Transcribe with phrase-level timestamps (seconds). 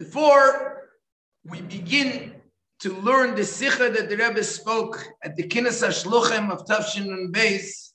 [0.00, 0.88] Before
[1.44, 2.32] we begin
[2.78, 7.90] to learn the Sikha that the Rebbe spoke at the Kinnis HaShluchim of Tafshin Beis,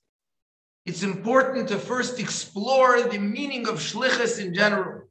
[0.85, 5.07] it's important to first explore the meaning of Shlichus in general.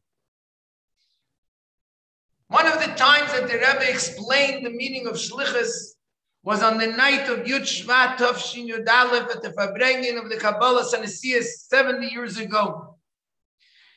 [2.47, 5.97] One of the times that the Rebbe explained the meaning of Shlichus
[6.45, 10.37] was on the night of Yud Shvat Tafshin Yud Aleph at the Farbrengen of the
[10.37, 12.99] Kabbalah Sanesias 70 years ago.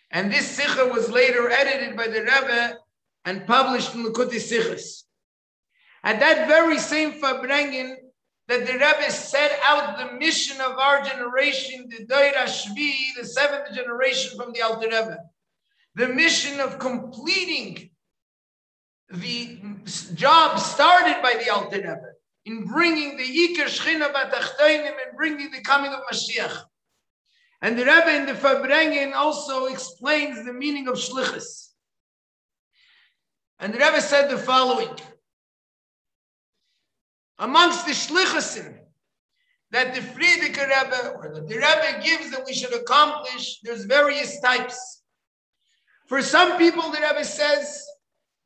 [0.10, 2.80] And this Sikha was later edited by the Rebbe
[3.28, 5.04] and published in Likkutei Sichos.
[6.02, 7.96] At that very same Farbrengen,
[8.48, 13.76] that the Rebbe set out the mission of our generation, the Doira Shvi, the seventh
[13.76, 15.18] generation from the Alter Rebbe.
[15.96, 17.90] The mission of completing
[19.10, 19.60] the
[20.14, 22.12] job started by the Alter Rebbe
[22.46, 26.62] in bringing the Iker Shechina Batachtoinim and bringing the coming of Mashiach.
[27.62, 31.67] And the Rebbe in the Farbrengen also explains the meaning of Shlichus.
[33.60, 34.90] And the Rebbe said the following
[37.40, 38.78] Amongst the Shlichusim
[39.72, 45.04] that the Frierdiker Rebbe or the Rebbe gives that we should accomplish, there's various types.
[46.08, 47.86] For some people, the Rebbe says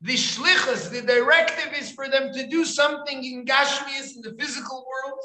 [0.00, 4.84] the shlichus, the directive is for them to do something in Gashmias, in the physical
[4.84, 5.20] world.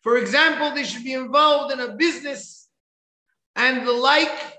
[0.00, 2.68] For example, they should be involved in a business
[3.56, 4.58] and the like.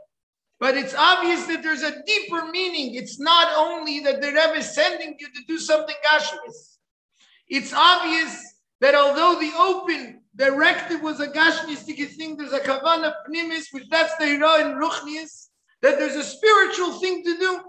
[0.59, 2.95] But it's obvious that there's a deeper meaning.
[2.95, 6.77] It's not only that the Rebbe is sending you to do something Gashmis.
[7.47, 13.65] It's obvious that although the open directive was a Gashmistic thing, there's a Kavanah Pnimis,
[13.71, 15.47] which that's the Hira in Ruchnias,
[15.81, 17.59] that there's a spiritual thing to do.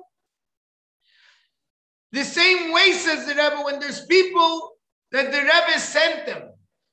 [2.13, 4.77] The same way, says the Rebbe, when there's people
[5.11, 6.43] that the Rebbe sent them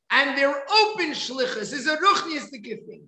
[0.10, 3.08] and they're open shlichus is a ruchnistic thing.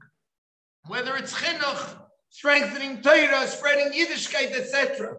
[0.87, 2.02] Whether it's chinuch,
[2.33, 5.17] strengthening Torah, spreading Yiddishkeit, etc.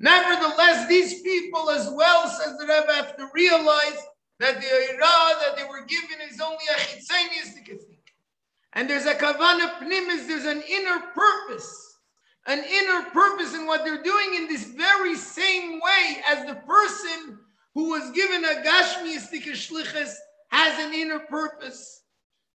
[0.00, 3.96] Nevertheless, these people as well, says the Rebbe, have to realize
[4.40, 7.98] that the Ira that they were given is only a chitzainistic thing.
[8.72, 11.98] And there's a kavana pnimis, there's an inner purpose,
[12.48, 17.38] an inner purpose in what they're doing in this very same way as the person
[17.74, 20.12] who was given a gashmiistic shlichus
[20.48, 22.02] has an inner purpose.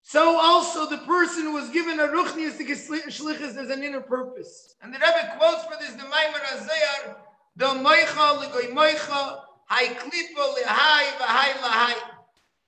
[0.09, 4.75] So also the person was given a ruchniistic shlichus as an inner purpose.
[4.81, 7.17] And the Rebbe quotes for this the Maimar Azayar,
[7.57, 11.95] the moicha legoy moicha, hai klipa lehai v'hai lahai.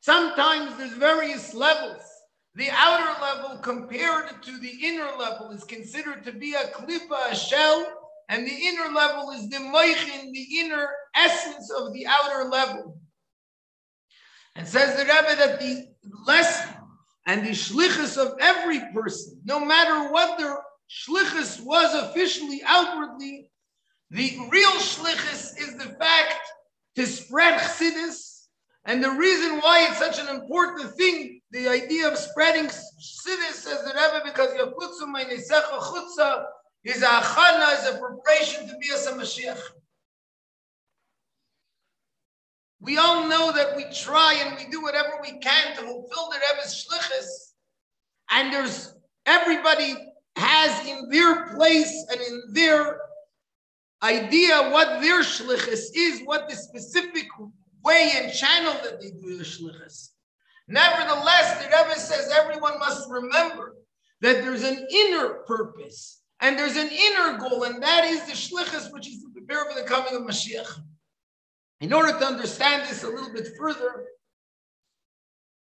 [0.01, 2.03] Sometimes there's various levels.
[2.57, 7.35] The outer level compared to the inner level is considered to be a klipa, a
[7.35, 7.91] shell,
[8.29, 13.01] and the inner level is the moichin, the inner essence of the outer level.
[14.57, 15.89] And says the Rebbe that the
[16.27, 16.75] lesson
[17.31, 20.59] and the shlichus of every person, no matter what their
[20.91, 23.49] shlichus was officially outwardly,
[24.11, 26.43] the real shlichus is the fact
[26.97, 28.49] to spread chassidus.
[28.85, 33.85] And the reason why it's such an important thing, the idea of spreading chassidus, says
[33.85, 36.47] the Rebbe, because yafutzu meinesecha chutza
[36.83, 39.61] is a achana, is a preparation to be a Mashiach.
[42.81, 46.39] We all know that we try and we do whatever we can to fulfill the
[46.51, 47.53] Rebbe's shlichus,
[48.31, 48.95] and there's
[49.27, 49.95] everybody
[50.37, 52.99] has in their place and in their
[54.03, 57.27] idea what their shlichus is, what the specific
[57.85, 60.11] way and channel that they do the shlichus.
[60.69, 63.77] Nevertheless, the Rebbe says everyone must remember
[64.21, 68.91] that there's an inner purpose and there's an inner goal, and that is the shlichus,
[68.93, 70.81] which is to prepare for the coming of Mashiach.
[71.81, 74.05] In order to understand this a little bit further,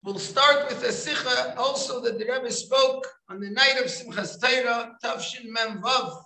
[0.02, 4.40] we'll start with a sikha also that the Rebbe spoke on the night of Simchas
[4.40, 6.20] Torah, Tavshin Mem Vav,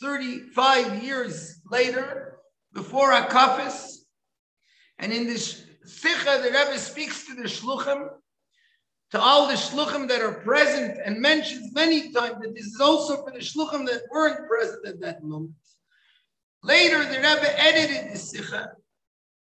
[0.00, 2.38] 35 years later,
[2.72, 3.98] before Akafis.
[4.98, 8.08] And in this sikha, the Rebbe speaks to the Shluchim,
[9.12, 13.22] to all the Shluchim that are present, and mentions many times that this is also
[13.22, 15.54] for the Shluchim that weren't present at that moment.
[16.64, 18.72] Later, the Rebbe edited the sikha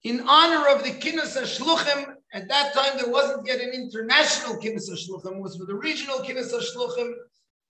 [0.03, 2.13] in honor of the Kinnis Shluchim.
[2.33, 5.37] At that time, there wasn't yet an international Kinnis Shluchim.
[5.37, 7.13] It was for the regional Kinnis Shluchim,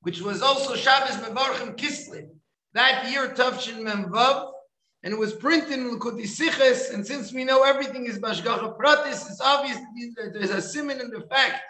[0.02, 2.28] which was also Shabbos Mevarchim Kislev.
[2.74, 4.52] That year, Tavshin Memvav,
[5.04, 6.94] and it was printed in Likkutei Sichos.
[6.94, 9.78] And since we know everything is Bashgacha Pratis, it's obvious
[10.18, 11.62] that there's a simon in the fact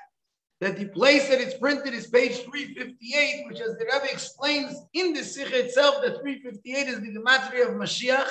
[0.59, 5.13] that the place that it's printed is page 358, which, as the Rebbe explains in
[5.13, 8.27] the Sikh itself, that 358 is the gematria of Mashiach.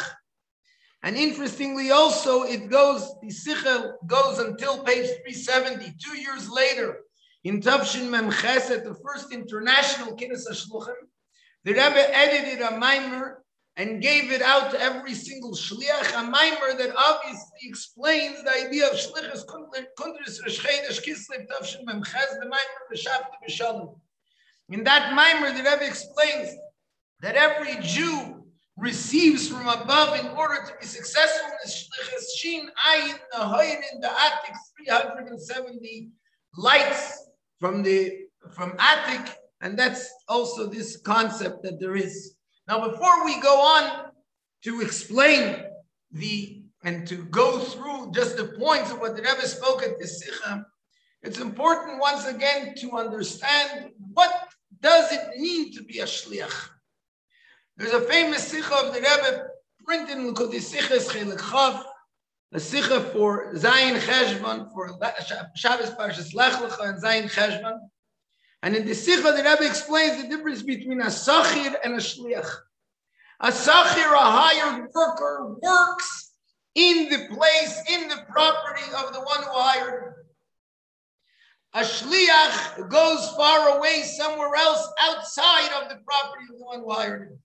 [1.03, 6.99] And interestingly, also, it goes, the Sichel goes until page 370, two years later,
[7.45, 10.95] in Tavshin Mem Chesed, the first international Kinnis HaShluchim.
[11.65, 13.43] The Rebbe edited a mimer
[13.77, 18.87] and gave it out to every single shliach, a mimer that obviously explains the idea
[18.87, 23.95] of shlichus kundris rishchedesh kislev tavshin memchez, the mimer b'shavta b'shalom.
[24.71, 26.57] In that mimer, the Rebbe explains
[27.21, 28.36] that every Jew
[28.76, 34.00] receives from above in order to be successful in the shlichus shin ayin nahoyin in
[34.00, 36.11] the attic 370
[36.56, 42.37] lights from the from attic, and that's also this concept that there is
[42.69, 44.11] now, before we go on
[44.64, 45.64] to explain
[46.11, 50.06] the and to go through just the points of what the Rebbe spoke at the
[50.06, 50.67] Sikha,
[51.23, 54.49] it's important once again to understand what
[54.81, 56.70] does it mean to be a shliach.
[57.76, 59.49] There's a famous Sikha of the Rebbe
[59.84, 61.82] printed in the Chelik Chav,
[62.52, 64.99] a Sikha for Zayin Cheshvan, for
[65.55, 67.78] Shabbos Parshas Lech Lecha and Zayin Cheshvan.
[68.62, 72.49] And in the Sikha, the Rebbe explains the difference between a sachir and a shliach.
[73.40, 76.32] A sachir, a hired worker, works
[76.75, 80.14] in the place, in the property of the one who hired him.
[81.75, 86.90] A shliach goes far away somewhere else outside of the property of the one who
[86.90, 87.38] hired him.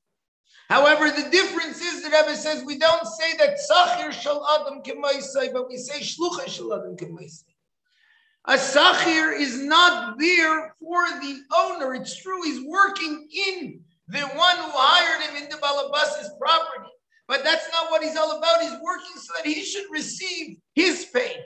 [0.72, 5.52] However, the difference is the Rebbe says we don't say that sachir shal adam kemaisai,
[5.52, 7.44] but we say shlucha shal adam kemaisai.
[8.46, 11.94] A sachir is not there for the owner.
[11.94, 16.90] It's true, he's working in the one who hired him in the Balabas's property.
[17.28, 18.62] But that's not what he's all about.
[18.62, 21.44] He's working so that he should receive his pay.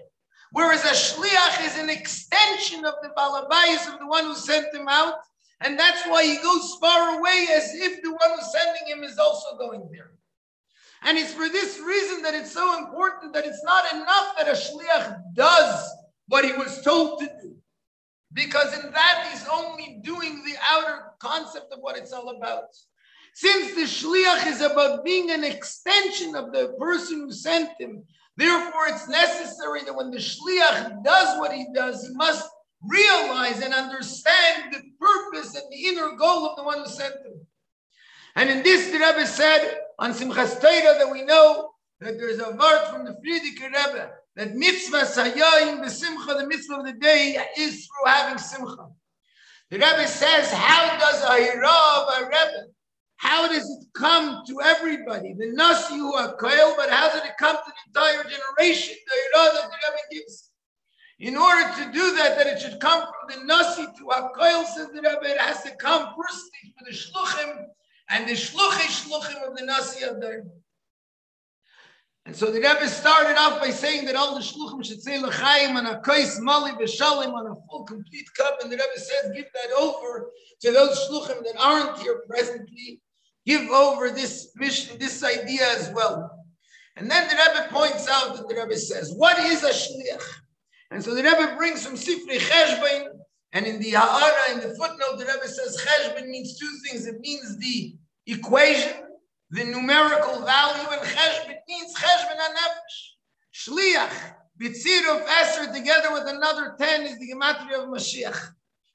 [0.51, 4.87] Whereas a shliach is an extension of the balabais of the one who sent him
[4.87, 5.15] out.
[5.61, 9.17] And that's why he goes far away as if the one who's sending him is
[9.17, 10.11] also going there.
[11.03, 14.51] And it's for this reason that it's so important that it's not enough that a
[14.51, 15.89] shliach does
[16.27, 17.55] what he was told to do.
[18.33, 22.65] Because in that, he's only doing the outer concept of what it's all about.
[23.33, 28.03] Since the shliach is about being an extension of the person who sent him,
[28.35, 32.49] therefore it's necessary that when the shliach does what he does, he must
[32.81, 37.45] realize and understand the purpose and the inner goal of the one who sent them.
[38.35, 42.51] And in this, the Rebbe said on Simchas Torah that we know that there's a
[42.51, 47.37] word from the Frierdiker Rebbe that mitzvah sayayim, the simcha, the mitzvah of the day
[47.57, 48.87] is through having simcha.
[49.71, 52.67] The Rebbe says, how does a hirav, a Rebbe,
[53.15, 55.33] how does it come to everybody?
[55.33, 58.95] The nasi who are koil, but how did it come to the entire generation?
[59.07, 60.51] The hirav that the Rebbe gives.
[61.19, 64.03] In order to do that, that it should come from the nasi to
[64.37, 67.65] koil, says the Rebbe, it has to come firstly for the shluchim,
[68.09, 70.21] and the Shluchim shluchim of the nasi of
[72.27, 75.77] and so the Rebbe started off by saying that all the shluchim should say l'chaim
[75.77, 76.01] on a
[76.41, 78.57] mali v'shalim on a full complete cup.
[78.61, 82.99] And the Rebbe says, give that over to those shluchim that aren't here presently.
[83.45, 86.31] Give over this mission, this idea as well.
[86.95, 90.23] And then the Rebbe points out that the Rebbe says, what is a shliach?
[90.95, 93.07] And so the Rebbe brings from Sifri Cheshbon,
[93.51, 97.05] and in the Ha'ara, in the footnote, the Rebbe says Cheshbon means two things.
[97.05, 97.97] It means the
[98.27, 98.93] equation,
[99.49, 103.67] the numerical value and cheshbon means cheshbon nefesh.
[103.67, 108.53] Shliach, bitzir of Esther together with another 10 is the gematria of Mashiach.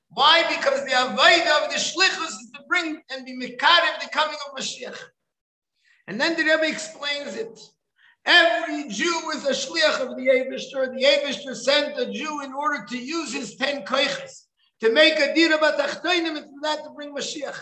[0.08, 0.48] Why?
[0.56, 4.58] Because the avodah of the shlichus is to bring and be mekarev the coming of
[4.58, 4.96] Mashiach.
[6.06, 7.60] And then the Rebbe explains it.
[8.26, 10.94] Every Jew is a shliach of the Eivishter.
[10.94, 14.44] The Eivishter sent a Jew in order to use his 10 koiches
[14.80, 17.56] to make a dira batachtoinim and for that to bring Mashiach.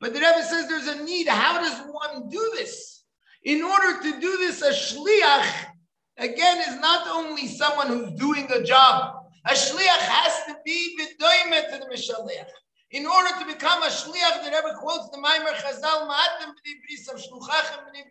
[0.00, 1.28] But the Rebbe says there's a need.
[1.28, 3.04] How does one do this?
[3.44, 5.46] In order to do this, a shliach,
[6.18, 9.14] again, is not only someone who's doing a job.
[9.46, 12.50] A shliach has to be b'doimet to the mishaliach.
[12.92, 17.20] In order to become a shliach, the Rebbe quotes the Maimer Chazal, Ma'atem b'nei of
[17.20, 18.04] shluchachem b'nei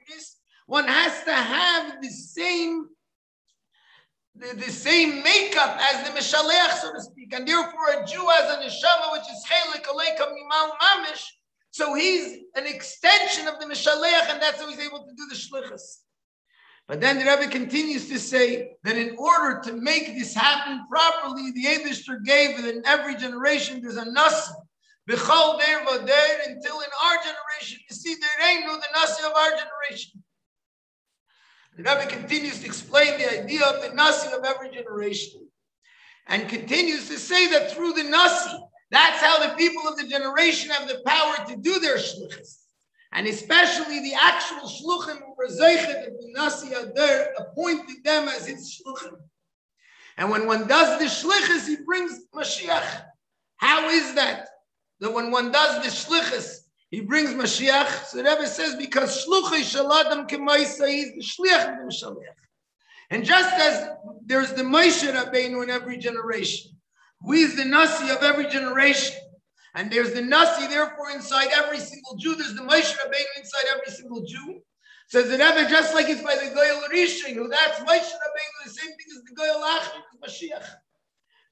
[0.71, 2.87] one has to have the same
[4.35, 7.33] the, the, same makeup as the Mishaleach, so to speak.
[7.33, 11.25] And therefore, a Jew has a neshama which is chelik aleika mimal mamish,
[11.71, 15.35] so he's an extension of the Mishaleach, and that's how he's able to do the
[15.35, 15.97] Shlichus.
[16.87, 21.51] But then the Rebbe continues to say that in order to make this happen properly,
[21.51, 24.53] the Abishter gave that in every generation there's a Nasi.
[25.09, 29.33] B'chol der v'der, until in our generation, you see, there ain't no the Nasi of
[29.33, 30.23] our generation.
[31.77, 35.47] The Rebbe continues to explain the idea of the Nasi of every generation.
[36.27, 38.57] And continues to say that through the Nasi,
[38.91, 42.57] that's how the people of the generation have the power to do their shluchas.
[43.13, 48.47] And especially the actual shluchim who were zeichet that the Nasi Adar appointed them as
[48.47, 49.15] his shluchim.
[50.17, 53.05] And when one does the shlichus, he brings Mashiach.
[53.57, 54.47] How is that?
[54.99, 56.60] That when one does the shlichus,
[56.91, 58.05] he brings Mashiach.
[58.05, 62.35] So Rebbe says, because Shluchai Shaladam Kemaisa, he's the Shliach of the Shaliach.
[63.09, 63.89] And just as
[64.25, 66.71] there's the Moshe Rabbeinu in every generation,
[67.21, 69.17] who is the Nasi of every generation,
[69.73, 73.91] and there's the Nasi, therefore, inside every single Jew, there's the Moshe Rabbeinu inside every
[73.93, 74.61] single Jew.
[75.07, 78.69] Says the Rebbe, just like it's by the Goyal Rishon, who that's Moshe Rabbeinu, the
[78.69, 80.67] same thing as the Goyal Achim, Mashiach.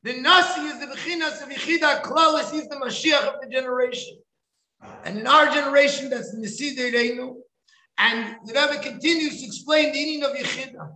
[0.04, 4.18] The Nasi is the Bechinas of Yechida Klalis, he's the Mashiach of the generation.
[5.04, 7.36] And in our generation, that's Nisidei Reinu.
[7.98, 10.90] And the Rebbe continues to explain the meaning of Yechida.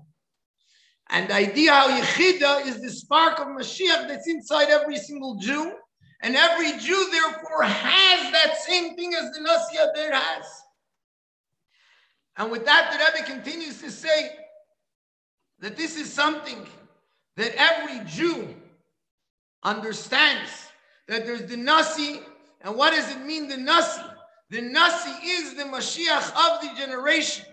[1.09, 5.73] And the idea how Yechida is the spark of Mashiach that's inside every single Jew.
[6.21, 10.45] And every Jew, therefore, has that same thing as the Nasi Ader has.
[12.37, 14.31] And with that, the Rebbe continues to say
[15.59, 16.65] that this is something
[17.35, 18.55] that every Jew
[19.63, 20.49] understands
[21.07, 22.21] that there's the Nasi
[22.63, 24.01] and what does it mean, the Nasi?
[24.49, 27.45] The Nasi is the Mashiach of the generation.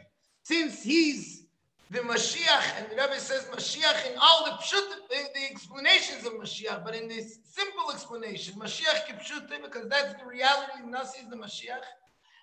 [0.43, 1.45] Since he's
[1.91, 6.35] the Mashiach, and the Rebbe says Mashiach in all the pshut, the, the, explanations of
[6.35, 11.37] Mashiach, but in this simple explanation, Mashiach kipshut, because that's the reality, Nasi is the
[11.37, 11.83] Mashiach.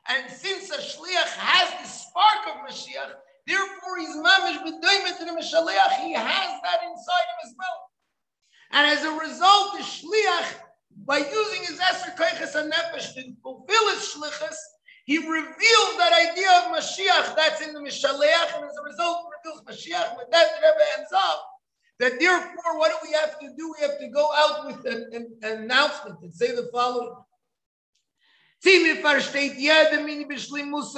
[0.10, 3.14] And since a Shliach has the spark of Mashiach,
[3.46, 7.92] therefore he's mamish b'doimet to the Mashaliach, he has that inside him as well.
[8.72, 10.67] And as a result, the Shliach
[11.08, 14.58] by using his Eser Koiches and Nefesh to fulfill his Shlichus,
[15.06, 19.64] he reveals that idea of Mashiach that's in the Mishaleach, and as a result, reveals
[19.64, 20.18] Mashiach.
[20.18, 21.46] With that, the Rebbe ends up
[22.00, 23.74] that therefore, what do we have to do?
[23.80, 27.16] We have to go out with an, an, an announcement and say the following.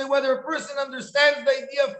[0.10, 1.96] Whether a person understands the idea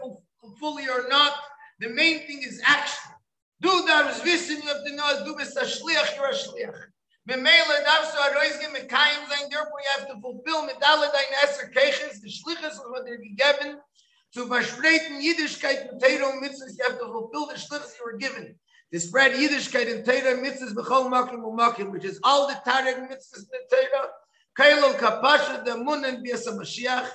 [0.58, 1.34] fully or not,
[1.78, 3.12] the main thing is action.
[3.60, 6.90] Do that, you have to know, do this, you're a shliach.
[7.30, 11.36] Memele darfst du a mit keinem sein, therefore you have to fulfill mit alle deine
[11.44, 13.80] Esser Keches, die Schliches, was dir gegeben,
[14.32, 18.18] zu verspreiten Jüdischkeit mit Teira und Mitzvahs, you have to fulfill the Schliches you were
[18.18, 18.58] given.
[18.92, 23.08] To spread Yiddishkeit and Teira and Mitzvahs b'chol makim u'makim, which is all the Tarek
[23.08, 24.08] Mitzvahs in Teira,
[24.58, 27.10] Kailol Kapasha, the Mun and Bias HaMashiach,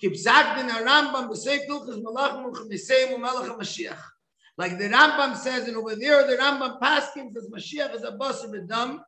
[0.00, 4.02] Kip Zagdin HaRambam, B'sei Tulchas Malachim U'chamisei U'malach HaMashiach.
[4.58, 8.42] Like the Rambam says, and over there the Rambam Paskin says Mashiach is a boss
[8.42, 9.00] of a dumb,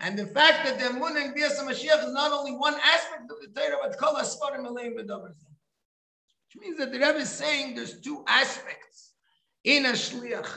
[0.00, 3.40] and the fact that the Mun and Bias Mashiach is not only one aspect of
[3.40, 5.32] the Torah, but Kol Asfarim Aleim Which
[6.60, 9.12] means that the Rebbe is saying there's two aspects
[9.64, 10.48] in a Shliach.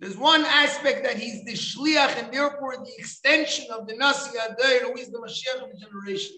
[0.00, 4.84] There's one aspect that he's the Shliach and therefore the extension of the Nasi Adair,
[4.84, 6.36] who is the Mashiach of the generation.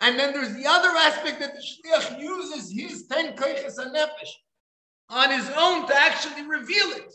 [0.00, 4.30] And then there's the other aspect that the Shliach uses his ten Koiches and Nefesh
[5.10, 7.14] on his own to actually reveal it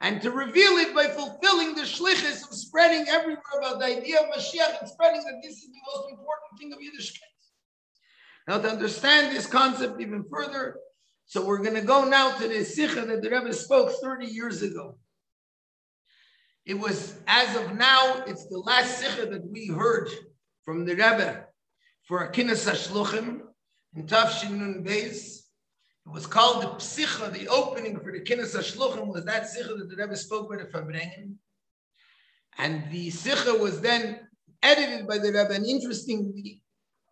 [0.00, 4.34] and to reveal it by fulfilling the shlichus of spreading everywhere about the idea of
[4.34, 7.18] Mashiach and spreading that this is the most important thing of Yiddishkeit.
[8.48, 10.76] Now, to understand this concept even further,
[11.26, 14.62] so we're going to go now to the Sikha that the Rebbe spoke 30 years
[14.62, 14.98] ago.
[16.64, 20.08] It was, as of now, it's the last Sikha that we heard
[20.64, 21.44] from the Rebbe
[22.08, 23.42] for Akinas HaShluchim
[23.94, 25.39] in Tafshin Nun Beis.
[26.06, 29.88] It was called the Psicha, the opening for the Kinnis HaShluchim was that Sicha that
[29.88, 31.34] the Rebbe spoke with the Farbrengen.
[32.58, 34.20] And the Sicha was then
[34.62, 35.54] edited by the Rebbe.
[35.54, 36.62] And interestingly,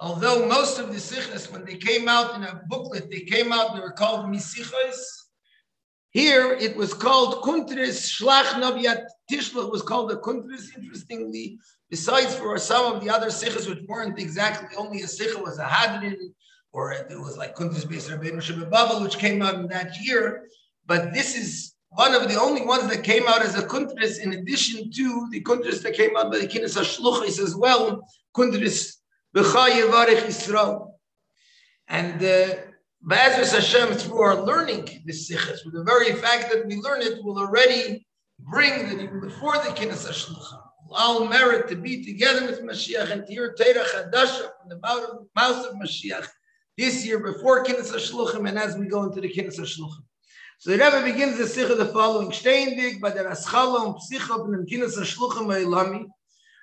[0.01, 3.71] although most of the Sichas, when they came out in a booklet, they came out,
[3.71, 4.97] and they were called Misichos.
[6.11, 10.75] Here it was called Kuntris Shlach Noviat Tishlach was called a Kuntris.
[10.75, 11.59] Interestingly,
[11.91, 15.65] besides for some of the other Sichas, which weren't exactly only a Sicha, was a
[15.65, 16.17] Hadrin,
[16.79, 20.47] or it was like Kuntis Beis Rabbeinu Shebabel, which came out in that year.
[20.87, 24.35] But this is one of the only ones that came out as a kuntris, in
[24.35, 27.83] addition to the kuntris that came out by the Kinnis HaShluchim as well,
[28.37, 28.99] kuntris
[29.35, 30.93] B'cha Yevarech Yisrael.
[31.89, 32.55] And uh,
[33.11, 37.25] Ba'ezras Hashem, through our learning this sichas, with the very fact that we learn it,
[37.25, 38.07] will already
[38.39, 43.27] bring that even before the Kinnis HaShluchim, all merit to be together with Mashiach and
[43.27, 44.79] to hear Teira Chadasha from the
[45.37, 46.29] mouth of Mashiach
[46.79, 50.05] this year before Kinnis HaShluchim and as we go into the Kinnis HaShluchim.
[50.61, 54.53] So the Rebbe begins the Sikha the following, Steindig, bei der Aschala und Psycha von
[54.53, 56.07] dem Kinnis HaShluchim Eilami,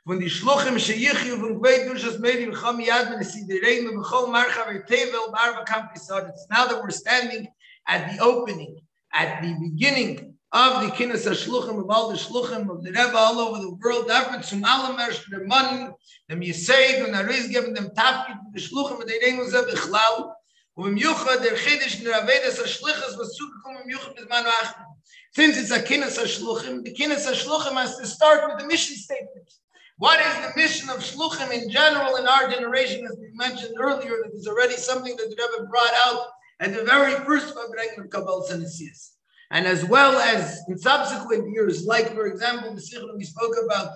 [0.05, 4.65] von die Shluchim sheyichyu von Gwei Dushas Medim Cham Yad Ben Sidirein and Bechol Marcha
[4.87, 6.29] Tevel Barba Kampisad.
[6.29, 7.47] It's now that we're standing
[7.85, 8.79] at the opening,
[9.13, 13.39] at the beginning of the of shluchim of all the Shluchim, of the Rebbe all
[13.39, 15.89] over the world, Afrit Zum Alamesh, the money,
[16.29, 20.31] them Yisayid, and Ariz giving them Tafkit, the Shluchim, and they didn't know that Bechlau,
[20.77, 24.85] umm ובם יוחד der Chidish, der Avedas HaShlichas, was zugekommen im Yuchad bis Manu Achim.
[25.33, 29.51] Since it's a Kinnis shluchim, the Kinnis shluchim has to start with the mission statement.
[29.97, 34.11] What is the mission of Shluchim in general in our generation, as we mentioned earlier,
[34.23, 36.27] that is already something that the Rebbe brought out
[36.59, 39.14] at the very first Farbrengen of Kabbal Senesias.
[39.51, 43.91] And as well as in subsequent years, like for example, the Sikh we spoke about,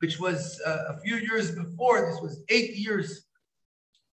[0.00, 3.26] which was uh, a few years before, this was eight years,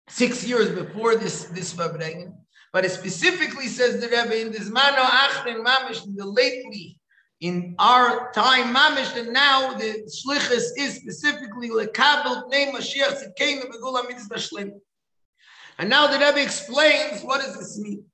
[0.09, 2.33] six years before this, this Fabrekin.
[2.73, 6.99] But it specifically says the Rebbe in this Mano Achren Mamish, the lately
[7.43, 14.07] in our time, mamish, and now the shlichus is specifically lekabel name Mashiach tzidkeinu begula
[14.07, 14.71] mitzvah shlim.
[15.77, 18.05] And now the Rebbe explains what does this mean.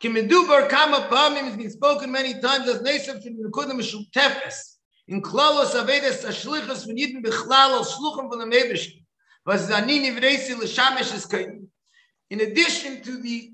[0.00, 3.80] Kimedubar kama pamim has been spoken many times as nesav to nekudim
[4.12, 4.76] tefes
[5.08, 8.90] In klalos avedes ashlichus v'nidin bichlal al shluchim von the mebesh.
[9.44, 11.26] Was zanini v'reisi l'shamesh is
[12.30, 13.52] In addition to the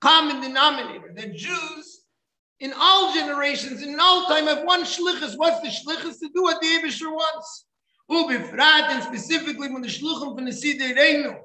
[0.00, 2.04] common denominator that Jews
[2.60, 5.36] in all generations, in all time, have one shlichus.
[5.36, 6.18] What's the shlichus?
[6.20, 7.66] To do what the Abishur wants.
[8.10, 11.36] Ubifrat, and specifically when the shluchim from the Reinu,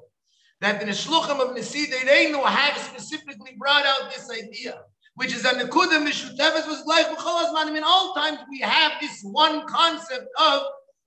[0.60, 4.82] that the shluchim of Nesidah Reinu have specifically brought out this idea,
[5.14, 9.66] which is that Nekuda Mishuteves was like B'chol In all times, we have this one
[9.66, 10.62] concept of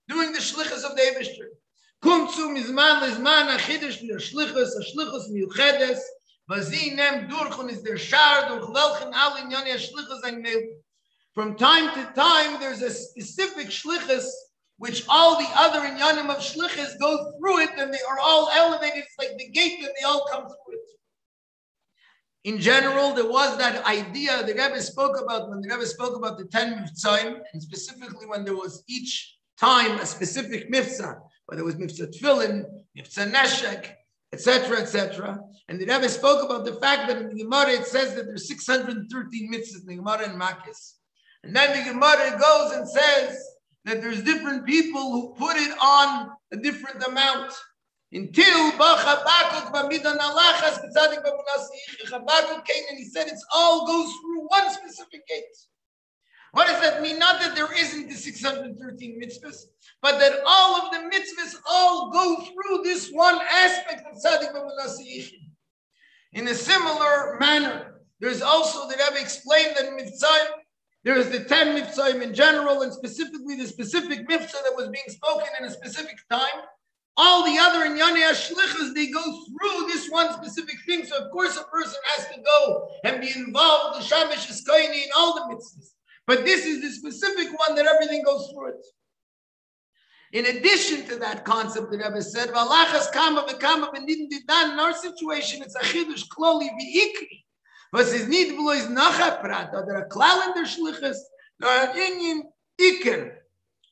[0.08, 1.50] doing the shlichus of the Abishur.
[2.04, 4.72] Kumtzu mizman lizman shlichus
[5.32, 6.00] miuchedes,
[6.96, 8.68] nem durchun is der Schar durch
[10.24, 10.44] ein
[11.34, 14.26] From time to time, there's a specific shlichus
[14.84, 19.06] which all the other inyanim of shlichus go through it, and they are all elevated.
[19.06, 20.90] It's like the gate that they all come through it.
[22.44, 26.38] In general, there was that idea the Rebbe spoke about when the Rebbe spoke about
[26.38, 31.66] the ten mitzvahs, and specifically when there was each time a specific mitzvah, whether it
[31.66, 33.92] was mitzvah tefillin, mitzvah neshek,
[34.34, 35.40] etc., etc.
[35.70, 38.50] And the Rebbe spoke about the fact that in the Gemara it says that there's
[38.50, 40.96] 613 mitzvahs in the Gemara and Makis.
[41.46, 43.53] And then the Gemara goes and says
[43.86, 47.54] that there's different people who put it on a different amount.
[48.12, 49.66] Until Habakkuk
[52.66, 55.44] came and he said it all goes through one specific gate.
[56.52, 57.18] What does that mean?
[57.18, 59.66] Not that there isn't the 613 mitzvahs,
[60.04, 65.50] but that all of the mitzvahs all go through this one aspect of tzaddik b'munasiyichin.
[66.34, 70.62] In a similar manner, there's also the Rebbe explained that mitzvah,
[71.04, 75.04] there is the 10 mitzvahs in general, and specifically the specific mitzvah that was being
[75.08, 76.62] spoken in a specific time.
[77.16, 81.06] All the other in Yanei Ashlichas, they go through this one specific thing.
[81.06, 85.10] So, of course, a person has to go and be involved in Shamish Eskoini in
[85.16, 85.94] all the mitzvahs.
[86.26, 88.86] But this is the specific one that everything goes through it.
[90.32, 94.94] In addition to that concept, the Rebbe said, "Valachas kama v'kama v'nidin didan." In our
[94.94, 97.44] situation, it's a chidush kloli v'ikri.
[97.96, 101.18] Is nid v'lo is nacha prat, oder a klal in der shlichus,
[101.60, 102.42] nor an inyin
[102.80, 103.36] iker.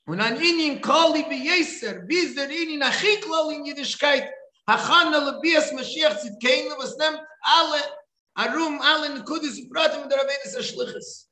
[0.08, 4.28] Und an inyin koli v'yeser, bis der inyin achi kloli in Yiddishkeit,
[4.68, 7.82] hachana lebias Mashiach tzidkeinu, was nimmt alle,
[8.38, 11.26] arum alle nekudis pratim der Rabbeinu shlichus.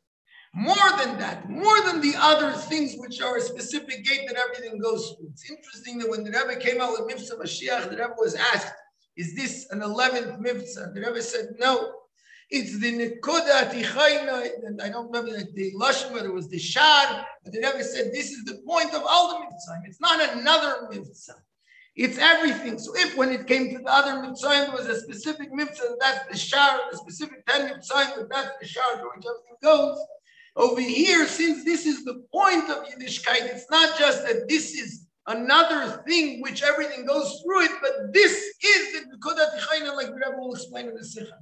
[0.54, 4.80] More than that, more than the other things which are a specific gate that everything
[4.80, 5.30] goes through.
[5.32, 8.74] It's interesting that when the Rebbe came out with Mivsa Mashiach, the Rebbe was asked,
[9.16, 10.94] is this an 11th Mivsa?
[10.94, 11.94] The Rebbe said, no.
[12.52, 17.26] It's the Nikoda Tichayna, and I don't remember the Lashon, whether it was the Shar,
[17.44, 19.86] but the Rebbe said, this is the point of all the Mitzvahs.
[19.86, 21.36] It's not another Mitzvah.
[21.96, 22.80] It's everything.
[22.80, 26.28] So if when it came to the other Mitzvahs, there was a specific Mitzvah, that's
[26.28, 30.00] the Shar, a specific 10 Mitzvahs, that's the Shar, which everything goes,
[30.56, 35.06] over here, since this is the point of Yiddishkeit, it's not just that this is
[35.28, 38.34] another thing which everything goes through it, but this
[38.64, 41.38] is the Nekudat Tichayna, like the Rebbe will explain in the Sikha.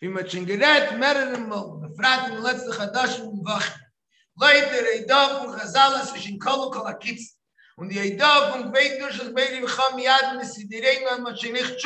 [0.00, 3.80] Wie man schon gerät, Mal, in der letzten und Wachen,
[4.36, 5.44] leid der Eidav
[7.76, 7.98] und die
[8.54, 9.28] und Gweit durch das
[9.98, 10.36] Yad
[11.22, 11.78] man schon nicht.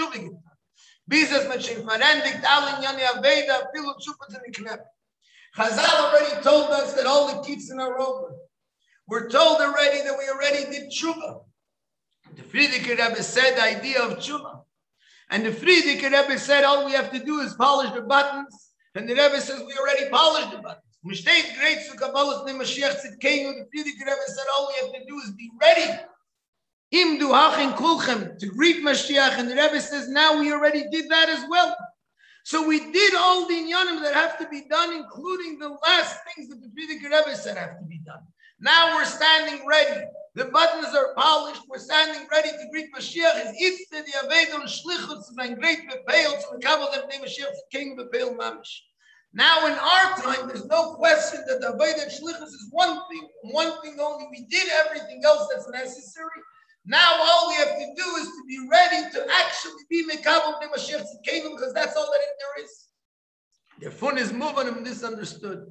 [1.06, 4.02] Bis es man schon alle in Aveda, viel und
[4.46, 4.82] in die
[5.54, 8.34] Chazal already told us that all the kitzin are over.
[9.06, 11.44] We're told already that we already did tshuva.
[12.34, 14.61] The Frierdiker Rebbe said the idea of tshuva.
[15.32, 18.72] And the Frierdiker Rebbe said all we have to do is polish the buttons.
[18.94, 20.84] And the Rebbe says we already polished the buttons.
[21.02, 23.54] Mishteit great to Kabbalah the Mashiach Tzidkeinu.
[23.54, 25.98] The Frierdiker Rebbe said all we have to do is be ready.
[26.90, 29.38] Im du hachin kulchem to greet Mashiach.
[29.38, 31.74] And the Rebbe says now we already did that as well.
[32.44, 36.50] So we did all the inyanim that have to be done, including the last things
[36.50, 38.20] that the Frierdiker Rebbe said have to be done.
[38.60, 40.04] Now we're standing ready.
[40.34, 41.62] The buttons are polished.
[41.68, 43.52] We're standing ready to greet Mashiach.
[43.54, 48.34] His Is the avedon shlichutz and great bepeil to the kabel of Mashiach king bepeil
[48.34, 48.80] mamish.
[49.34, 53.80] Now in our time, there's no question that the avedon Shlichus is one thing, one
[53.82, 54.26] thing only.
[54.30, 56.40] We did everything else that's necessary.
[56.86, 60.68] Now all we have to do is to be ready to actually be Mekabel the
[60.68, 62.20] Mashiach Tzidkenu because that's all that
[62.56, 62.88] there is.
[63.80, 65.66] The Fun is moving and misunderstood.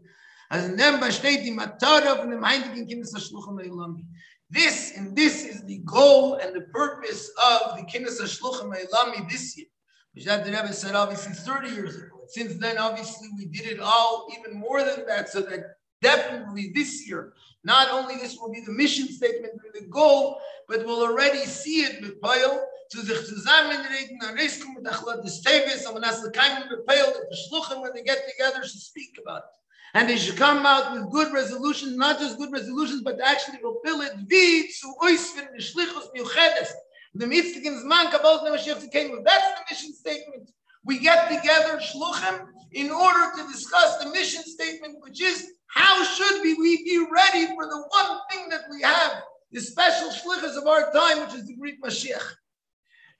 [0.52, 4.06] As in dem besteht die Matara von dem heiligen Kindes HaShluchim Eilami.
[4.52, 9.58] This and this is the goal and the purpose of the Kindes HaShluchim Eilami this
[9.58, 9.68] year.
[10.14, 12.26] Which that the Rebbe said obviously 30 years ago.
[12.28, 17.08] Since then, obviously, we did it all even more than that, so that definitely this
[17.08, 17.34] year,
[17.64, 21.84] not only this will be the mission statement and the goal, but we'll already see
[21.84, 22.62] it with Pile
[22.92, 27.06] zu sich zusammenreden, ein Risiko mit Achlat des Tevis, und as the kind of Pile
[27.06, 29.61] that the Shluchim, when they get together, should speak about it.
[29.94, 34.02] And they should come out with good resolutions, not just good resolutions, but actually fulfill
[34.02, 34.14] it.
[34.28, 36.70] Wie zu Shlichus miuchedes.
[37.14, 39.22] The Mitzvah's man Kabbalah Mashiach came.
[39.24, 40.50] That's the mission statement.
[40.86, 46.42] We get together, Shluchim, in order to discuss the mission statement, which is how should
[46.42, 50.68] we, we be ready for the one thing that we have, the special shlichus of
[50.68, 52.24] our time, which is the Greek Mashiach.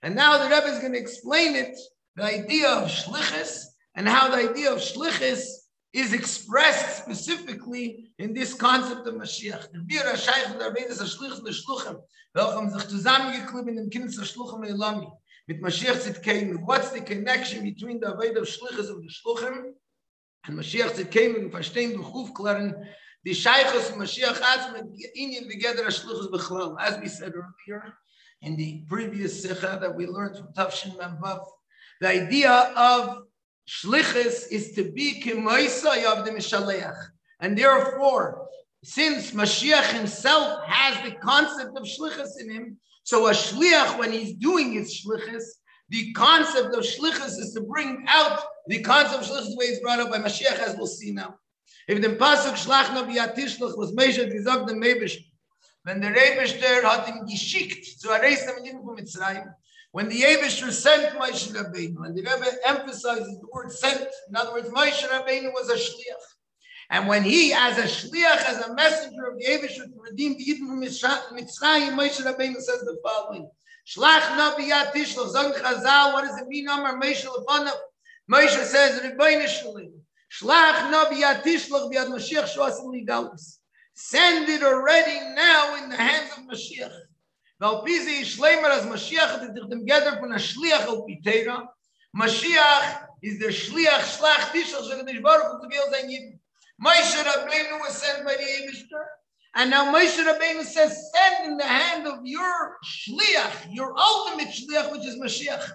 [0.02, 1.78] And now the Rebbe is going to explain it,
[2.16, 5.44] the idea of shlichus, and how the idea of shlichus
[5.92, 9.68] is expressed specifically in this concept of Mashiach.
[9.86, 12.00] Wir Shaykh der Rebbe ist shlichus le shluchim,
[12.34, 15.08] welchem sich zusammengeklebt in dem Kind der Shluchim Elami.
[15.48, 16.64] Mit Mashiach Tzidkeinu.
[16.64, 19.72] What's the connection between the Aved of shlichus of the shluchim
[20.44, 22.74] and Mashiach Tzidkeinu and verstehen durch Hufklaren
[23.24, 24.82] the Shaykhus Mashiach Atzma
[25.16, 26.76] Inyan together Shluchus Bechlal.
[26.80, 27.94] As we said earlier
[28.40, 31.44] in the previous Sikha that we learned from Tafshin Memvav,
[32.00, 33.24] the idea of
[33.68, 36.96] Shlichus is to be Kimoisa of the Mishaleach.
[37.40, 38.46] And therefore,
[38.84, 44.34] since Mashiach himself has the concept of Shlichus in him, so a Shliach, when he's
[44.34, 45.44] doing his Shlichus,
[45.88, 49.80] the concept of Shlichus is to bring out the concept of Shlichus the way it's
[49.80, 51.36] brought up by Mashiach, as we'll see now.
[51.88, 55.16] If the pasuk shlach no biatishloch was Moshe gesagt the Mebish,
[55.82, 59.52] when the Rebishter hat ihm geschickt zu erreisen mit ihm von Mitzrayim,
[59.92, 64.52] when the Rebishter sent Moshe Rabbeinu, and the Rebbe emphasizes the word sent, in other
[64.52, 66.26] words, Moshe Rabbeinu was a shliach.
[66.90, 70.44] And when he, as a shliach, as a messenger of the Rebishter to redeem the
[70.44, 73.50] Eden from Mitzrayim, Moshe Rabbeinu says the following,
[73.86, 77.72] Shlach no biatishloch, Zog Chazal, what does it mean, Amar Moshe Lefanov?
[78.30, 79.92] Moshe says, Rebbeinu Shalim.
[80.32, 83.58] Shlach nabi yatishlach biad Mashiach shoasim ligalus.
[83.92, 86.92] Send it already now in the hands of Mashiach.
[87.62, 91.64] Val pizi shleimer as Mashiach is dem gather from a shliach al pitera.
[92.20, 96.38] Mashiach is the shliach shlach tishlach shel Kadosh Baruch Hu to gel zayin yidin.
[96.84, 99.04] Moshe Rabbeinu was sent by the Eibishter.
[99.54, 104.90] And now Moshe Rabbeinu says, send in the hand of your shliach, your ultimate shliach,
[104.90, 105.70] which is Mashiach.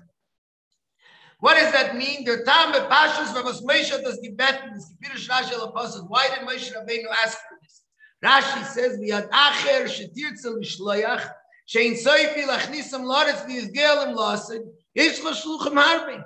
[1.40, 2.26] What does that mean?
[2.26, 6.06] Der Tam Pashas was Moshe das gebeten, das Gepirish Rashi Apostle.
[6.10, 7.84] Why did Moshe Rabbeinu ask for this?
[8.22, 11.32] Rashi says, "Vi ad acher shetirtzel mishloyach,
[11.68, 16.24] shein soifi lachnisam loretz v'yizgelim lasid, yesh lo shluchim harbi."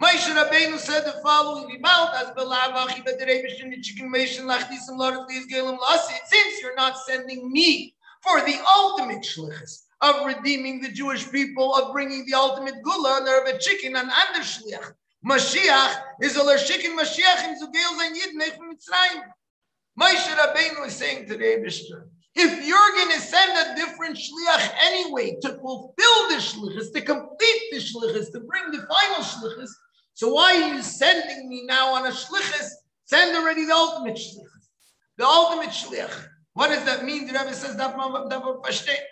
[0.00, 5.78] Moshe Rabbeinu said the following, "Vibalt as belavachi bederevish in chicken mation lachnisam loretz v'yizgelim
[5.78, 11.74] lasid." Since you're not sending me for the ultimate shlichus, of redeeming the Jewish people,
[11.74, 14.92] of bringing the ultimate gula, and they're a chicken and under shliach.
[15.24, 19.22] Mashiach is a chicken Mashiach in Zugel and Yidnech from Mitzrayim.
[19.98, 24.70] Moshe Rabbeinu is saying to the Eibishter, if you're going to send a different shliach
[24.82, 29.70] anyway to fulfill the shlichus, to complete the shlichus, to bring the final shlichus,
[30.14, 32.70] so why are you sending me now on a shlichus?
[33.04, 34.68] Send already the ultimate shlichus,
[35.16, 36.28] the ultimate shliach.
[36.54, 37.26] What does that mean?
[37.26, 39.02] The Rebbe says that verstehen.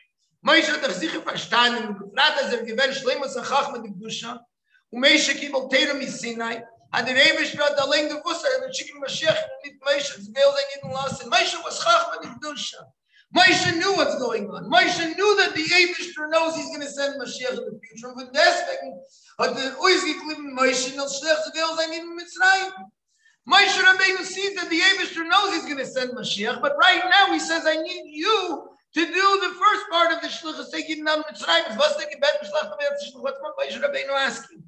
[0.44, 3.92] Moshe hat sich sicher verstanden und gefragt, dass er gewinnt Schleimus und Chach mit der
[3.92, 4.44] Gdusha
[4.90, 8.98] und Moshe kiebel Teirem in Sinai hat der Ebesh hat allein gewusst, er hat schicken
[8.98, 11.30] Mashiach mit Moshe, es will sein jeden lassen.
[11.30, 12.92] Moshe was Chach mit der Gdusha.
[13.34, 14.68] Moshe knew what's going on.
[14.70, 18.08] Moshe knew that the Eibishter knows he's going to send Mashiach in the future.
[18.08, 19.00] Und von deswegen
[19.38, 22.72] hat er ausgeklebt Moshe und als Schlech, es will Mitzrayim.
[23.48, 27.32] Moshe Rabbeinu sees that the Eibishter knows he's going to send Mashiach, but right now
[27.32, 31.22] he says, I need you to do the first part of the shluchas, taking down
[31.22, 31.76] Mitzrayim.
[31.78, 32.38] What's the gebet
[33.16, 34.62] What's Moshe Rabbeinu asking?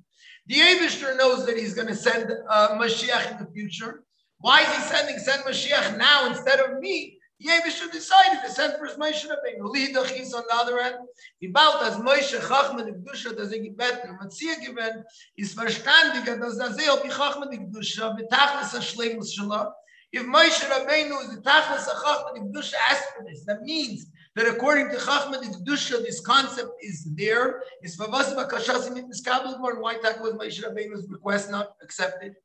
[0.47, 4.05] The Avishter knows that he's going to send uh, Mashiach in the future.
[4.39, 7.19] Why is he sending send Mashiach now instead of me?
[7.45, 9.71] The Avishter decided to send first Moshe Rabbeinu.
[9.71, 10.97] Lidach is on the other end.
[11.43, 15.05] Die bald als Moshe Chachma die Gdusha, dass er gebeten und Matzia gewinnt,
[15.37, 19.71] ist verstandiger, dass er sehr auf die Chachma die Gdusha, betachlis ha-shleimus shalom.
[20.11, 24.47] If Moshe Rabbeinu is the tachlis ha-Chachma die Gdusha asked for this, that means that
[24.47, 27.63] according to Chachma the Kedusha, this concept is there.
[27.83, 32.37] Is Vavasma Kashasim in more why that was Moshe Rabbeinu's request not accepted?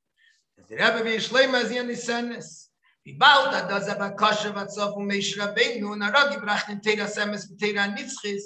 [0.68, 1.88] The Rebbe V'Yishleim Azian
[3.10, 3.17] Nisanes.
[3.17, 7.48] Vibal da does have a kasha vatsof um Moshe Rabbeinu and Aragi brachten Teira Semes
[7.58, 8.41] Teira Nitzchis.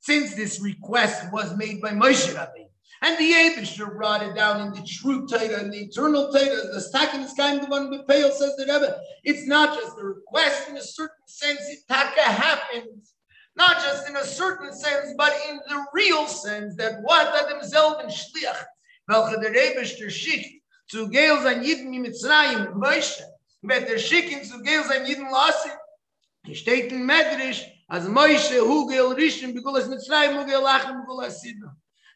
[0.00, 2.68] since this request was made by Moshe Rabbeinu,
[3.02, 6.72] and the Abishur brought it down in the true Torah and the eternal Torah.
[6.72, 10.68] The second is kind of one Bepeil says that Rebbe, it's not just a request
[10.68, 13.14] in a certain sense, it taka happens.
[13.56, 17.96] Not just in a certain sense, but in the real sense that what that themselves
[18.04, 18.64] in Shliach,
[19.08, 23.20] welche der Rebishter schickt, zu Geil sein Jiden in Mitzrayim, Moshe,
[23.60, 25.70] mit der Schicken zu Geil sein Jiden lassen,
[26.52, 31.70] steht in Medrisch, als Moshe, Hugel, Rishim, Begulas Mitzrayim, Hugel, Lachem, Begulas Sidon.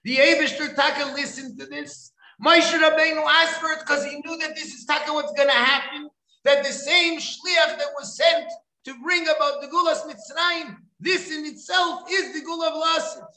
[0.04, 2.12] The Abishter Taka listened to this.
[2.44, 5.54] Moshe Rabbeinu asked for it because he knew that this is Taka what's going to
[5.54, 6.08] happen.
[6.44, 8.50] That the same shliach that was sent
[8.84, 13.28] to bring about the Gulas Mitzrayim, this in itself is the Gula of Lasit.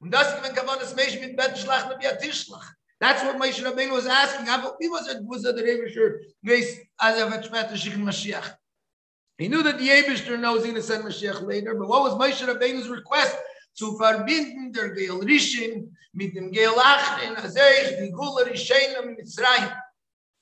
[0.00, 2.72] Und das given Kavanas Meish mit Bet Shlach Nabi Atishlach.
[3.04, 4.46] That's what Moshe Rabbeinu was asking.
[4.80, 8.54] He was it was the Abishter Geis as a Shikhin Mashiach.
[9.36, 12.14] He knew that the Abishter knows he's going to send Mashiach later, but what was
[12.14, 13.36] Moshe Rabbeinu's request?
[13.74, 19.14] zu verbinden der Geel Rishim mit dem Geel Achren, als ich die Gula Rishein am
[19.14, 19.72] Mitzrayim.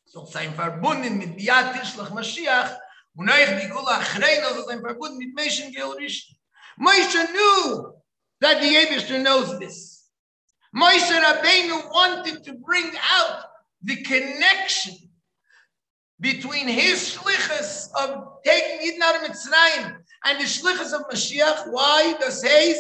[0.05, 2.79] So sein verbunden mit Biat Tishlach Mashiach
[3.17, 6.37] und euch die Gula Achren, also sein verbunden mit Meshen Geel Rishim.
[6.79, 7.95] Moshe knew
[8.41, 10.02] that the Abishter knows this.
[10.75, 13.45] Moshe Rabbeinu wanted to bring out
[13.83, 14.95] the connection
[16.21, 21.71] between his shlichus of taking Eden out of Mitzrayim and the shlichus of Mashiach.
[21.71, 22.75] Why does he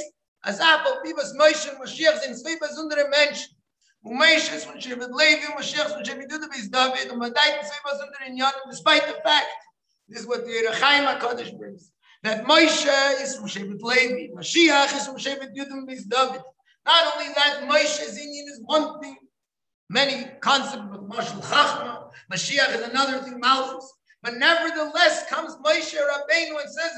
[0.44, 3.54] as Apple Bibas Moshe and Mashiach sind zwei besondere Menschen.
[4.02, 7.18] Und Moshe ist von Shevet Levi und Mashiach ist von Shevet Judah bis David und
[7.18, 9.46] man denkt zwei besondere Inyanim despite the fact
[10.08, 15.06] this is what the Rechaim HaKadosh brings that Moshe is from Shevet Levi Mashiach is
[15.06, 16.42] from Shevet Judah bis David
[16.86, 19.16] not only that Moshe's Inyan is one thing
[19.88, 23.92] many concepts of Mashal Chachma Mashiach is another thing Malchus
[24.22, 26.92] but nevertheless comes Moshe Rabbeinu and says.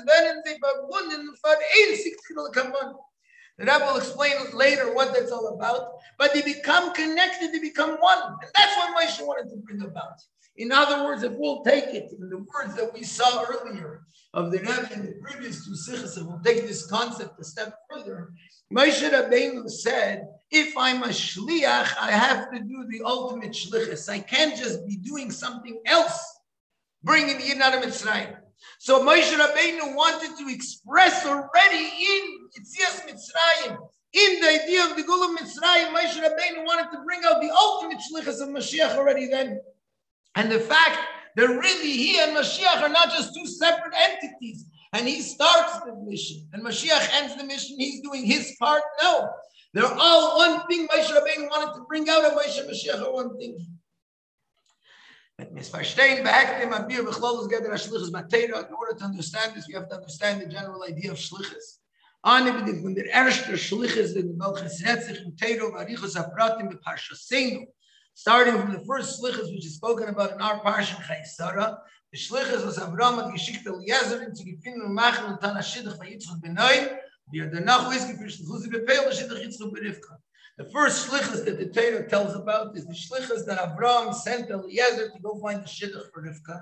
[3.57, 5.93] The Rebbe will explain later what that's all about.
[6.19, 8.19] But they become connected, they become one.
[8.43, 10.21] And that's what Moshe wanted to bring about.
[10.57, 14.03] In other words, if we'll take it in the words that we saw earlier
[14.35, 17.75] of the Rebbe in the previous two sikhs, and we'll take this concept a step
[17.91, 18.33] further,
[18.75, 24.09] Moshe Rabbeinu said, if I'm a shliach, I have to do the ultimate shlichus.
[24.09, 26.41] I can't just be doing something else,
[27.03, 28.37] bringing the Yidden out Mitzrayim.
[28.79, 33.79] So Moshe Rabbeinu wanted to express already in Yitzias Mitzrayim,
[34.15, 37.99] in the idea of the Gula Mitzrayim, Moshe Rabbeinu wanted to bring out the ultimate
[37.99, 39.61] shlichus of Mashiach already then.
[40.37, 40.99] And the fact
[41.37, 45.93] that really he and Mashiach are not just two separate entities, and he starts the
[46.07, 48.83] mission, and Mashiach ends the mission, he's doing his part.
[49.03, 49.29] No,
[49.73, 50.87] they're all one thing.
[50.87, 53.59] Moshe Rabbeinu wanted to bring out, and Moshe Mashiach are one thing.
[55.37, 59.89] Let me verstehen, behektem abir b'chlolus geder ha-shlichus In order to understand this, we have
[59.89, 61.79] to understand the general idea of shlichus.
[62.25, 67.67] Ani b'dim von der erste shlichus in welches retzich im Teiro v'arichus apratim b'parshasenu.
[68.15, 71.79] Starting from the first shlichus which is spoken about in our parsha Chayei Sara,
[72.15, 75.99] the shlichus was Avram hat geschickt Eliezer in zu gefinnen und machen und dann ha-shidach
[75.99, 76.97] v'yitzchut b'noim,
[77.33, 80.15] wie er danach ist gefirscht, chuzi b'peil ha-shidach yitzchut b'rivka.
[80.57, 85.11] The first shlichus that the Torah tells about is the shlichus that Abraham sent Eliezer
[85.11, 86.61] to go find the shidduch for Rivka.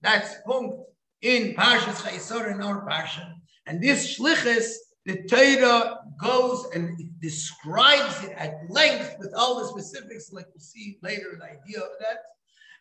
[0.00, 0.76] That's punkt
[1.20, 3.32] in Parshas Chayesor in our Parsha.
[3.66, 4.74] And this shlichus,
[5.06, 10.98] the Torah goes and describes it at length with all the specifics, like we'll see
[11.02, 12.18] later, the idea of that.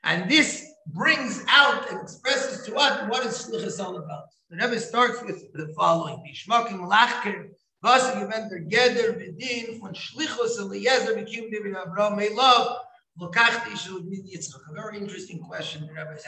[0.04, 4.26] And this brings out and expresses to us what is shlichus all about.
[4.50, 7.50] The Rebbe starts with the following: Bishmakim lachker
[7.84, 12.78] was given der Geder bedien von Schlichus Eliezer bekim David Abraham may love
[13.20, 14.62] lokachti shul mit Yitzchak.
[14.70, 16.26] A very interesting question the Rebbe is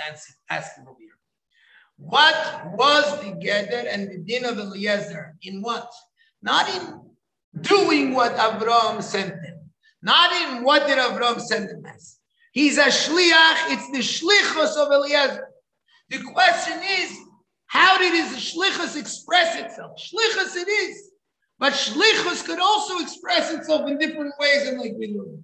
[0.49, 1.09] asking over here.
[1.97, 5.35] What was the Geder and the din of Eliezer?
[5.41, 5.91] In what?
[6.41, 7.01] Not in
[7.61, 9.71] doing what Abraham sent him.
[10.01, 12.19] Not in what did Abraham send him as.
[12.53, 13.73] He's a shliach.
[13.73, 15.49] It's the shlichus of Eliezer.
[16.09, 17.17] The question is,
[17.65, 19.97] how did his shlichus express itself?
[19.97, 21.09] Shlichus it is.
[21.57, 25.43] But shlichus could also express itself in different ways, and like we learned.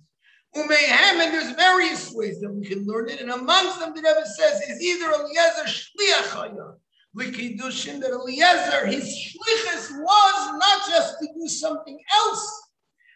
[0.56, 4.26] Umehem, and there's various ways that we can learn it, and amongst them, the Rebbe
[4.26, 6.74] says, is either Eliezer shliachaya,
[7.16, 12.69] likidushin, that Eliezer, his shlichus was not just to do something else,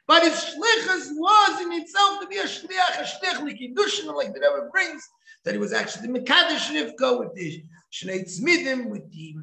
[0.07, 4.39] but his shlichus was in itself to be a shliach, a shlich likidushin, like the
[4.39, 5.07] Rebbe brings,
[5.43, 9.35] that he was actually the Mekadesh Rivka with the Shnei Tzmidim, with the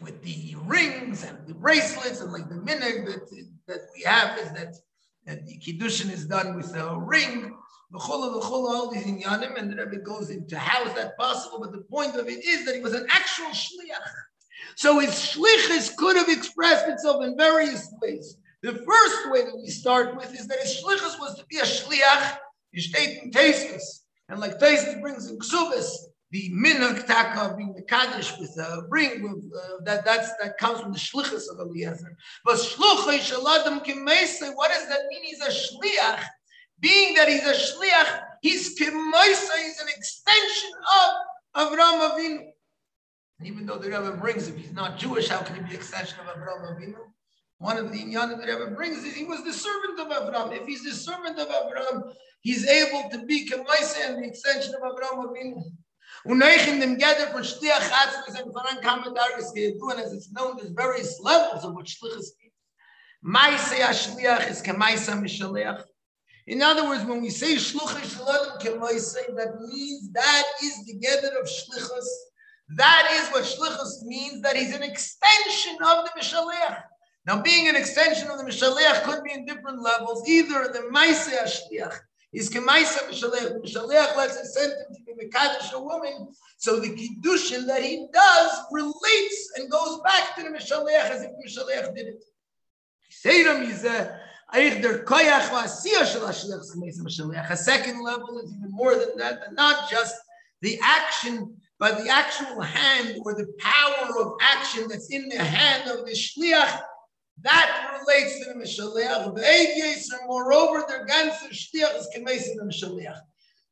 [0.00, 4.50] with the rings and the bracelets and like the minhag that, that we have is
[4.52, 4.74] that,
[5.24, 7.56] that the kiddushin is done with a ring.
[7.94, 11.60] All these inyanim, and the Rebbe goes into how is that possible?
[11.60, 14.10] But the point of it is that he was an actual shliach.
[14.74, 18.36] So his shlichus could have expressed itself in various ways.
[18.64, 21.64] The first way that we start with is that his shlichus was to be a
[21.64, 22.38] shliach,
[22.78, 23.30] state in
[24.30, 25.90] And like Tesis brings in Ksubis,
[26.30, 30.56] the minhag taka of being the kaddish with a ring with uh, that that's that
[30.56, 32.16] comes from the shlichus of Eliezer.
[32.46, 35.24] But shluchay shaladam kimesa, what does that mean?
[35.24, 36.24] He's a shliach.
[36.80, 40.70] Being that he's a shliach, he's kimesa, he's an extension
[41.54, 42.46] of Avram Avinu.
[43.40, 46.18] And even though the Rebbe brings, if he's not Jewish, how can he be extension
[46.20, 46.96] of Avram Avinu?
[47.58, 50.56] One of the inyanim that Rebbe brings is he was the servant of Avram.
[50.56, 54.82] If he's the servant of Avram, he's able to be Kemaisa and the extension of
[54.82, 55.62] Avram Avinu.
[56.26, 60.12] Und euch in dem Gedder von Shliach Chatz, wir sind voran kamen Darges gedoen, as
[60.12, 62.34] it's known, there's various levels of what Shliach is.
[63.22, 65.82] Maise HaShliach is Kemaisa Mishaliach.
[66.46, 71.40] In other words, when we say Shluch Shalom Kemaisa, that means that is the Gedder
[71.40, 72.06] of Shlichus.
[72.76, 76.82] That is what Shlichus means, that he's an extension of the Mishaliach.
[77.26, 80.28] Now, being an extension of the Mishaleach could be in different levels.
[80.28, 81.98] Either the Maise Ashliach
[82.34, 83.64] is Kemaisa Mishaleach.
[83.64, 86.28] Mishaleach lets it send him to be Mekadosh, a woman.
[86.58, 91.30] So the Kiddushin that he does relates and goes back to the Mishaleach as if
[91.46, 92.24] Mishaleach did it.
[97.50, 100.14] A second level is even more than that, and not just
[100.60, 105.90] the action, but the actual hand or the power of action that's in the hand
[105.90, 106.82] of the shliach
[107.42, 109.34] that relates to the Mishaleach.
[109.34, 113.18] The moreover, their ganze Shliach is kemes the Mishaleach.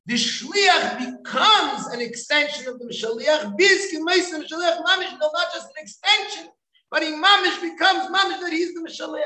[0.07, 3.57] The Shliach becomes an extension of the Mishaleach.
[3.57, 4.83] Biz kemes the Mishaleach.
[4.85, 6.49] Mamish, no, not just an extension,
[6.91, 9.23] but he Mamish becomes Mamish that he's the Mishaleach.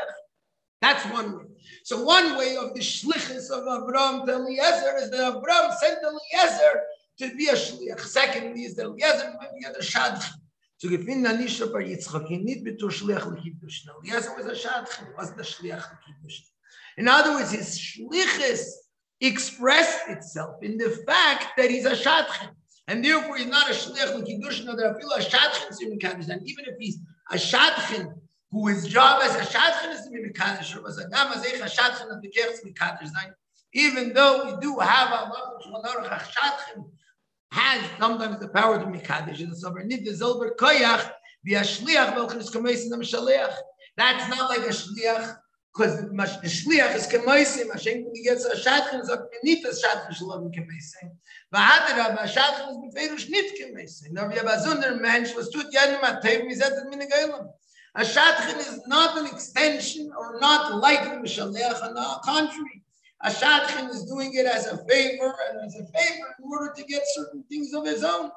[0.83, 1.45] That's one way.
[1.85, 6.83] So one way of the shlichus of Avram to Eliezer is that Avram sent Eliezer
[7.19, 8.01] to be a shliach.
[8.01, 10.35] Secondly, is that Eliezer to be a shadchan
[10.79, 13.61] zu gefinden nicht aber jetzt hat ihn nicht mit durchlech und kiddush.
[13.61, 14.87] Durch schnell ja so ist er
[15.17, 16.43] was das schlech und hin
[16.97, 18.39] in other words his schlech
[19.21, 22.27] expressed itself in the fact that he's a schad
[22.89, 25.99] and therefore he's not a schlech und hin durch schnell der viel a schad in
[25.99, 26.99] kann and even if he's
[27.31, 27.73] a schad
[28.51, 31.61] who is job as a schad is in the kind of was a gamma as
[31.61, 33.35] a schad that the jerks mit kann sein
[33.73, 36.85] even though we do have a lot of schad
[37.53, 39.85] has sometimes the power to mikdash in the.
[39.85, 41.11] Need the silver koyach
[41.45, 43.55] be a shliach velchus kameis in the shaliach.
[43.97, 45.37] That's not like a shliach
[45.73, 47.71] because the shliach is kameisim.
[47.71, 51.11] Hashem when he gets a shadchan is a beneath a shadchan shalom kameisim.
[51.55, 54.11] V'hadra b'shadchan is befeirush nit kameisim.
[54.13, 57.49] Now we have a zunder mensch was tut yanim atev mizet et minigaylam.
[57.95, 61.83] A shadchan is not an extension or not like the shaliach.
[61.83, 62.83] On the contrary.
[63.23, 67.03] A is doing it as a favor and as a favor in order to get
[67.15, 68.31] certain things of his own.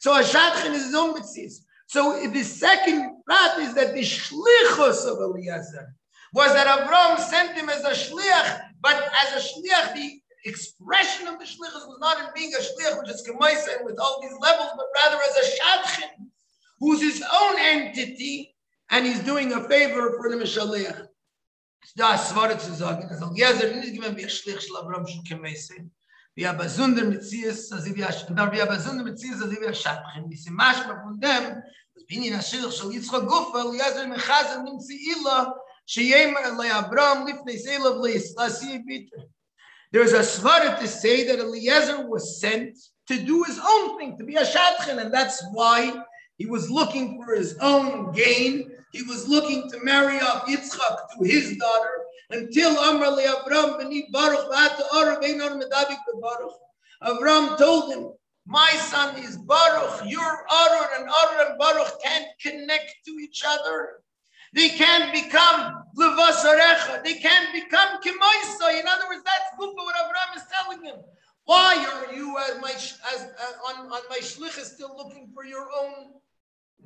[0.00, 1.64] So a is his own mitzvah.
[1.88, 5.94] So the second prat is that the shlichus of Eliezer
[6.34, 11.38] was that Avram sent him as a shliach, but as a shliach, the expression of
[11.38, 14.70] the shlichus was not in being a shliach, which is kemaisa with all these levels,
[14.76, 16.26] but rather as a shadchan,
[16.80, 18.54] who's his own entity,
[18.90, 21.06] and he's doing a favor for the Mishaliach.
[21.94, 24.26] Da zu sagen ze nicht gewen wie
[26.36, 26.80] wie aber mit
[27.94, 31.62] aber mit wie mach befundem
[31.94, 34.78] das bin in ashir shel yitzchak guf al ja ze mechaz nim
[35.12, 35.54] ila
[35.86, 39.08] sheyem le avram lifne sel of lis asi bit
[39.92, 44.24] there's a swart to say that eliezer was sent to do his own thing to
[44.24, 45.92] be a shatchin and that's why
[46.38, 51.24] he was looking for his own gain he was looking to marry off Yitzchak to
[51.24, 51.96] his daughter
[52.30, 54.50] until Amr le Avram b'ni Baruch
[56.22, 56.52] Baruch.
[57.02, 58.12] Avram told him,
[58.46, 64.02] my son is Baruch, your Aaron and Aaron and Baruch can't connect to each other.
[64.54, 67.04] They can't become levasarecha.
[67.04, 68.80] They can't become kimoisa.
[68.80, 70.96] In other words, that's what Avram is telling him.
[71.44, 75.68] Why are you, as my as uh, on, on my shlichus, still looking for your
[75.80, 76.14] own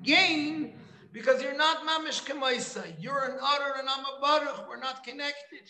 [0.02, 0.74] gain?
[1.12, 2.94] Because you're not mamish kemaisa.
[2.98, 4.68] You're an utter and I'm a baruch.
[4.68, 5.68] We're not connected.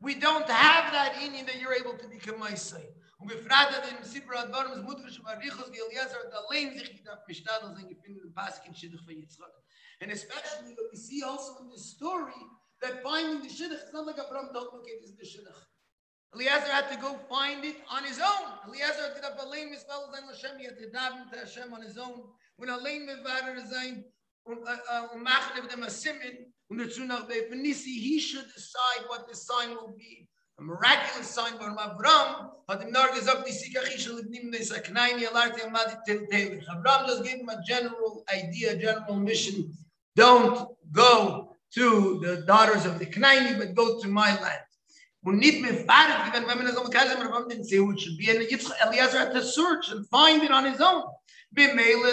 [0.00, 2.80] We don't have that inyan that you're able to be kemaisa.
[3.20, 9.14] Und gefragt hat in Sibra Advarim, es Geliezer, hat allein sich sein gefunden Pasik von
[9.14, 9.50] Yitzchak.
[10.00, 12.32] And especially what we see also in this story,
[12.80, 15.66] that finding the Shidduch, it's not like Abraham told, okay, this is the Shidduch.
[16.34, 18.68] Eliezer had to go find it on his own.
[18.68, 21.72] Eliezer had to get up Alein Mispel Zain Lashem, he had to daven to Hashem
[21.72, 22.22] on his own.
[22.56, 24.04] When Alein Mivarer Zain,
[24.48, 24.54] Uh,
[24.92, 25.08] uh,
[27.28, 30.26] bei Phoenici, he should decide what the sign will be.
[30.58, 34.70] A miraculous sign for Avram, hat ihm nur gesagt, die Sikach ich soll nehmen, das
[34.70, 36.12] ist klein, ihr lernt ihr mal die
[36.66, 39.70] Avram just gave him a general idea, a general mission.
[40.16, 44.64] Don't go to the daughters of the Knaini, but go to my land.
[45.24, 48.30] Und nicht mehr fahrig, wenn man so Kaiser Rabbam didn't say who it should be,
[48.30, 51.04] and Yitzchak Eliezer had to search and find it on his own.
[51.54, 52.08] That's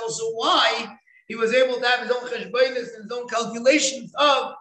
[0.00, 0.96] also why
[1.26, 4.54] he was able to have his own cheshbainis and his own calculations of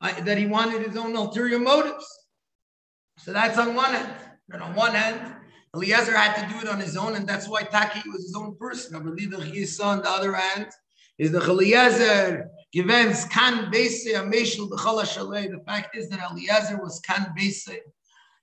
[0.00, 2.06] uh, that he wanted his own ulterior motives.
[3.18, 4.14] So that's on one hand.
[4.50, 5.34] And on one hand,
[5.74, 8.56] Eliezer had to do it on his own, and that's why Taki was his own
[8.56, 8.94] person.
[8.94, 10.66] I believe that his son, on the other hand,
[11.18, 15.50] is the Eliezer Givens kan base ameshel b'chol.
[15.50, 17.68] The fact is that Eliezer was kan base.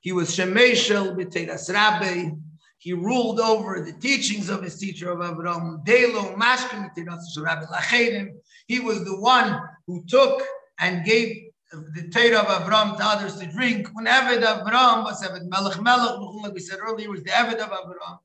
[0.01, 2.29] He was shemeshel b'teiras rabbi.
[2.77, 5.83] He ruled over the teachings of his teacher of Avraham.
[5.83, 6.89] Delo mashkim
[7.43, 8.29] rabbi lachedim.
[8.67, 10.41] He was the one who took
[10.79, 13.89] and gave the Torah of Avraham to others to drink.
[13.93, 17.69] When Eved Avraham was Eved Melech Melech, like we said earlier, was the Eved of
[17.69, 18.19] Avraham.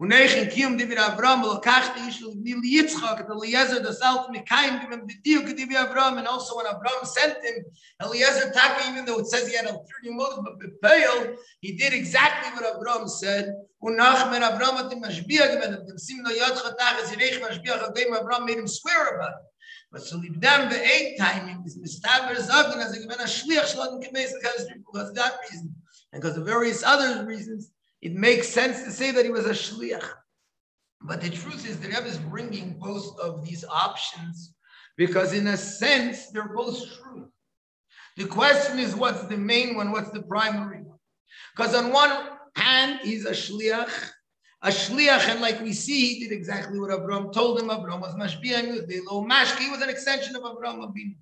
[0.00, 5.40] Unechin kiyum divir Avram lokachti yishul nil Yitzchak and Eliezer the self mikayim bimem b'diyu
[5.40, 7.64] k'divir Avram and also when Avram sent him
[8.00, 12.48] Eliezer Taka even though it says he had ulterior motive but bepeyel he did exactly
[12.52, 13.52] what Avram said.
[13.82, 17.92] Unach men Avram atim mashbiach gemenem dem er sim no yad chatach as yireich mashbiach
[17.92, 19.34] agayim Avram made him swear about
[19.90, 23.24] but so if them the eight time is mistabers up and as a gemen a
[23.24, 25.74] shliach shlodin kemes because for that reason
[26.12, 29.50] and because of various other reasons it makes sense to say that he was a
[29.50, 30.08] shliach.
[31.02, 34.54] But the truth is, the Rebbe is bringing both of these options
[34.96, 37.28] because, in a sense, they're both true.
[38.16, 39.92] The question is, what's the main one?
[39.92, 40.98] What's the primary one?
[41.56, 42.10] Because on one
[42.56, 44.10] hand, he's a shliach,
[44.62, 47.70] a shliach, and like we see, he did exactly what Abraham told him.
[47.70, 51.14] Abraham was mashbiach, he was below mashki, he was an extension of Abinu.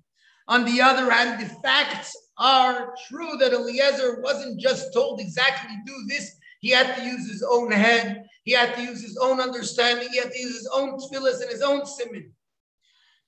[0.47, 5.93] On the other hand, the facts are true that Eliezer wasn't just told exactly do
[6.07, 8.25] this, he had to use his own head.
[8.43, 10.09] He had to use his own understanding.
[10.09, 12.33] He had to use his own tefillahs and his own simon.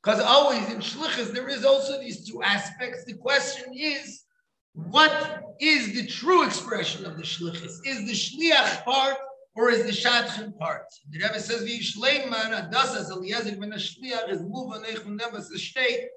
[0.02, 3.04] Because always in shlichus, there is also these two aspects.
[3.04, 4.24] The question is,
[4.74, 7.86] what is the true expression of the shlichus?
[7.86, 9.18] Is the shliach part
[9.56, 10.86] or is the shadchan part?
[11.10, 13.12] The Rebbe says, "V'yishleiman adasas
[15.18, 16.08] them the state."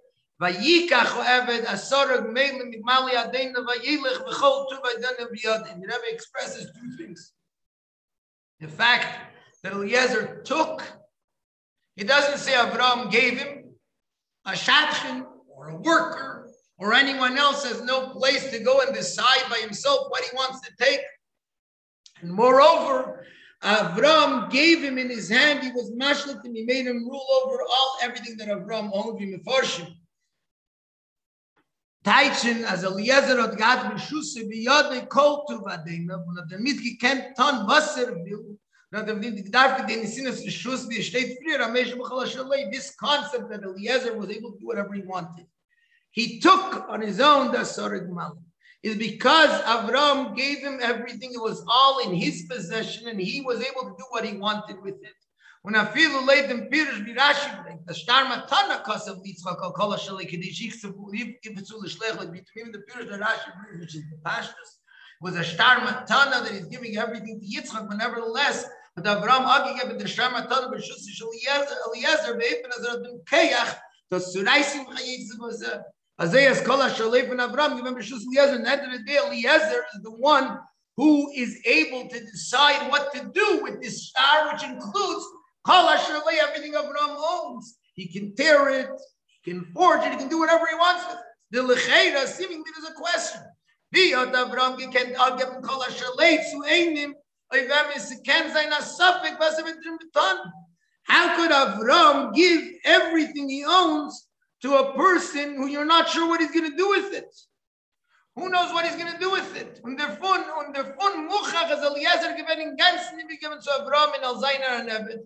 [0.42, 5.80] Vayikach Eved Asorag Melim Migmali Adena Vayilech V'chol Tu Vaydana B'yadim.
[5.80, 7.32] The Rebbe expresses two things.
[8.58, 9.06] The fact
[9.62, 10.82] that Eliezer took,
[11.94, 13.70] he doesn't say Avram gave him
[14.44, 19.44] a shadchan or a worker or anyone else has no place to go and decide
[19.48, 21.00] by himself what he wants to take.
[22.20, 23.24] And moreover,
[23.62, 27.62] Avram gave him in his hand, he was mashlit and he made him rule over
[27.62, 29.40] all everything that Avram owned him
[32.04, 36.82] Teitschen, als Eliezer hat gehad mit Schusse, wie Jode kol tu vadena, und hat damit
[36.82, 38.58] gekannt, ton Wasser will,
[38.90, 41.74] und hat damit gedacht, den Sinne des Schuss, wie steht früher, am
[42.72, 45.46] this concept that Eliezer was able to do whatever he wanted.
[46.10, 48.36] He took on his own the Sorig Mal.
[48.82, 53.60] Is because Avram gave him everything, it was all in his possession, and he was
[53.60, 55.14] able to do what he wanted with it.
[55.64, 59.96] Und a viele Leute Pirisch wie Rashi bringt, das starme Tanna Kassel Yitzchak al Kol
[59.96, 63.80] Shali Kedish ich zu lieb gibt zu schlecht mit dem der Pirisch der Rashi bringt
[63.80, 64.80] which is the pastors
[65.20, 69.78] was a starme Tanna that is giving everything to Yitzchak but nevertheless but Abraham Agi
[69.78, 73.76] gave the starme Tanna but Shus Eliezer Eliezer beibn as er dem Kayach
[74.10, 75.62] das zu reisen Chayitz was
[76.18, 80.10] Azayas Kol Shali von Abraham given Shus Eliezer and at the day Eliezer is the
[80.10, 80.58] one
[80.96, 85.24] who is able to decide what to do with this star which includes
[85.68, 87.78] everything Avram owns.
[87.94, 88.90] He can tear it,
[89.42, 91.24] he can forge it, he can do whatever he wants with it.
[91.52, 93.42] The Lecheira seemingly there's a question.
[93.94, 94.14] Zu.
[101.04, 104.28] How could Avram give everything he owns
[104.62, 107.34] to a person who you're not sure what he's going to do with it?
[108.36, 109.78] Who knows what he's going to do with it?
[109.84, 114.14] Und der Fun, und der Fun Muchach, as Eliezer given in ganzen, given to Avram
[114.14, 115.20] and Alzainer and Ebed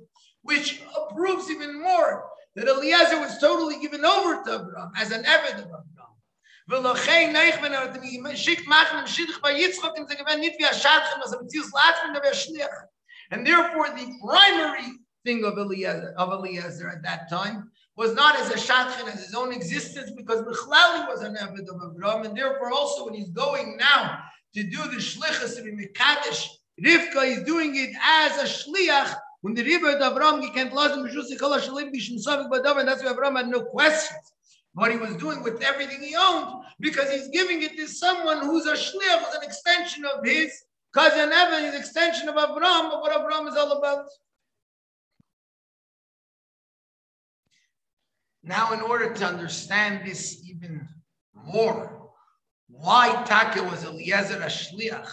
[0.46, 0.82] which
[1.14, 5.66] proves even more that Eliezer was totally given over to Abraham as an Eved of
[5.66, 5.82] Abraham.
[13.30, 14.92] And therefore, the primary
[15.24, 19.34] thing of Eliezer, of Eliezer at that time was not as a shatchin, as his
[19.34, 23.76] own existence, because Mechlali was an Eved of Abraham, and therefore also when he's going
[23.76, 24.18] now
[24.54, 26.48] to do the shlichus of Mekadesh,
[26.82, 30.72] Rivka is doing it as a shliach when the Rebbe of Avram he can't
[32.18, 34.32] Savik Badav, and that's why Avram had no questions
[34.74, 38.66] what he was doing with everything he owned, because he's giving it to someone who's
[38.66, 40.52] a shliach, who's an extension of his
[40.92, 44.06] cousin Evan, his extension of Avram, of what Avram is all about.
[48.42, 50.86] Now, in order to understand this even
[51.34, 52.10] more,
[52.68, 55.10] why Taka was Eliezer a shliach?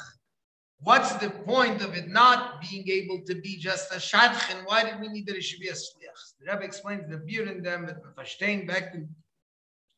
[0.83, 4.65] What's the point of it not being able to be just a shadchan?
[4.65, 6.37] Why did we need that it should be a shliach?
[6.39, 9.07] The Rebbe explains the beer in them that verstehen back to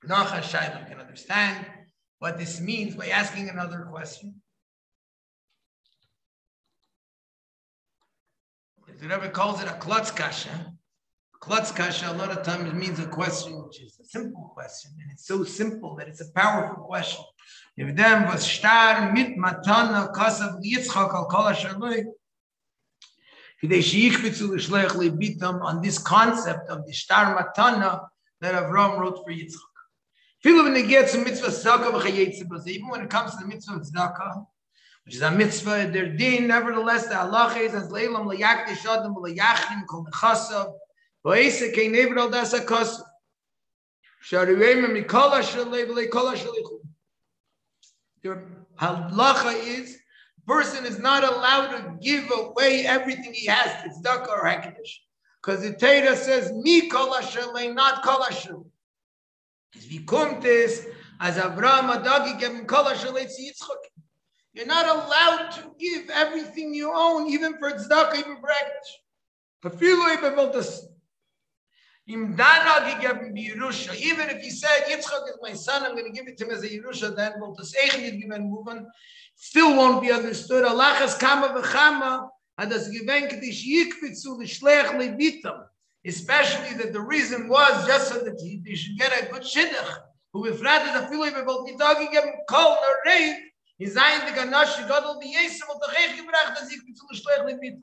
[0.03, 1.65] Nach HaShaila can understand
[2.19, 4.35] what this means by asking another question.
[8.99, 10.73] The Rebbe calls it a klotz kasha.
[11.39, 15.11] Klotz kasha, a lot of times means a question which is a simple question, and
[15.11, 17.25] it's so simple that it's a powerful question.
[17.77, 22.05] If them was star mit matana kasav Yitzchak al kol ashaloi,
[23.61, 28.07] kidei sheyichbitzu l'shleich bitam on this concept of the star matana
[28.39, 29.75] that Avram wrote for Yitzchak.
[30.45, 34.45] Even when it gets to mitzvah tzedakah even when it comes to the mitzvah tzedakah,
[35.03, 39.85] which is a mitzvah, their din, nevertheless, the halacha is as leilam leyakdish adam leyachim
[39.87, 40.71] kol nechasav,
[41.25, 43.01] v'ese kei never al das akasav.
[44.23, 46.74] Shariwema mikol ashalei v'lei ashalichu.
[48.25, 48.41] The
[48.81, 49.99] halacha is,
[50.47, 54.93] person is not allowed to give away everything he has to tzedakah or hakadosh.
[55.39, 58.65] Because the Torah says, mi kol ashalei, not kol ashalei.
[59.89, 60.87] Wie kommt es,
[61.21, 63.91] as Abraham Adagi gave kol ashalei Yitzchak?
[64.53, 68.89] You're not allowed to give everything you own, even for tzedakah, even for ekdesh.
[72.07, 72.35] Even
[74.29, 76.63] if he said Yitzchak is my son, I'm going to give it to him as
[76.63, 78.85] a Yerusha, then will das Eichen given moving,
[79.35, 80.65] still won't be understood.
[80.65, 82.29] Allah has kama v'chama,
[82.59, 85.65] hat das gewen kedish yikfitzu l'shlech levitam.
[86.05, 89.97] Especially that the reason was just so that he, should get a good shidduch.
[90.33, 94.77] Who if not, the feeling about talking him kol or rain, He zayn de ganash
[94.87, 97.81] gadol bi yesem ot gekh gebracht dass ich mit zu schlecht mit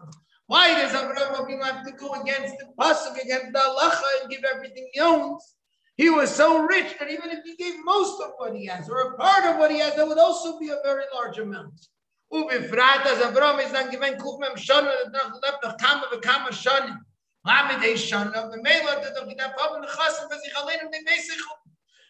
[0.53, 4.45] Why does Abraham Avinu have to go against the pasuk against the halacha and give
[4.45, 5.55] everything he owns?
[5.97, 8.99] He was so rich that even if he gave most of what he has or
[9.01, 11.73] a part of what he has, that would also be a very large amount.
[12.35, 12.43] As
[13.25, 13.79] Abraham is the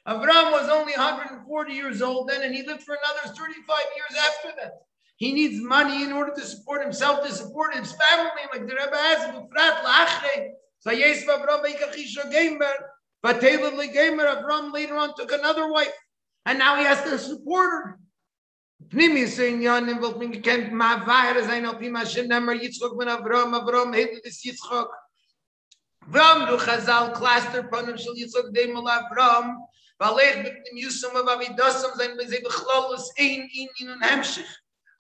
[0.08, 4.48] Avram was only 140 years old then, and he lived for another 35 years after
[4.60, 4.82] that.
[5.22, 8.96] He needs money in order to support himself, to support his family, like the Rebbe
[8.96, 9.20] has.
[13.22, 15.94] But Tehwli Gamer Avram later on took another wife,
[16.44, 17.98] and now he has to support her.
[18.88, 23.06] Pnimi saying Yanim will think kennt ma vaher sein auf ihm Hashem nemer Yitzchok ben
[23.06, 24.88] Avram Avram hevet es Yitzchok
[26.08, 29.54] Avram du Chazal cluster panim shel Yitzchok deimel Avram
[30.00, 34.52] Valech dem Yusum of Avidosam sein mit sie bechlolus ein in in und hemshich.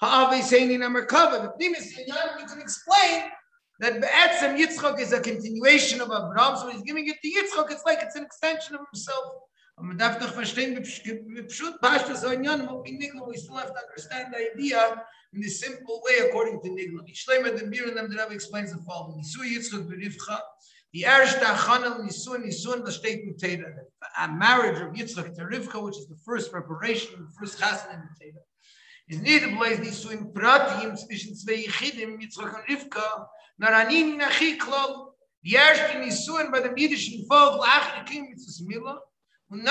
[0.02, 0.08] You
[2.48, 3.30] can explain
[3.78, 7.84] that Be'etzem Yitzchok is a continuation of Abraham, so he's giving it to Yitzchok, it's
[7.86, 9.24] like it's an extension of himself.
[9.78, 10.24] Und we still have to
[13.80, 17.06] understand the idea in the simple way according to Nigla.
[17.06, 17.14] The
[17.88, 19.22] and them, the Rebbe explains the following.
[19.22, 20.40] Yisu Yitzchok berivcha,
[20.92, 23.72] the erste Achanel Nisun Nisun the state in Teda,
[24.18, 28.08] a marriage of Yitzchak to Rivka, which is the first preparation, the first chassan in
[28.20, 28.40] Teda.
[30.96, 34.18] Zwischen zwei Yitzchak und Rivka, dem
[37.28, 37.58] Volk,
[38.30, 39.02] Mitzvus Mila,
[39.50, 39.62] dem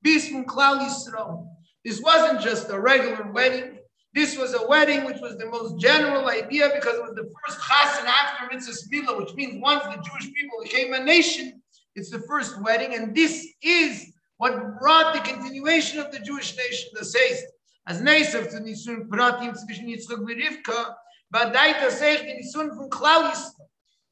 [0.00, 1.46] bis Klal.
[1.84, 3.78] This wasn't just a regular wedding,
[4.14, 7.58] this was a wedding which was the most general idea because it was the first
[7.60, 11.62] chassan after Mitzvah Mila, which means once the Jewish people became a nation,
[11.94, 12.94] it's the first wedding.
[12.94, 14.11] And this is
[14.42, 17.44] what brought the continuation of the Jewish nation, the says,
[17.86, 20.96] as Nesav to Nisun Pratim zwischen Yitzchak und Rivka,
[21.32, 23.32] Badai das echt die Nisun von Klal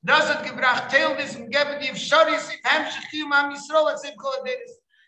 [0.04, 4.02] Das hat gebracht, teil this und gebe die Fshoris, if Hamshichim Am Yisrael, as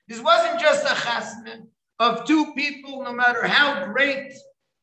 [0.09, 1.69] This wasn't just a chasna
[2.01, 4.33] of two people, no matter how great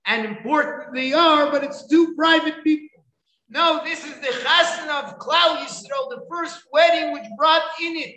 [0.05, 3.03] and important they are, but it's two private people.
[3.49, 8.15] No, this is the chasna of Klal Yisrael, the first wedding which brought in it,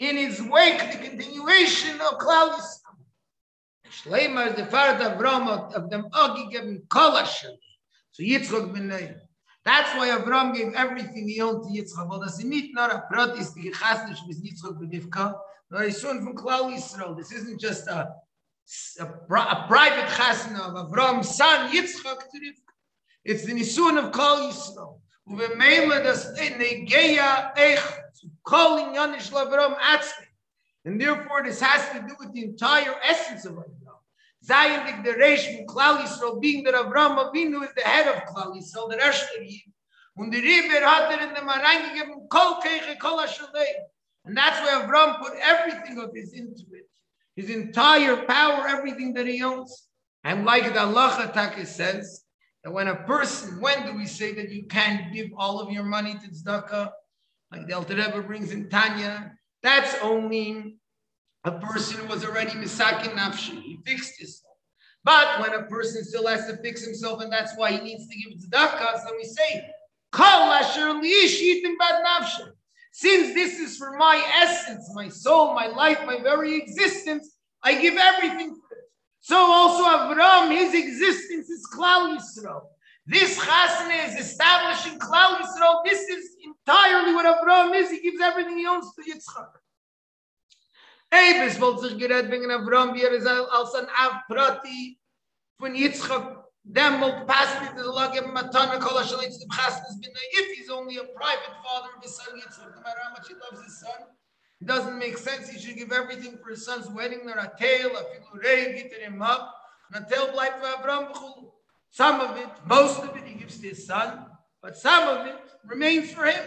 [0.00, 2.80] in its wake, the continuation of Klal Yisrael.
[3.90, 7.56] Shleimah is the father of Avram of them Agi given Kolashel.
[8.12, 9.14] So Yitzchak b'nei.
[9.64, 12.08] That's why Avram gave everything he owned to Yitzchak.
[12.08, 15.34] Well, das ist nicht nur a pratis, die chasna, mit Yitzchak b'nivka,
[15.70, 17.16] nor a son from Klal Yisrael.
[17.16, 18.14] This isn't just a
[19.00, 22.72] a, a private chasna of Avram's son Yitzchak to Rivka.
[23.24, 25.00] It's the nisun of Kol Yisrael.
[25.28, 27.82] Uvemela das negeya ech
[28.44, 30.26] calling Yanish Lavram Atzmi.
[30.84, 33.98] And therefore, this has to do with the entire essence of Avram.
[34.46, 38.90] Zayin the Resh Klal Yisrael, being that Avram Avinu is the head of Klal Yisrael,
[38.90, 39.22] the Rosh
[40.16, 43.72] Und die Riber hat er in dem reingegeben, kol keiche kol ashalei.
[44.24, 46.88] And that's why Avram put everything of his into it.
[47.36, 49.88] His entire power, everything that he owns.
[50.24, 52.24] And like the Allah Taka says,
[52.64, 55.84] that when a person, when do we say that you can't give all of your
[55.84, 56.90] money to tzedakah?
[57.52, 59.32] Like the Alter Rebbe brings in Tanya,
[59.62, 60.76] that's only
[61.44, 63.60] a person who was already misakin nafshi.
[63.62, 64.54] He fixed himself.
[65.02, 68.16] But when a person still has to fix himself, and that's why he needs to
[68.16, 69.70] give tzedakah, so we say,
[70.12, 72.50] Kol asher bad nafshi.
[72.92, 77.94] Since this is for my essence, my soul, my life, my very existence, I give
[77.96, 78.56] everything.
[79.20, 82.62] So also Avram, his existence is Klal Yisrael.
[83.06, 85.82] This chasna is establishing Klal Yisrael.
[85.84, 87.90] This is entirely what Avram is.
[87.90, 89.50] He gives everything he owns to Yitzchak.
[91.12, 94.98] Eibes wollte sich gerät wegen Avram, wie er ist als ein Avprati
[95.58, 98.98] von Yitzchak Then will pass me to the law, give him a ton of kol
[98.98, 103.00] hashalit to the If he's only a private father of his son Yitzchak, no matter
[103.02, 104.06] how much he loves his son,
[104.60, 105.48] it doesn't make sense.
[105.48, 107.24] He should give everything for his son's wedding.
[107.24, 109.54] There a tail, a filurei, get him up,
[109.92, 111.12] and a tail blight for Avram
[111.90, 114.26] Some of it, most of it, he gives to his son,
[114.62, 116.44] but some of it remains for him.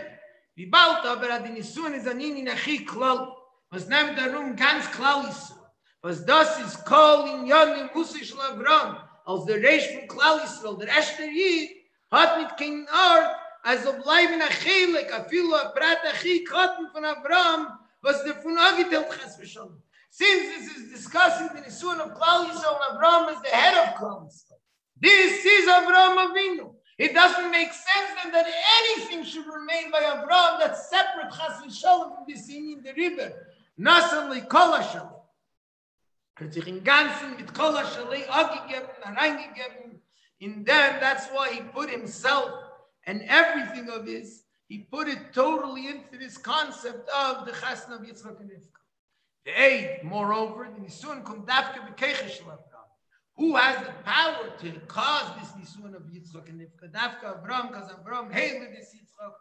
[0.58, 3.34] Vibalta, aber adin isun is anini nachi klal.
[3.72, 5.54] Was nehmt darum ganz klar ist.
[6.02, 9.00] Was das ist kol in yonim musish lavram.
[9.26, 11.70] als der Reis von Klal Yisrael, der erste Jid,
[12.12, 16.52] hat mit kein Ort, als ob bleiben a Chilik, a filo a Prat a Chik,
[16.52, 19.82] hatten von Abraham, was der von Agitelt Ches Vishon.
[20.10, 24.26] Since this is discussing the Nisun of Klal Yisrael, Abraham is the head of Klal
[24.26, 24.63] Yisrael.
[25.04, 26.76] This is Abraham Avinu.
[26.98, 28.48] It doesn't make sense then that
[28.80, 33.34] anything should remain by Abraham that's separate Chas V'Shalom from this in the river.
[33.78, 35.12] Nasan Kol HaShalom.
[36.40, 40.00] Er hat sich im Ganzen mit Kola Shalei abgegeben.
[40.40, 42.50] In them, that's why he put himself
[43.06, 48.02] and everything of his, he put it totally into this concept of the Chasna of
[48.04, 48.80] Yitzchak and Rivka.
[49.46, 52.73] The aid, moreover, the Nisun kum dafke b'keichesh Abraham.
[53.36, 56.92] Who has the power to cause this Nisun of Yitzchak and Rivka?
[56.92, 59.34] Dafke Abraham, because Abraham hated this Yitzchak.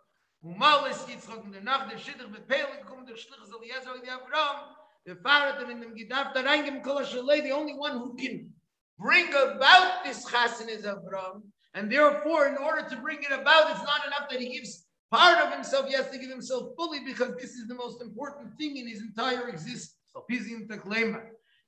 [0.44, 4.74] Umalis Yitzchak, in der Nacht der Schiddich, bepeilig, kum der Schlich, Eliezer, Abraham,
[5.04, 8.50] the Farat in the Gidaf Tarangim Kolashalei, the only one who can
[8.98, 11.42] bring about this chasen is Avram.
[11.74, 15.38] And therefore, in order to bring it about, it's not enough that he gives part
[15.38, 18.76] of himself, he has to give himself fully because this is the most important thing
[18.76, 19.96] in his entire existence.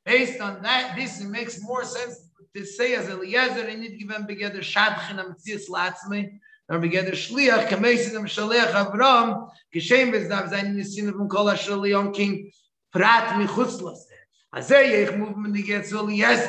[0.05, 4.11] Based on that, this makes more sense to say as Eliezer, I need to give
[4.11, 11.11] him together Shadchin Amtzias Latzme, or together Shliach, Kamesim Shalech Avram, Kishem Bezdav Zayin Nisin
[11.11, 12.51] from Kol HaShalion King,
[12.91, 14.09] פראט מי חוצלס
[14.53, 16.39] אז זיי איך מוב מן די גט זול יס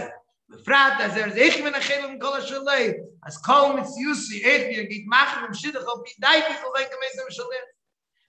[0.64, 2.93] פראט אז ער זיך מן חילם קול שליי
[3.27, 6.89] אז קול מיט יוסי איך ווי גיט מאכן מיט שידער אויף די דייט פון זיין
[6.89, 7.59] קמייסן שליי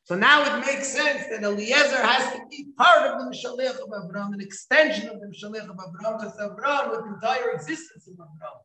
[0.06, 3.90] so now it makes sense that Eliezer has to be part of the Mishalech of
[4.04, 8.14] Abraham, an extension of the Mishalech of Abraham, because Abraham with the entire existence of
[8.14, 8.56] Abraham,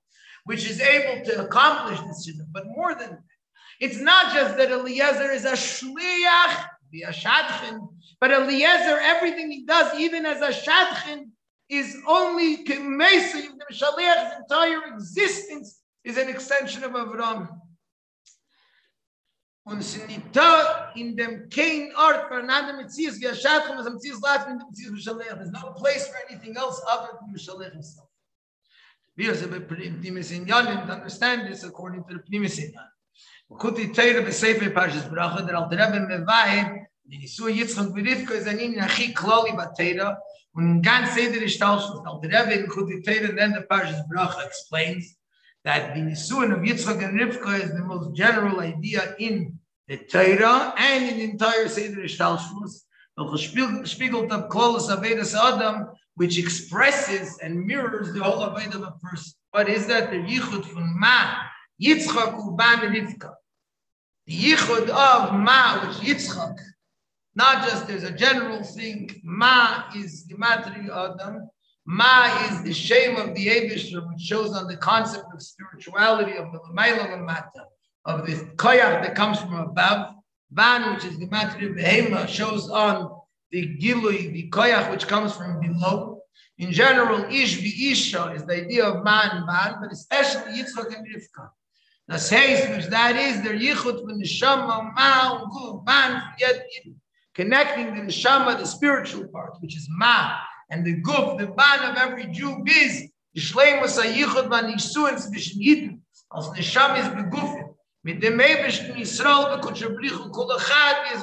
[0.44, 2.46] which is able to accomplish this shidduch.
[2.52, 3.24] But more than that,
[3.80, 7.12] it's not just that Eliezer is a shliach, be a
[8.20, 11.30] but Eliezer, everything he does, even as a shadchin,
[11.70, 13.48] is only kemesa.
[13.68, 17.48] The Shaliach's entire existence is an extension of Avram.
[19.72, 20.22] Und sie nicht
[20.95, 24.59] in dem kein Ort für einander Metzies, wie a Shadchin, was am Metzies lat in
[24.59, 25.34] dem Mishalech.
[25.34, 28.09] There's no place for anything else other than Mishalech himself.
[29.15, 32.91] We are the Pnimis Inyanim to understand this according to the Pnimis Inyanim.
[33.57, 38.59] Kuti Teire Besefer Parshas Bracha, der Alter Rebbe Mevayim, die Nisu Yitzchak Berifka ist ein
[38.59, 40.17] Ihnen Achi Kloli Batera
[40.53, 44.05] und in ganz Seder ist auch so, der Rebbe in Chutitera and then the Parshas
[44.09, 45.15] Bracha explains
[45.63, 49.59] that the Nisu of Yitzchak and Rivka is the most general idea in
[49.92, 52.84] the Torah and in the entire Seder Ishtalshus.
[53.20, 59.34] Spiegelt Klolos Avedas Adam, which expresses and mirrors the whole Aved of a person.
[59.52, 60.10] What is that?
[60.10, 61.36] The Yichud from Ma,
[61.84, 63.34] Yitzchak Uban Rivka.
[64.28, 66.58] The Yichud of Ma, which Yitzchak,
[67.36, 69.10] not just there's a general thing.
[69.26, 71.50] Ma is the gematri adam.
[71.86, 76.50] Ma is the shame of the Abishur, which shows on the concept of spirituality of
[76.54, 77.66] the Lamaila Mata,
[78.06, 80.16] of the koyach that comes from above.
[80.52, 83.12] Van, which is gematri behema, shows on
[83.52, 86.20] the gilui, the koyach which comes from below.
[86.58, 91.49] In general, ish isha is the idea of man van, but especially Yitzchak and Rivka.
[92.08, 96.68] The says which that is their yichud from the shama, ma, gu, van, yet
[97.34, 100.36] connecting the neshama, the spiritual part, which is ma,
[100.70, 104.66] and the guf, the ban of every Jew is the shleimus hayichud man
[106.34, 107.70] als neshama is begufin,
[108.04, 111.20] mit dem Yisrael, be es be gula chala,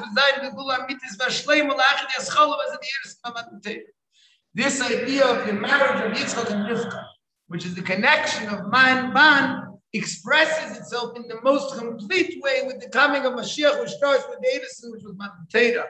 [2.56, 3.82] was it yeres, ma matan teira.
[4.54, 7.04] This idea of the marriage of Yitzchak and Rivka,
[7.48, 12.80] which is the connection of man, man, expresses itself in the most complete way with
[12.80, 15.84] the coming of Mashiach, which starts with Ebersten, which was Matan Teira.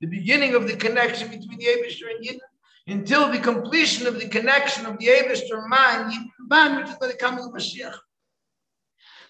[0.00, 2.40] The beginning of the connection between the Eberster and Yidden,
[2.86, 7.06] until the completion of the connection of the Eberster man, Yidden, man, which is by
[7.06, 7.94] the coming of Mashiach.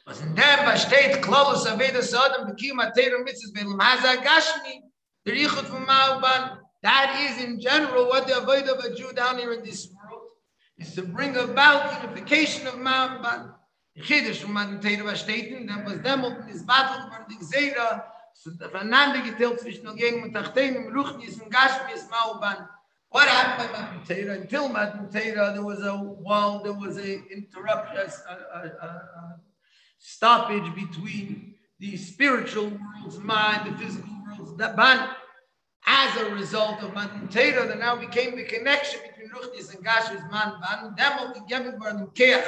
[0.07, 3.79] Was in dem was steht klaus a weder sagen bekim a teir mit es beim
[3.79, 4.83] haza gashmi
[5.25, 9.39] der ich von mauban that is in general what the avoid of a jew down
[9.39, 10.23] here in this world
[10.77, 13.55] is to bring about unification of mauban
[13.99, 17.43] khidish um man teir was steht in dem was dem und is battle von die
[17.43, 22.69] zeira so der vernande geteilt zwischen gegen und tachten im luch diesen gashmi is mauban
[23.15, 24.41] What happened by Matan Teira?
[24.41, 29.37] Until Teira, there was a wall, there was a interruption, a, a, a, a
[30.05, 35.09] stoppage between the spiritual world's mind, the physical world's ban.
[35.87, 40.31] As a result of Matan Torah, there now became the connection between Ruchnis and Gashmis
[40.31, 40.95] man ban.
[40.99, 42.45] Demol gegeben worden Keach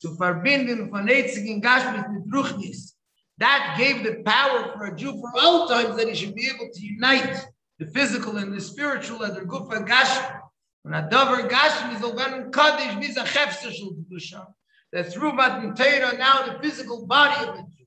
[0.00, 2.94] zu verbinden von and Gashmis mit Ruchnis.
[3.38, 6.68] That gave the power for a Jew for all times that he should be able
[6.72, 7.46] to unite
[7.78, 10.40] the physical and the spiritual and the Gufa Gashmi.
[10.82, 14.46] When a Dover Gashmi is a Kaddish, is a Chefsa Shul Kedusha
[14.91, 17.85] that through Matan Torah now the physical body of the Jew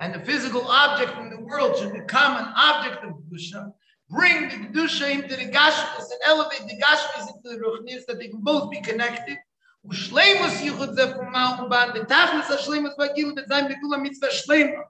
[0.00, 3.72] and the physical object in the world should become an object of Kedusha,
[4.08, 8.28] bring the Kedusha into the Gashmis and elevate the Gashmis into the Ruchnis, that they
[8.28, 9.38] can both be connected.
[9.84, 14.80] ושלימוס ייחוד זה פורמל ובן, ותכלס השלימוס בגיל בזין בגול המצווה שלימה.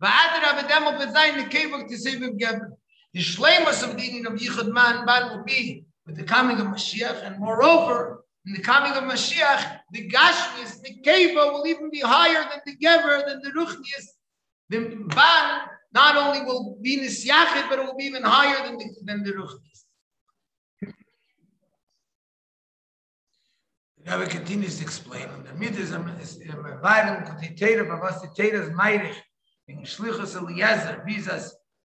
[0.00, 2.66] ואדרה בדמו בזין נקבוק תסבב גבר.
[3.16, 6.66] The shlemus of the union of Yichud Man Ban will be with the coming of
[6.66, 11.99] Mashiach, and moreover, in the coming of Mashiach, the Gashmis, the Keva will even be
[11.99, 14.07] higher than the Gever, than the Ruchnias.
[14.69, 14.79] The
[15.13, 15.61] Ban
[15.93, 19.31] not only will be Nisyachid, but it will be even higher than the, than the
[19.33, 19.85] Ruchnias.
[24.03, 29.15] The Rebbe continues to explain, and the Mitzvah is Vayram Kutitera, Bavas Titera is Meirich,
[29.67, 31.03] in Shlichus Eliezer,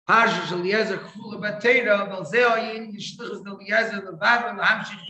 [0.08, 5.00] Eliezer, Kfula Batera, Valzeo Yin, Shlichus Eliezer, Levav, Hamshich,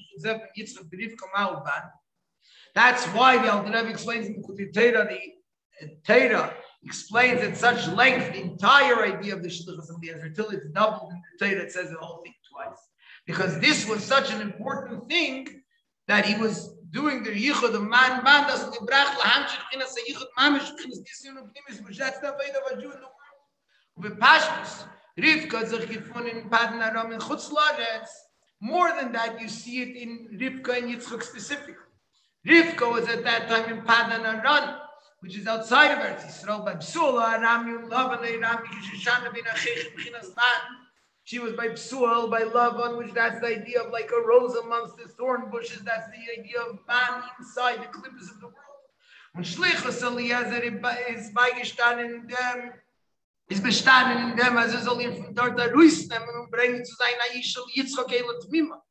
[2.75, 5.09] that's why the Alter Rebbe explains in the Torah,
[5.81, 10.49] the Torah explains at such length the entire idea of the Shlichus of Ezra, until
[10.51, 12.79] it's doubled in the Torah, it says the whole thing twice.
[13.27, 15.63] Because this was such an important thing
[16.09, 20.71] that he was doing the Yichud of man, man, das gebracht, lahamshich, chinas, Yichud, mamish,
[20.79, 23.16] chinas, da, vayda, vajju, in the
[24.01, 24.85] V'pashtus,
[25.19, 28.11] Rivka, sich gefunden in Padnaram, in Chutz Loretz,
[28.61, 31.75] more than that, you see it in Rivka and Yitzchak specifically.
[32.47, 34.77] Rivka was at that time in Padan Aram,
[35.21, 40.35] which is outside of Eretz Yisrael, by Psula, Aram, Lavan, Aram, Kishishana, bin Achich, Bchinas
[40.35, 40.87] Ban.
[41.25, 42.75] She was by Psuel, by love.
[42.75, 45.83] Lavan, which that's the idea of like a rose amongst the thorn bushes.
[45.83, 48.57] That's the idea of man inside the clippers of the world.
[49.33, 52.73] When Shlichus Eliezer is by beigestanden in dem,
[53.49, 57.63] ist bestanden in dem, also soll ihn von dort herausnehmen und bringen zu seiner Ischel
[57.75, 58.83] Yitzchak Eilat Mima.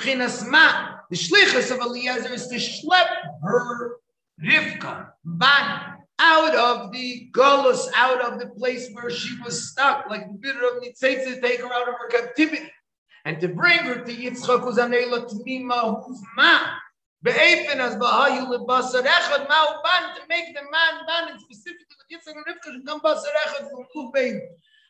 [0.00, 3.08] Chinas Ma, the Shlichus of Eliezer is to schlep
[3.42, 3.96] her
[4.42, 10.26] Rivka, Ban, out of the Golus, out of the place where she was stuck, like
[10.26, 12.70] the bitter of Nitzitz to take her out of her captivity,
[13.26, 16.02] and to bring her to Yitzchak Uzanela Tmima,
[16.36, 16.60] Ma,
[17.22, 22.34] Be'efen as Bahayu Lebasar Echad Ma Ban, to make the man ban, and specifically Yitzchak
[22.34, 24.40] and Rivka should come Basar Echad from Kubein.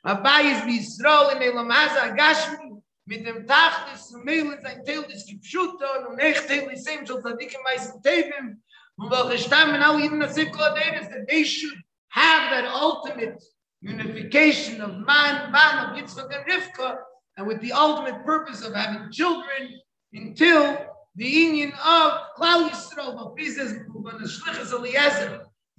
[0.06, 6.08] Abayis B'Yisrael in Elam Haza Gashmi, mit dem Tag des Meiles ein Teil des Gipschuta
[6.08, 8.62] und echt Teil des Seim shal Tzadikim Meisen Tevim,
[8.96, 11.76] und welche stammen alle in der Sikla Dedes, that they should
[12.08, 13.42] have that ultimate
[13.82, 16.98] unification of man, man, of Yitzchak and Rivka,
[17.36, 19.78] and with the ultimate purpose of having children
[20.14, 20.78] until
[21.16, 23.76] the union of Klal Yisrael, but please says,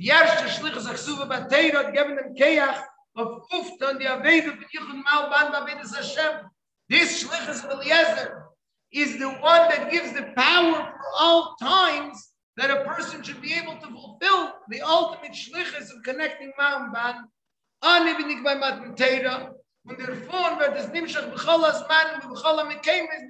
[0.02, 2.84] the Bateira, had given them Keach
[4.06, 4.58] Aveda,
[5.52, 6.50] Bavedas Hashem.
[6.90, 8.46] This Shlichus Eliezer
[8.92, 13.54] is the one that gives the power for all times that a person should be
[13.54, 17.24] able to fulfill the ultimate Shlichus of connecting Mount Ban,
[17.84, 19.54] Anibinik by Matan Teira,
[19.88, 23.24] und der Fon wird es Nimshach B'chol Azman, B'chol HaMekem, es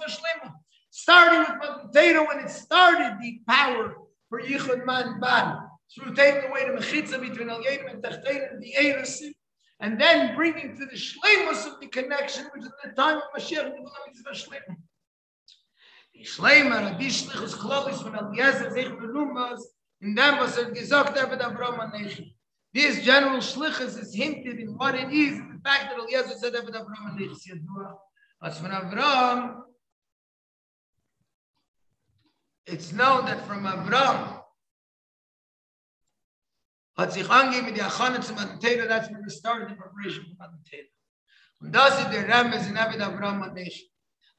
[0.00, 0.52] HaMekem,
[0.90, 4.05] starting with Matan Teira, when it started the power
[4.36, 5.58] for Yichud Man Ban,
[5.94, 9.32] through taking away the Mechitza between Al Yedim and Tachtein and the Eresim,
[9.80, 13.64] and then bringing to the Shlemus of the connection, which is the time of Mashiach,
[13.64, 14.76] the B'chol HaMekem Shlimah.
[16.14, 19.62] Die Schleimer, die Schlichus Klolis von Eliezer, sich benummers,
[20.00, 22.34] in dem, was er gesagt hat, Avram Anechi.
[22.74, 26.74] This general shlichus is hinted in what it is, the fact that Eliezer said Eved
[26.74, 27.96] Avram and Nechis Yadua.
[28.42, 29.62] As from Avram,
[32.66, 34.42] it's known that from Avram,
[36.98, 40.88] hat sich angegeben die Achane zum Atentera, that's where we started the preparation for Atentera.
[41.60, 43.42] Und das ist der Remes in Eved Avram.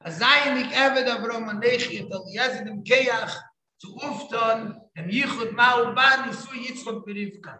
[0.00, 3.36] Als sei nicht Eved Avram und Nechis, Eliezer dem Keach
[3.78, 7.58] zu Ufton, dem Yichud Ma'u Ban, Isu Yitzchok Berivkan.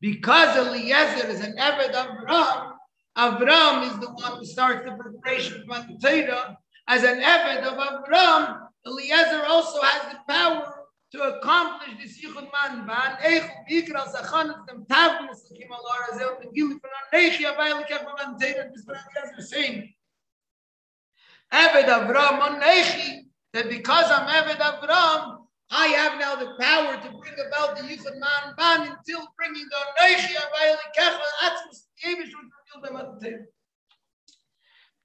[0.00, 2.74] Because Eliezer is an Eved Avram,
[3.16, 6.56] Avram is the one who starts the preparation for Torah.
[6.86, 10.74] As an Eved of Avram, Eliezer also has the power
[11.12, 13.18] to accomplish this Yichud Man Ban.
[13.22, 14.24] Eichu Azel
[18.04, 18.20] what
[19.38, 19.94] Eliezer.
[21.52, 25.38] Eved Avram on that because I'm Eved Avram,
[25.72, 29.76] I have now the power to bring about the Yichud Man Ban until bringing the
[30.00, 30.78] Neichi Avayel
[32.24, 32.80] reveal
[33.20, 33.46] them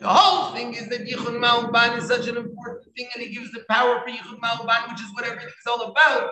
[0.00, 3.50] The whole thing is that Yichun Malban is such an important thing and it gives
[3.50, 6.30] the power for Yichun Malban, which is what everything is all about.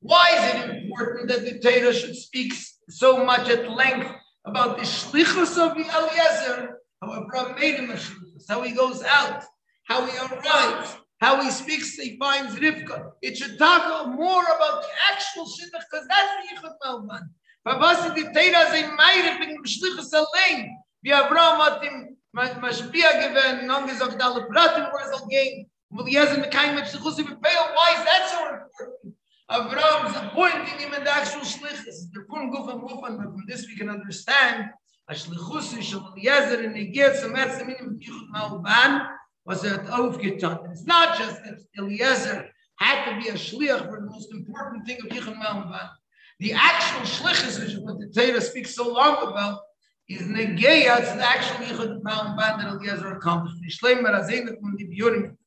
[0.00, 2.52] Why is it important that the Torah should speak
[2.88, 4.10] so much at length
[4.44, 6.78] about the Shlichus of the Eliezer?
[7.00, 9.42] How Abraham made him a Shlichus, how he goes out,
[9.84, 13.12] how he arrives, how he speaks, he finds Rivka.
[13.20, 17.22] It should talk more about the actual shidduch, because that's the Yichud Malban.
[17.64, 22.62] But was the Teira is a meire wegen dem Schlichus allein, wie Abraham hat ihm
[22.62, 26.76] Mashpia given, non gesagt alle Pratim, wo er soll gehen, wo die Jesu mit keinem
[26.76, 29.12] mit Schlichus überpeil, why is that so?
[29.50, 32.10] Abraham is appointing him in the actual Schlichus.
[32.12, 34.70] The Pun Guf and Wufan, but from this we can understand,
[35.08, 39.08] a Schlichus is Shal Eliezer, and he gets some Erzim in Yichud Malban,
[39.44, 40.70] was it aufgetan.
[40.70, 44.96] It's not just that Eliezer had to be a shliach for the most important thing
[45.02, 45.90] of Yichud Malban.
[46.38, 49.60] The actual shlichus, which is what the Torah speaks so long about,
[50.07, 53.61] is negeya to the actual Yichud Malban that Eliezer accomplished.
[53.63, 55.37] Die Schleimer Azenet von die Bjurim.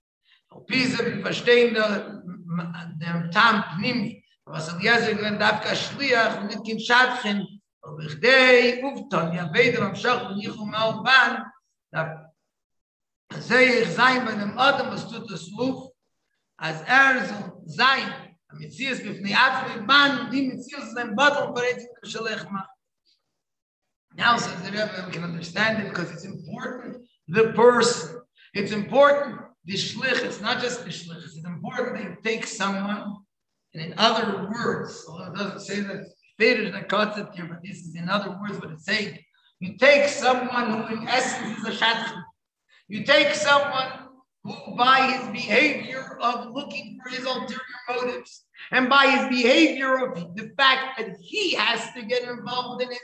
[0.66, 2.22] Pisa, wir verstehen der,
[3.00, 7.46] der Tam Pnimi, was Eliezer gewinnt, dafka shliach, und nicht kein Schadchen,
[7.84, 11.34] ובכדי אובטון יבד רמשך וניחו מאובן,
[13.38, 15.92] sehe ich sein bei dem Adam, was tut das Ruf,
[16.58, 18.06] als er so sein,
[18.48, 22.70] am Metzies bifnei Atme Ban, die Metzies ist ein Bottle, aber jetzt ist Shalech macht.
[24.17, 28.21] Now, says the Rebbe, we can understand it because it's important, the person.
[28.53, 33.17] It's important, the shlich, it's not just the shlich, it's important that you take someone,
[33.73, 36.05] and in other words, although it doesn't say that
[36.39, 39.19] Fedish that concept here, but this is in other words what it's saying.
[39.59, 42.23] You take someone who in essence is a shadchan,
[42.87, 43.91] you take someone
[44.43, 47.59] who, by his behavior of looking for his ulterior
[47.89, 52.91] motives, and by his behavior of the fact that he has to get involved in
[52.91, 52.99] it,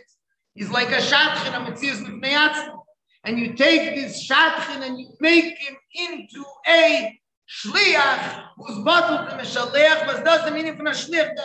[0.53, 2.75] he's like a shatchin, a mitzias with
[3.23, 9.35] And you take this shatchin and you make him into a shliach who's bottled to
[9.35, 11.35] meshaleach, but does the meaning from a shliach.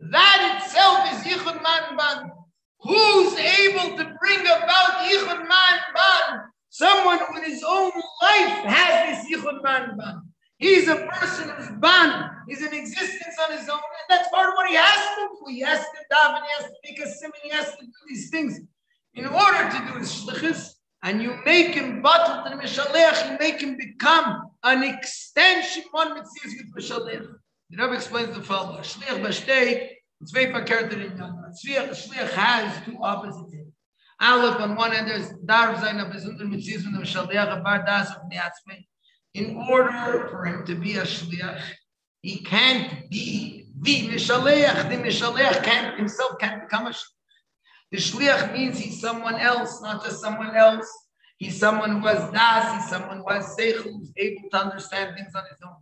[0.00, 2.30] That itself is yichud man ban.
[2.80, 6.40] Who's able to bring about yichud man ban?
[6.70, 7.90] Someone who in his own
[8.22, 10.22] life has this yichud man ban.
[10.58, 12.30] He's a person who's ban.
[12.48, 15.52] He's in existence on his own, that's part of what he has to do.
[15.52, 18.30] He has to daven, he has to make a simon, he has to do these
[18.30, 18.60] things
[19.14, 20.74] in order to do his shlichus.
[21.02, 26.10] And you make him battle to the mishalech, you make him become an extension one
[26.10, 27.26] mitzias with mishalech.
[27.70, 29.90] The Rebbe explains the following: Shliach b'shtei,
[30.24, 33.54] zwei verkehrte in Shliach, Shliach has two opposites.
[34.20, 38.10] Aleph on one end, there's darv zayin of besonder mitzias with mishalech, a bar das
[38.10, 38.84] of niatzmei.
[39.34, 41.62] In order for him to be a shliach,
[42.22, 44.88] he can't be the mishalech.
[44.88, 47.04] The mishalech can't himself can't become a shliach.
[47.90, 50.88] The shliach means he's someone else, not just someone else.
[51.38, 55.32] He's someone who has das, he's someone who has seichel, who's able to understand things
[55.34, 55.76] on his own.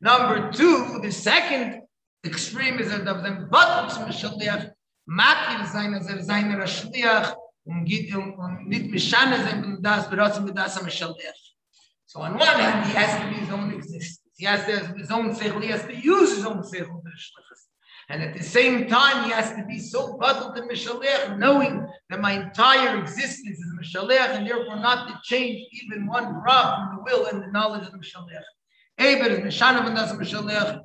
[0.00, 1.82] Number two, the second
[2.24, 4.70] extreme is of them but zum shliach
[5.08, 7.34] makil sein as sein er shliach
[7.66, 11.40] um git um nit mishane sein das berotzen mit das am shliach.
[12.06, 14.29] So on one hand, he has to be his own existence.
[14.40, 17.12] He has to have his own seichel, he has to use his own seichel for
[17.24, 17.60] shlichus.
[18.08, 22.22] And at the same time, he has to be so bottled to Mishalech, knowing that
[22.22, 27.02] my entire existence is Mishalech, and therefore not to change even one drop from the
[27.04, 28.42] will and the knowledge of Mishalech.
[28.96, 30.80] Eber is Mishanav and das Mishalech,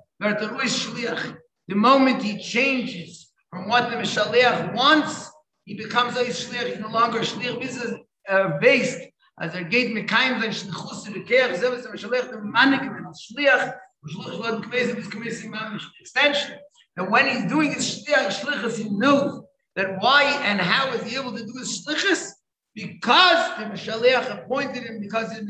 [1.67, 5.31] the moment he changes from what the Mishalech wants,
[5.63, 7.61] he becomes a Shliach, he's no longer Shliach.
[7.61, 7.93] This is
[8.29, 8.99] uh, based,
[9.37, 12.81] as er geht mit keinem sein Shlichus zu bekehr, so ist der Mishalech der Mannig,
[12.81, 13.75] Shliach,
[14.05, 15.53] Shliach wird gewesen, bis gewesen,
[15.99, 16.57] extension
[16.95, 19.43] that when he's doing his shlichus, he knows
[19.75, 22.31] that why and how is he able to do his shlichus?
[22.73, 25.45] Because the Mishaleach appointed him, because of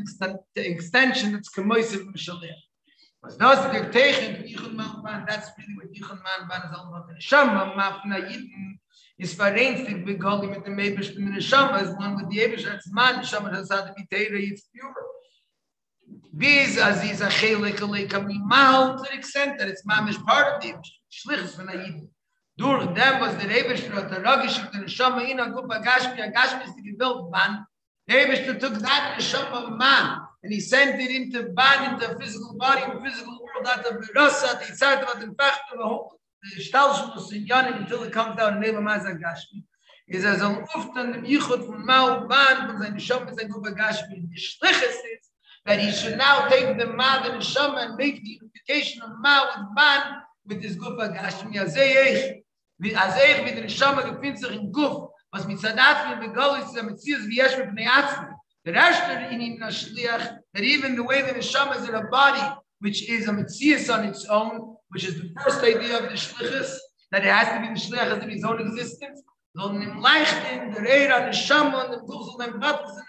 [0.54, 2.62] the extension that's commoisive Mishaleach.
[3.22, 7.08] Was das der Tegen Yichud Man, that's really what Yichud Man is all about.
[7.08, 8.78] The Neshama, Mafna Yidin,
[9.18, 12.92] is vereinzigt begoldi mit dem Ebesh, and the Neshama is one with the Ebesh, that's
[12.92, 14.94] man, Neshama has had to be Teira, it's pure.
[16.36, 20.90] Biz Aziz Achelik Aleka Mimal, to the extent that it's mamish part of the Ebesh.
[21.10, 22.08] Schlichus von Ayid.
[22.58, 26.64] Durch dem, was der Eberster hat, der der Neshama in a Gupa Gashmi, a Gashmi
[26.66, 27.66] is the gewillt man.
[28.08, 32.54] The Eberster took that Neshama man, and he sent it into ban, into a physical
[32.58, 36.15] body, physical world, out of the Rasa, the Yitzhak, of the fact of the whole,
[36.54, 39.64] the Shtalshus in Yanim, until it comes down, Neva Maza Gashmi.
[40.08, 43.70] Is as a uft an dem Yichud von Mao Ban, von seine Neshama, sein Gupa
[43.70, 45.30] Gashmi, the Shlichus is,
[45.64, 49.46] that he should now take the man and Neshama and make the unification of Mao
[49.46, 52.42] with Ban, mit des gufa gashmi azeh
[52.78, 56.82] wie azeh mit der shama gefindt sich in guf was mit sadat mit begol ist
[56.82, 58.14] mit sie wie es mit neats
[58.64, 62.04] der erste in in shliach that even the way that the shama is in a
[62.08, 62.42] body
[62.80, 66.76] which is a mitzias on its own which is the first idea of the shlichus
[67.12, 69.22] that it has to be the to be his own existence
[69.56, 72.62] so in leichten der era the shama and the guf and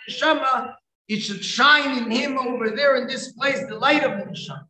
[0.07, 0.75] the shama
[1.07, 4.67] it should shine in him over there in this place the light of the shama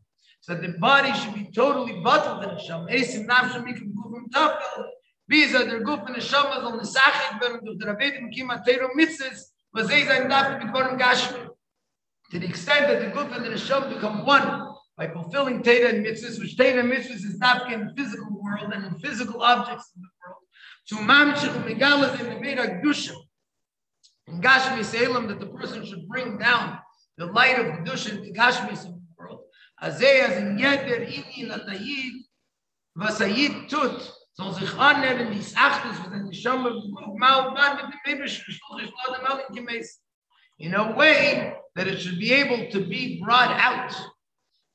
[0.47, 2.87] so the body should be totally bottled in Hashem.
[2.87, 4.85] Esim nafshem mikim gufim tafel.
[5.29, 8.87] Biza der guf in Hashem is on the sachit ben durch der Rabbedim kima teiro
[8.95, 9.41] mitzvahs
[9.73, 11.49] was they sein dafür Borum Gashmi.
[12.31, 14.66] To the extent that the guf and the Hashem become one
[14.97, 18.73] by fulfilling Teda and mitzvahs, which Teda and mitzvahs is not in the physical world
[18.73, 20.43] and in physical objects in the world.
[20.89, 23.15] To mamshich u'megalas in the Meda Gdushim.
[24.27, 26.79] In Gashmi Salem that the person should bring down
[27.17, 28.97] the light of Gdushim, the Gashmi
[29.81, 32.25] azay az in yeder in in la tayid
[32.95, 36.71] was ayid tut so sich annehmen die achtes mit den schamme
[37.17, 39.99] mal ban mit dem not mal in gemäß
[40.57, 43.93] in a way that it should be able to be brought out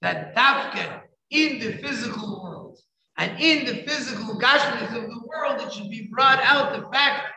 [0.02, 2.78] that dafke in the physical world
[3.16, 7.28] and in the physical gashmis of the world it should be brought out the fact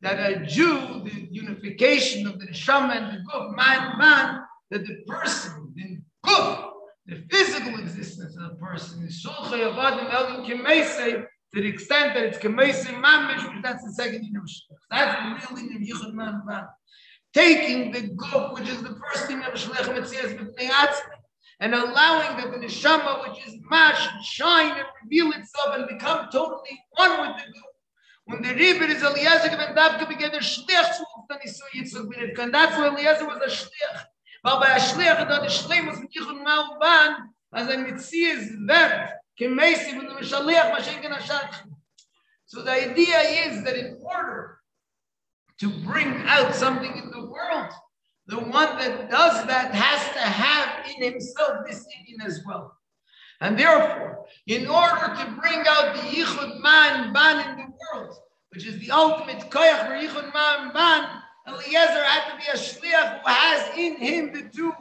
[0.00, 4.96] that a Jew, the unification of the Neshama and the Guf, man, man, that the
[5.06, 6.70] person, the Guf,
[7.06, 12.24] the physical existence of the person is shulchay avadim elim kemesei to the extent that
[12.24, 14.48] it's kemesei mamish, which that's the second in of
[14.90, 16.64] That's the real of yichud man man.
[17.32, 20.70] Taking the guf, which is the first thing of shlech metzias b'pnei
[21.60, 26.78] and allowing that the neshama, which is mash, shine and reveal itself and become totally
[26.90, 27.62] one with the guf.
[28.26, 32.88] When the Rebbe is Eliezer and Davka the zu uftan isu yitzchak and that's why
[32.88, 34.04] Eliezer was a shliach.
[34.44, 39.12] weil bei Schleich da der Schleim was mit ihren Mal ban als ein Metzies wird
[39.38, 40.36] kemeisi mit the
[40.72, 41.76] was ich kann sagen
[42.44, 44.60] so the idea is that in order
[45.58, 47.72] to bring out something in the world
[48.26, 52.76] the one that does that has to have in himself this in as well.
[53.40, 58.16] And therefore in order to bring out the yichud man ban in the world
[58.50, 63.20] which is the ultimate koyach for yichud man ban Eliezer had to be a shliach
[63.20, 64.72] who has in him the two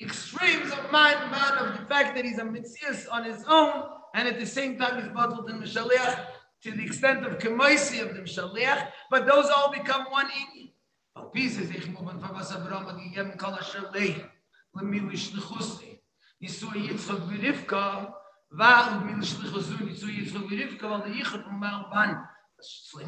[0.00, 1.16] extremes of man
[1.60, 5.00] of the fact that he's a mitzias on his own, and at the same time
[5.00, 6.26] he's bottled in the shaliach
[6.62, 10.61] to the extent of kemoisi of the shaliach, but those all become one in
[11.30, 11.86] pieces ich
[16.74, 18.14] yitzchak berivka
[18.50, 22.28] va und mi lishlichusi nisu yitzchak berivka weil der yichot mal ban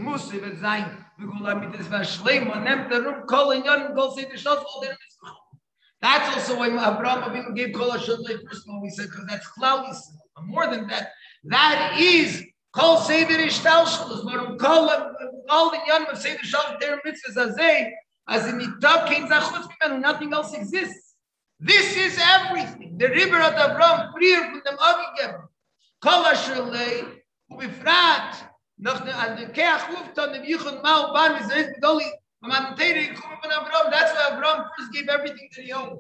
[0.07, 3.27] gut mit war nimmt der Rum
[4.17, 4.97] die Schatz, all
[6.05, 9.91] That's also why Abraham Avinu gave kol ha-shalei first one, we said, because that's cloudy.
[10.43, 11.13] More than that,
[11.45, 14.91] that is kol seder ishtalshalus, warum kol,
[15.49, 17.57] all the Jahren of seder shalom, der mitzvahs
[18.29, 21.15] as in mitab kein zachutz mimenu, nothing else exists.
[21.61, 22.99] This is everything.
[22.99, 25.49] The river of Abraham, prier from them agigeben.
[26.01, 26.25] Kol
[29.89, 32.11] ruft an dem yichon mal ban is es doli
[32.43, 35.99] man teire kommen von abram that's why abram first gave everything to the own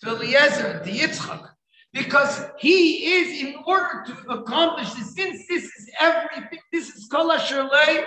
[0.00, 1.48] to eliezer to yitzchak
[1.92, 7.30] Because he is, in order to accomplish this, since this is everything, this is Kol
[7.30, 8.04] Asherlei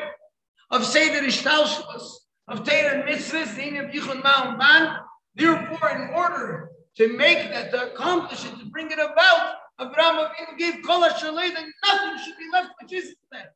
[0.70, 2.14] of Seder Ishtalshus,
[2.52, 4.99] of and Mitzvahs, the of Yichud Ma'am
[5.36, 10.58] Therefore, in order to make that, to accomplish it, to bring it about, Abraham Avinu
[10.58, 13.54] gave Kol Asherlei that nothing should be left which is that.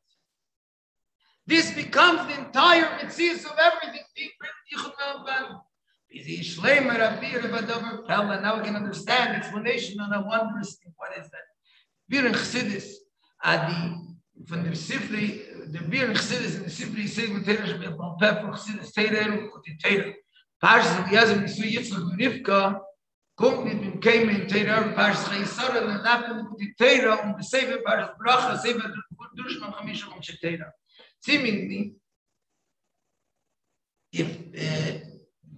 [1.46, 4.02] This becomes the entire mitzvah of everything.
[4.74, 5.60] Yichud Ma'am Ban.
[8.42, 10.94] Now we can understand explanation on a wondrous thing.
[10.96, 12.24] What is that?
[12.24, 12.94] In Chassidus,
[14.46, 18.52] von dem Sifri, der Wir in Chassidus, in Sifri, says mit Teira, Shabbat Balpeh, for
[18.52, 20.14] Chassidus, Teira, Eru, Kuti Teira.
[20.62, 22.80] Parshas of Yazim, Nisu Yitzchak, Rivka,
[23.36, 27.14] kommt mit dem Keim in Teira, Eru, Parshas Chayei Sara, und nach dem Kuti Teira,
[27.24, 28.94] und besefe Parshas Bracha, sefe
[29.34, 30.72] Durshman Chamisha, und Teira.
[31.20, 31.96] Seemingly,
[34.12, 35.06] if uh,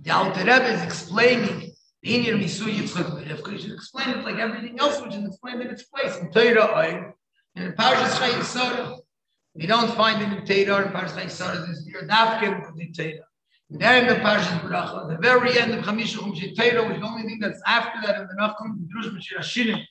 [0.02, 1.72] the Alter Rebbe is explaining
[2.02, 3.52] the Inyan Misu Yitzchak Berevka.
[3.52, 7.12] He should explain it like everything else, which is explained in its place in Oy
[7.58, 8.96] and in Parshas Chayei Sara.
[9.54, 11.66] We don't find the it in and Parshas Chayisara.
[11.66, 13.26] There's the Yerdavkim of the Torah.
[13.70, 17.06] And then the Parshas Bracha, the very end of Chamisha Chum Torah, which is the
[17.06, 19.82] only thing that's after that, and the Nachum Drush Mashir Hashinim.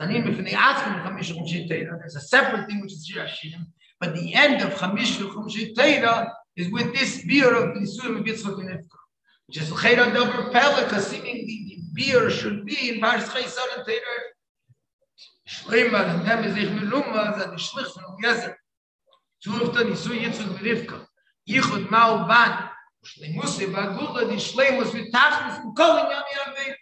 [0.00, 3.04] Zanim if in the Atzkim of Chamisha Chum Torah, there's a separate thing which is
[3.06, 3.66] Shir Hashinim.
[3.98, 8.96] But the end of Chamisha Chum Torah is with this beer of Nisuim Yitzchak Berevka
[9.46, 13.86] which is Chayra Dover Pele, because seeming the, beer should be in Parshas Chaysar and
[13.86, 14.35] Terer.
[15.48, 18.54] Shleimer, and them is ich meluma, that the Shlich from Yezer.
[19.44, 21.06] Zurfta nisu Yitzud Berivka.
[21.48, 22.68] Yichud Mao Ban.
[23.04, 26.74] Shleimusi Bagula, the Shleimus with Tachlis and calling Yami Avei.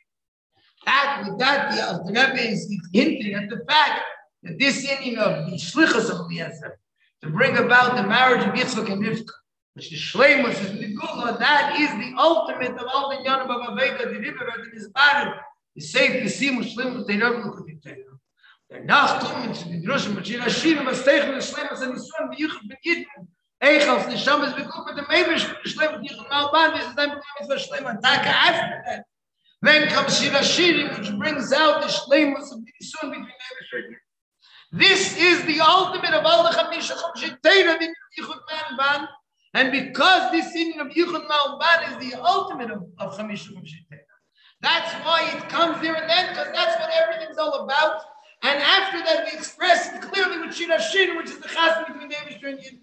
[0.86, 4.02] That, with that, the Alter is hinting at the fact
[4.42, 6.72] that this union of the Shlichus of Yezer,
[7.22, 9.32] to bring about the marriage of Yitzchak and Rivka,
[9.74, 14.10] which the Shleimus is Nigula, that is the ultimate of all the Yonim of Aveda,
[14.10, 15.38] the river the Mizbarim,
[15.74, 18.13] the safe to see Muslim, the Yonim of
[18.74, 18.86] the Torah.
[18.86, 22.42] Danach kommen zu den Droschen, mit Shira Shirim, was Teichen, des Shleimus, an Yisuan, wie
[22.42, 23.28] Yuchit ben Yidden,
[23.60, 27.10] Eich auf den Shammes, wie Kup, mit dem Eibisch, Shleimus, Yuchit Malban, wie es dann
[27.10, 29.04] bekommen ist, Shleimus, and Taka after that.
[29.62, 33.96] Then comes Shira Shirim, which brings out the Shleimus of Yisuan between Eibisch and
[34.72, 39.08] This is the ultimate of all the Chamisha Chumshit Teira, the Yuchit Malban,
[39.54, 43.54] and because this union of Yichud Ma'uban is the ultimate of, of Chamishim
[44.60, 48.02] That's why it comes there and then, because that's what everything's all about.
[48.44, 52.10] And after that, we express it clearly with Shira Shin, which is the chasm between
[52.10, 52.80] David and Yid.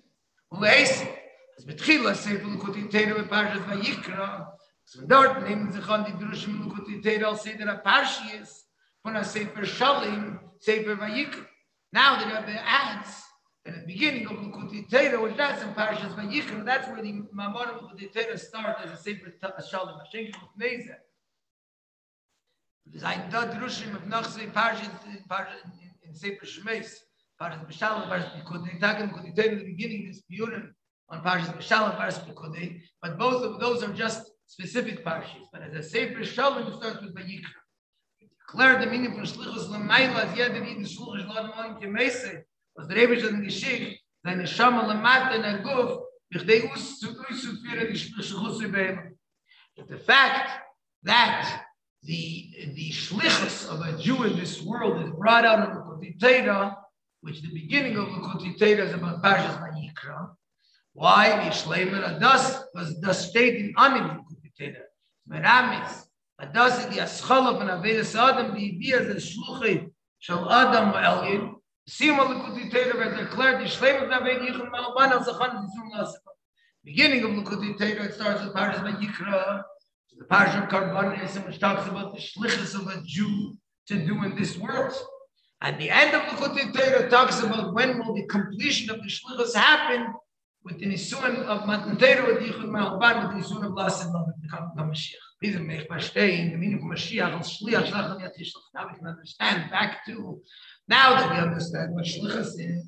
[0.65, 4.47] Es betchila Sefer Lukutin Teira with Parshas Vayikra.
[4.85, 8.63] So dort nehmen sich an die Drushim Lukutin Teira als Seder Parshiyas
[9.03, 11.45] von a Sefer Shalim, Sefer Vayikra.
[11.93, 13.23] Now the Rebbe adds,
[13.63, 17.69] in the beginning of Lukuti Teira, which that's in Parashas Vayikra, that's where the Mamon
[17.69, 19.35] of Lukuti Teira start as a separate
[19.69, 19.99] Shalom.
[19.99, 20.95] Hashem Neza.
[20.97, 21.10] Zayin
[22.99, 24.89] da drushim of Nachse Parashas
[26.03, 26.95] in Sefer Shmeis,
[27.39, 30.71] Parashas B'Shalom, Parashas B'Kudei, Takim Teira, in the beginning is Piyurim
[31.09, 35.47] on Parashas B'Shalom, Parashas B'Kudei, but both of those are just specific parashas.
[35.51, 37.45] But as a Sefer Shalom, it starts with Vayikra.
[38.19, 42.43] Declare the meaning from Shlichus L'mayla, as Yedin Yidin Shlichus L'adamon Kemesei,
[42.75, 46.99] was der Rebbe schon geschickt, seine Schamme le Mate in der Guf, ich dei us
[46.99, 49.17] zu us zu führen, die Schlusse bei ihm.
[49.87, 50.61] The fact
[51.03, 51.65] that
[52.03, 56.75] the, the shlichus of a Jew in this world is brought out of the Kotitera,
[57.21, 60.31] which the beginning of the Kotitera is about Parshas Vayikra.
[60.93, 61.45] Why?
[61.45, 64.81] The Shleimer Adas was the state in Anim in Kotitera.
[65.29, 66.05] Meramis,
[66.41, 71.55] Adas is the Ascholov and Avedas Adam, the is the Shluchi Shal Adam Elgin,
[71.89, 76.31] Sima Lukuti Teda where declared the Shlem of Naved Yichum Malaban al Zachan Zizum Nasifa.
[76.83, 79.63] Beginning of Lukuti Teda, it starts with Parshas Vayikra,
[80.21, 83.57] the Parsha of Karbanis, which talks about the shlichus of a Jew
[83.87, 84.93] to do in this world.
[85.61, 89.55] At the end of Lukuti Teda, talks about when will the completion of the shlichus
[89.55, 90.13] happen
[90.63, 94.27] with the Nisuan of Matan Teda with Yichum Malaban, with the Nisuan of Lasid Love,
[94.41, 95.15] the coming of Mashiach.
[95.41, 98.67] These are Mech Bashtei, the meaning of Mashiach, al Shliach, Shlacham Yatishlach.
[98.75, 100.39] Now we can understand back to
[100.87, 102.87] now that we understand what shlichus is,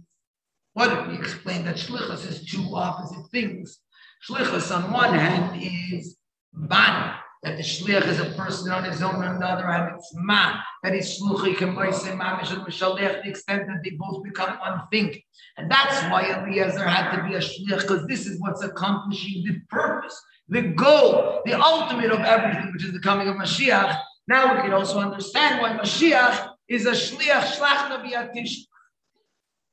[0.74, 3.80] what if we explain that shlichus is two opposite things?
[4.28, 6.18] Shlichus on one hand is
[6.54, 10.12] ban, that the shlich is a person on his own, on the other hand it's
[10.16, 14.82] man, that is shluchi kemboise mamish and mishalech, the extent that they both become one
[14.92, 15.22] thing.
[15.58, 19.60] And that's why Eliezer had to be a shlich, because this is what's accomplishing the
[19.70, 24.00] purpose, the goal, the ultimate of everything, which is the coming of Mashiach.
[24.28, 28.56] Now we can also understand why Mashiach is a shliach shlach nabi atish.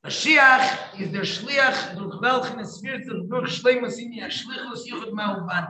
[0.05, 5.67] Mashiach is der shliach durch welchen es wird durch schlimmes in ihr shlichus yuchot ma'uban.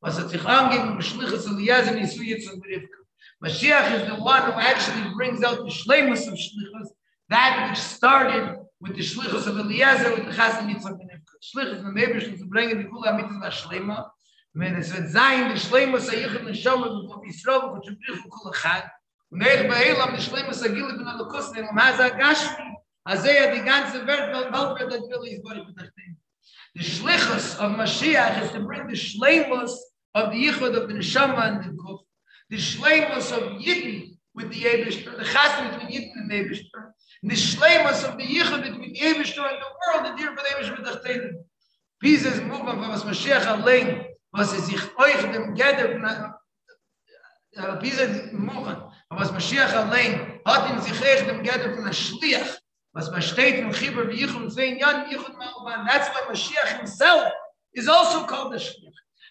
[0.00, 3.00] Was hat sich angegeben, mit shlichus Eliezer in Isu Yitzhak Berivka.
[3.42, 6.88] Mashiach is the one who actually brings out the shleimus of shlichus,
[7.30, 11.08] that which started with the shlichus of Eliezer, with the chasam Yitzchak ben
[11.42, 14.10] Shlichus, the Meibishn, to bring the Kula Mitzvah Shlema,
[14.54, 18.90] wenn es wird sein, die shleimus ayichim neshama, und Yisrael, und Shabbrich, und Kula Chag,
[19.30, 24.32] und Eich Be'elam, die shleimus agili ben Alakus, und Maza Gashmi, Azaya, die ganze Welt,
[24.32, 25.68] weil Weltwelt, das will ich, Baruch,
[26.76, 29.72] The shlichus of Mashiach is to bring the shleimus
[30.16, 31.98] of the yichud of the neshama and the kuf,
[32.48, 37.34] the shleimus of Yidden with the Eberster, the chasm between Yidden and the Eberster, the
[37.34, 40.86] shleimus of the yichud between Eberster and the world, the dear for the Eberster with
[40.86, 41.32] the Chteden.
[42.00, 48.32] Pieces move on from Mashiach allein, was es sich euch dem Geder, uh, uh, Pieces
[48.32, 52.56] move on, was Mashiach allein hat in sich euch dem Geder von der Schliach,
[52.94, 55.86] was man steht in Chibur wie Yichud Zein Yan Yichud Malban.
[55.86, 57.32] That's why Mashiach himself
[57.74, 58.85] is also called the Shliach.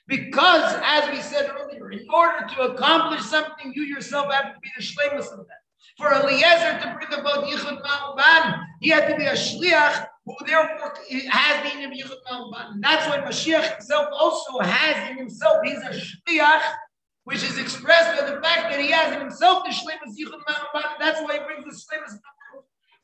[0.07, 4.69] Because, as we said earlier, in order to accomplish something, you yourself have to be
[4.77, 5.61] the Shlemus of that.
[5.97, 10.93] For Eliezer to bring about Yichud Malban, he had to be a Shliach who therefore
[11.29, 12.81] has the name of Yichud Malban.
[12.81, 16.61] That's why Mashiach himself also has in himself, he's a Shliach,
[17.23, 20.83] which is expressed by the fact that he has in himself the Shlemus Yichud Malban.
[20.99, 22.19] That's why he brings the Shlemus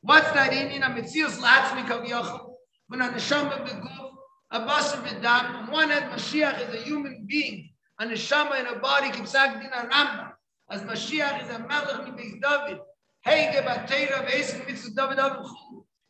[0.01, 2.55] What's that in a mitzius latzmi kaviyachol?
[2.87, 4.10] When a neshama beguf,
[4.51, 7.69] a basar v'dam, on one hand Mashiach is a human being,
[7.99, 10.33] a neshama in a body, kipsak din a ramba,
[10.69, 12.79] as Mashiach is a melech mi beis David,
[13.25, 15.45] heige batera v'esik mitzvah David avim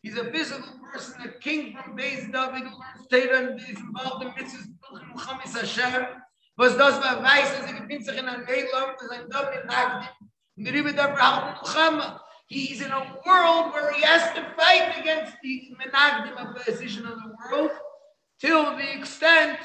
[0.01, 4.25] He's a physical person, a king from Beis David, who learns Torah and is involved
[4.25, 6.07] in mitzvahs, Bilchim Chamis Hashem,
[6.57, 10.09] was das bei Weiß, als er gebinnt sich in ein Eilam, das ein David Nagdim,
[10.57, 14.99] und der Rebbe der Brahman Muhammad, He's in a world where he has to fight
[14.99, 17.71] against the menagdim of the decision of the world
[18.41, 19.59] till the extent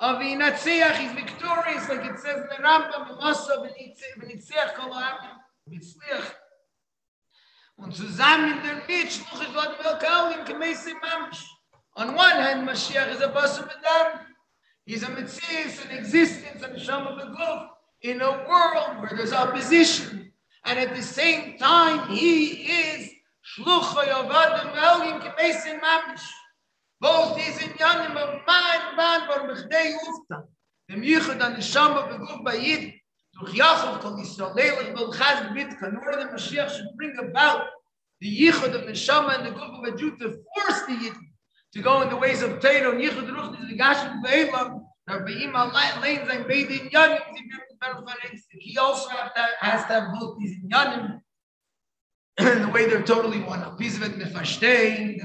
[0.00, 5.38] of the Natziach, he's victorious, like it says in the Rambam, Masa v'nitziach kol ha'amim,
[5.70, 6.34] v'tzliach.
[7.78, 11.44] Und zusammen in der Mitte, Shluch is Gott Melkalim, Kemesi Mamish.
[11.94, 14.20] On one hand, Mashiach is a Basar B'dam.
[14.84, 17.68] He's a Metzias, an existence, an Neshama B'guf,
[18.02, 20.32] in a world where there's opposition,
[20.64, 23.10] and at the same time he is
[23.56, 26.28] shluchoy of Adam Elohim kemesin mamish.
[27.00, 30.44] Both these in yanim of man, man, bar bechdei ufta.
[30.88, 32.94] Dem yichud an neshama beguf bayid,
[33.34, 37.66] durch Yaakov kol Yisrael, leilig bel chaz bit, kanor the Mashiach should bring about
[38.20, 41.14] the yichud of neshama and the guf of a Jew to force the yid
[41.74, 45.32] to go in the ways of Torah, and yichud ruch is the gashim be'elam, Rabbi
[45.32, 45.70] Ima
[46.00, 47.20] lein zayn beidin yanim,
[48.50, 49.10] he also
[49.60, 50.56] has to have both these
[52.38, 53.60] inyanim the way they're totally one.
[53.60, 55.20] Mefashtein,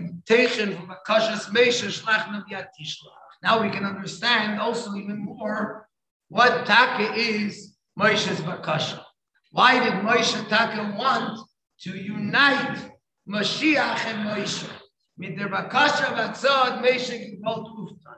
[0.76, 2.74] from akashas meisha shlach yat
[3.44, 5.88] Now we can understand also even more
[6.30, 9.04] what taka is Moshe's bakasha.
[9.52, 11.40] Why did Moshe taka want
[11.82, 12.92] to unite
[13.28, 14.70] Mashiach and Moshe?
[15.18, 18.16] Mit der bakasha vatzad Moshe gebolt uftan.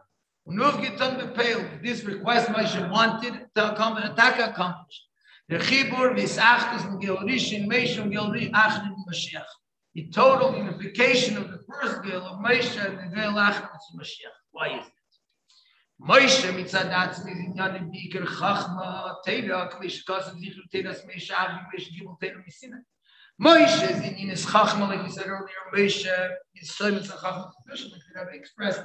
[1.81, 5.01] This request Moshe wanted to accomplish, to accomplish.
[5.49, 9.43] The chibur v'isachtus m'georishin meishim geori achrim Mashiach.
[9.93, 14.37] The total unification of the first gil of Moshe and the gil achrim Mashiach.
[14.51, 14.93] Why is it?
[16.01, 22.17] Moshe mitzad atzmi zinyan bikir chachma teira klish kasan zichru teiras Moshe avi Moshe gibel
[22.21, 22.79] teira misina.
[23.41, 25.47] Moshe is chachma like we said earlier.
[25.75, 27.51] Moshe is so mitzad chachma.
[27.69, 28.83] Moshe like we have expressed.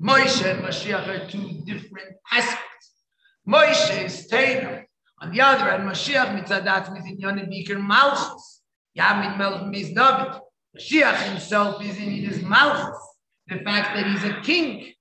[0.00, 2.92] Moshe and Mashiach are two different aspects.
[3.46, 4.84] Moshe is Torah.
[5.22, 8.62] On the other hand, Mashiach mitzadat is in Yonim Bikir Malchus.
[8.98, 10.40] Yamid Melch Mis David.
[10.76, 12.98] Mashiach himself is in his Malchus.
[13.46, 14.92] The fact that he's a king,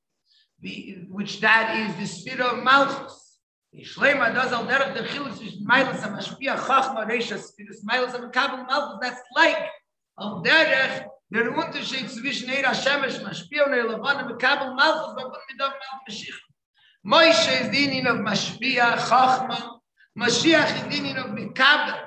[1.10, 3.38] which that is the spirit of Malchus.
[3.78, 8.98] Shlema does al derech the chilus is Milas HaMashpia Chachma Reisha Spirit Milas HaMakabel Malchus.
[9.02, 9.58] That's like
[10.20, 15.70] al derech Der Unterschied zwischen Eira Shemesh, Mashpia und Eira Levana, Mekabel Malchus, Babun Midav
[15.70, 16.40] Mal Mashiach.
[17.06, 19.79] Moshe is dining of Mashpia, Chachma.
[20.18, 22.00] Mashiach is dining of Mekabel,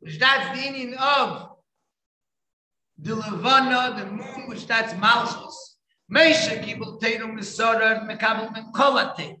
[0.00, 1.50] which that's dining of
[2.98, 5.76] the Levana, the moon, which that's Malchus.
[6.10, 9.36] Meshe kibel Teiru Mesora, Mekabel Mekolate.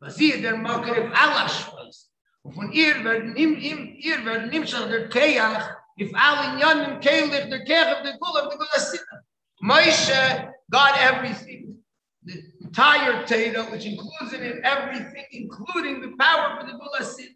[0.00, 2.10] Was hier der Mokker auf Allah schweißt.
[2.42, 7.32] Und von ihr werden, ihr werden nimschach der Keach, if all in the Kech
[7.96, 9.22] of the Gul of the Gul Asina.
[9.62, 11.78] Moshe got everything.
[12.24, 17.33] The entire Torah, which includes in it everything, including the power for the Gul Asina.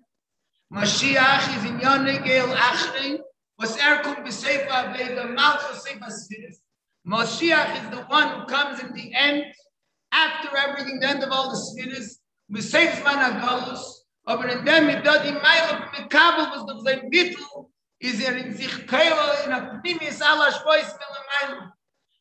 [0.73, 3.19] Mashiach is in Yanim Gel Achrin,
[3.59, 6.12] was Erkum B'Seifa Veda Malchus Seifa.
[7.07, 9.45] Mashiach is the one who comes in the end,
[10.12, 12.19] after everything, the end of all the Sfiris,
[12.53, 18.36] B'Seif Man Agalus, Aber in dem mit dort im was doch sein Bittel is er
[18.36, 21.73] in sich in a Pnimis Allah Shpois Mele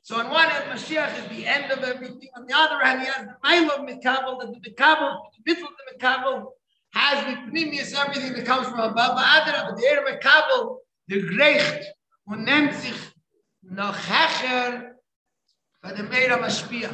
[0.03, 2.29] So on one hand, Mashiach is the end of everything.
[2.37, 5.75] On the other hand, he has the Meile of Mikabel, the Mikabel, the Bittel of
[5.77, 6.45] the Mikabel,
[6.97, 9.17] has the Pnimis, everything that comes from above.
[9.17, 11.85] The Ere Mikabel, the Grecht,
[12.25, 12.95] und nennt sich
[13.61, 14.95] noch Hecher
[15.81, 16.93] für den Meira Mashpia.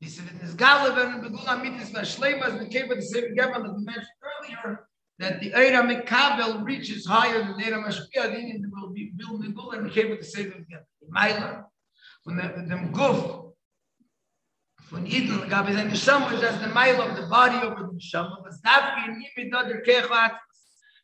[0.00, 3.84] This is this Galavan and Begula Mitzvah Shleimas, the Keva, the same Gebel that we
[3.84, 4.88] mentioned earlier,
[5.18, 9.38] that the Eira Mekabel reaches higher than the Eira Mashpia, the Indian will be Bill
[9.38, 10.84] Megula and the Keva, the same Gebel.
[11.14, 11.64] Maila,
[12.24, 13.49] when the, dem Guf,
[14.90, 18.42] von Eden, gab es eine Neshama, that's the Maila of the body over the Neshama,
[18.42, 20.08] was Dafki and Yimid Dodder Keach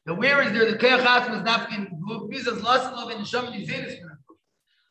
[0.04, 3.52] The where is there the Keach Atmas Dafki and Guf, Bizas Lost Love and Neshama,
[3.52, 4.10] die Zeres von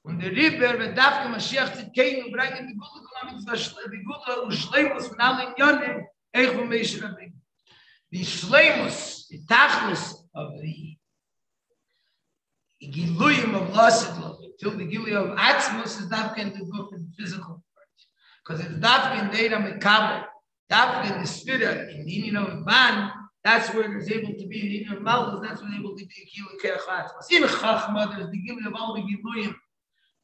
[0.04, 5.08] Und der Ribber wird Dafki Mashiach Zitkein und bringen die Gula die Gula und Schleimus
[5.08, 7.42] von allen Jönnen, Eich von Meisher Rabbein.
[8.12, 10.98] Die Schleimus, die Tachlis of the
[12.82, 17.12] Giluyim of Lassid Love, till the Giluyim of Atzmus is Dafki in the Guf in
[17.18, 17.65] physical.
[18.46, 20.26] Because it's Dafki in Deira Mekabel,
[20.72, 23.12] Dafki in the spirit, in the union of man,
[23.44, 26.06] that's where there's able to be in the union of Malchus, that's there's able to
[26.06, 26.12] be
[26.64, 27.32] Keach Atzmus.
[27.32, 29.54] In Chachma, there's the Giluyim of all the Giluyim,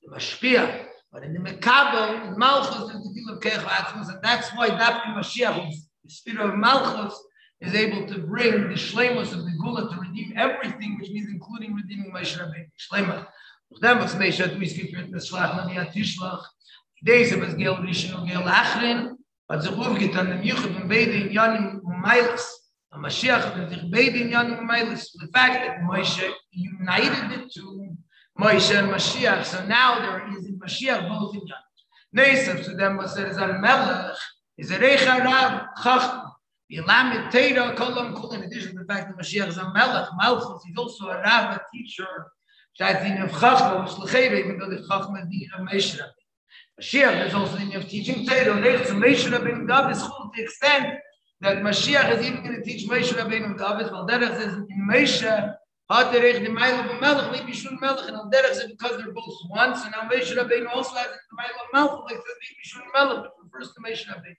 [0.04, 4.20] the Mashpia, But in the Mekabel, in Malchus, there's the deal of Keich Atzmus, and
[4.24, 5.74] that's why Dafki Mashiach,
[6.04, 7.20] the spirit of Malchus,
[7.62, 11.76] is able to bring the Shlemus of the Gula to redeem everything, which means including
[11.76, 12.70] redeeming Moshe Rabbeinu.
[12.92, 13.28] Shlema.
[13.80, 16.44] Then was Moshe hat mich geführt mit Schlach na mir Tischlach.
[17.04, 19.16] Rishon Gel Achrin,
[19.50, 21.32] dem beide in
[22.96, 25.18] Mashiach in.
[25.20, 27.98] The fact that Moshe united the two
[28.40, 29.46] Moshe and Mashiach.
[29.46, 31.58] So now there is in Mashiach both in Yom.
[32.16, 34.16] Nesav to them was there is a Melech,
[34.58, 36.32] is a Recha Rab, Chachma.
[36.72, 37.76] Yilam Teira
[38.34, 41.60] in addition to the fact that Mashiach is a Melech, Malchus, he's also a Rab,
[41.60, 42.28] a teacher.
[42.78, 46.00] That's in of Chachma, which Lechera, even though the Chachma is of Moshe
[46.82, 50.98] Mashiach is also in of teaching Teira, Recha to Moshe Rabbeinu David, to the extent
[51.40, 55.56] that Mashiach is even going to teach Moshe Rabbeinu David, while Derech says in Moshe,
[55.92, 59.12] Hat er echt die Meile von Melech, wie schon Melech, and derech said because they're
[59.12, 62.84] both one, so now Moshe Rabbeinu also has the Meile of Melech, like wie schon
[62.94, 64.38] Melech, but refers to Moshe Rabbeinu.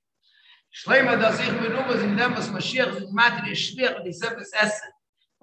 [0.71, 4.07] Schleimer, dass ich mir nur was in dem, was Mashiach sind, Matri, der Schliach, und
[4.07, 4.89] ich seh es essen.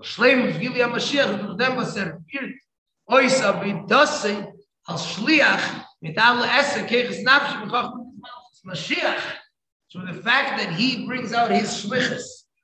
[0.01, 2.55] Schleimer, wie wir Mashiach, durch dem, was er wird,
[3.05, 4.51] ois, aber das sei,
[4.85, 5.85] als Schliach,
[8.65, 9.21] Mashiach,
[9.87, 12.23] so the fact that he brings out his Schlichus,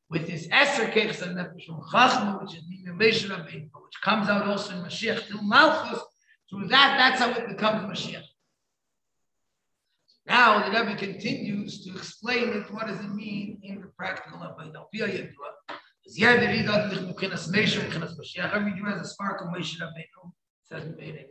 [0.09, 4.29] with his Eser Kechs and Nefesh from Chachma, which is the Meshach Rabbeinu, which comes
[4.29, 5.99] out also in Mashiach till Malchus.
[6.49, 8.23] Through that, that's how it becomes Mashiach.
[10.27, 12.71] Now the Rebbe continues to explain it.
[12.71, 14.85] What does it mean in the practical Avodah?
[18.53, 20.31] Every Jew has a spark of Moshe Rabbeinu.
[20.63, 21.29] Says in Beirei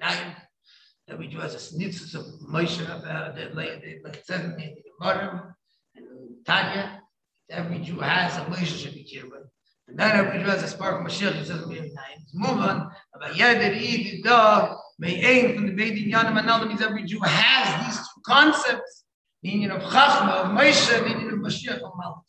[1.08, 5.54] that we do as a snitzus of Moshe about the Leitzim the Marim
[5.94, 6.06] and
[6.46, 7.02] Tanya.
[7.50, 9.42] Every Jew has a Moshe relationship with Kirba.
[9.88, 11.94] And then every Jew has a spark of Mashiach, it says in
[12.40, 17.04] Muman, about Yeder, Eid, da may ein from the Beit Inyanim and Alam, means every
[17.04, 19.04] Jew has these two concepts,
[19.42, 22.22] the union of Chachma, of Moshe, the union of Mashiach, of Malach.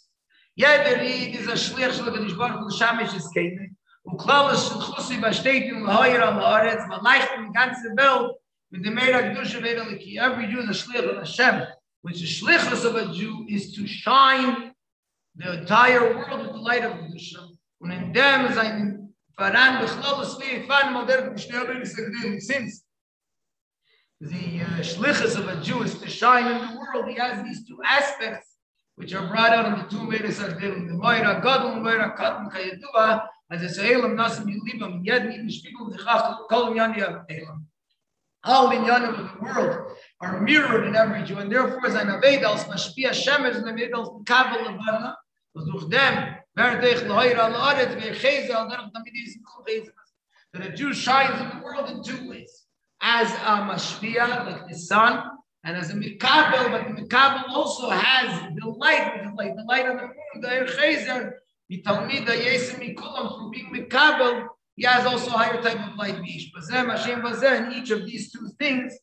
[0.59, 3.69] Yeder, Eid is a Shliach, Shalach, Nishbar, Shamish, is Kainik.
[4.03, 7.89] Und klar ist, Chussi, was steht in Heuer am Haaretz, man leicht in die ganze
[7.95, 8.35] Welt,
[8.75, 11.63] Every Jew is a shliach of Hashem,
[12.01, 14.73] which the shlichus of a Jew is to shine
[15.35, 17.47] the entire world with the light of Kedusha.
[17.81, 22.83] Und in dem sein Faran bechlal es wie fan modern b'shnei ben segdin since
[24.21, 27.09] the uh, shlichus of a Jew is to shine in the world.
[27.09, 28.55] He has these two aspects
[28.95, 32.49] which are brought out in the two Medes Ardelim, the Moira Gadol and Moira Katan
[32.51, 37.67] Kayedua, as a Se'elam Nasim Yilibam, Yed Nid Mishpigul Dechach, Kol Yani Elam.
[38.45, 42.07] All the Yanim of the world are mirrored in every Jew, and therefore, as an
[42.07, 45.17] Avedals, Mashpia Shemesh, and Avedals, Kabel Levana,
[45.55, 49.33] was durch dem, wer dich lehoir al Aretz, wer Cheze, al Derech Tamidis,
[49.67, 49.89] Cheze,
[50.53, 52.65] that a Jew shines in the world in two ways.
[53.01, 55.31] As a Mashpia, like the sun,
[55.63, 59.87] and as a Mikabel, but the Mikabel also has the light, the light, the light
[59.87, 61.31] of the moon, the Er Chezer,
[61.67, 66.15] the Talmida Yesem Mikulam, from being Mikabel, he has also a higher type of light,
[66.15, 68.93] and each of these two things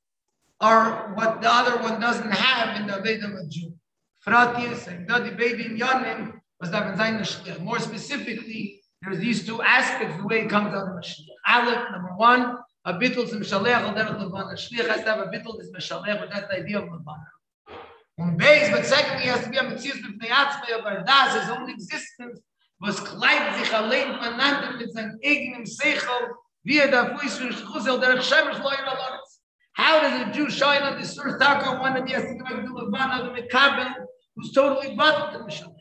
[0.61, 3.75] are what the other one doesn't have in the Veda of Jew.
[7.65, 11.39] More specifically, there's these two aspects, the way it comes out of the Mashiach.
[11.49, 14.55] Aleph, number one, a bittul is Mishalech al derech Levana.
[14.55, 17.27] Shliach has to have a bittul is Mishalech, but that's the idea of Levana.
[18.19, 21.51] Und base, but secondly, he has to be a Metzius b'fnei Atzmei, aber das, his
[21.51, 22.41] own existence,
[22.83, 26.35] was kleibt sich allein voneinander mit seinem eigenen Seichel,
[26.65, 29.41] wie er da fuß für Schussel, der Shemesh loyer aloritz.
[29.77, 31.39] How does a Jew shine on this earth?
[31.39, 33.95] Taka, one of the give a Levana, the Mekabel,
[34.35, 35.73] who's totally bottled to Mishnah.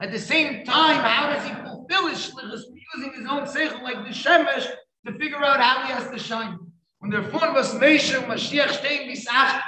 [0.00, 2.62] At the same time, how does he fulfill his shlichus
[2.94, 4.66] using his own seichel like the Shemesh
[5.06, 6.58] to figure out how he has to shine?
[7.02, 9.64] Und der von was Meshe Mashiach bis acht.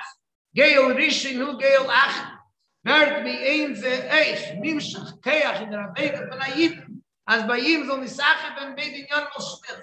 [0.57, 2.36] Geil Rishin hu Geil acht.
[2.87, 6.87] Werd mi ein ze eich nimshach kayach in der Wege von Ayid.
[7.25, 9.83] As bei ihm so eine Sache ben bei den Jahren was schwer.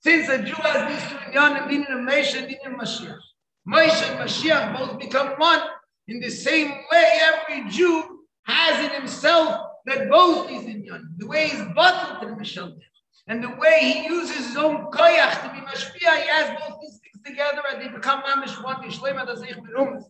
[0.00, 3.20] Since a Jew has these two Jahren in the Meshe and in Mashiach.
[3.66, 5.60] Meshe and Mashiach both become one.
[6.06, 11.06] In the same way, every Jew has in himself that both is in Yon.
[11.18, 12.78] The way he's bottled to the Mishal
[13.26, 16.98] and the way he uses his own koyach to be mashpia, he has both these
[16.98, 20.04] things together and they become mamish one yishlema das ich berumes.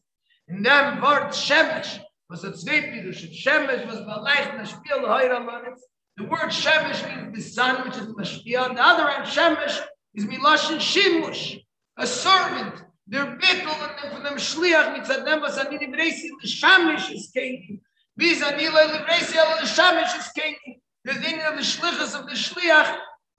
[0.46, 1.98] In them word shemesh
[2.28, 3.42] was a pirush.
[3.42, 5.80] Shemesh was balayich mashpia lehoira loretz.
[6.16, 8.68] The word shemesh means the sun, which is mashpia.
[8.68, 9.80] On the other hand, shemesh
[10.14, 11.60] is miloshin shimush,
[11.96, 12.82] a servant.
[13.06, 17.80] They're bittul and from them shliach mitzadem was anini breisi l'shamish is kedim.
[18.16, 20.80] Biz anila l'breisi l'shamish is kedim.
[21.04, 22.98] The thing of the shlichus of the shliach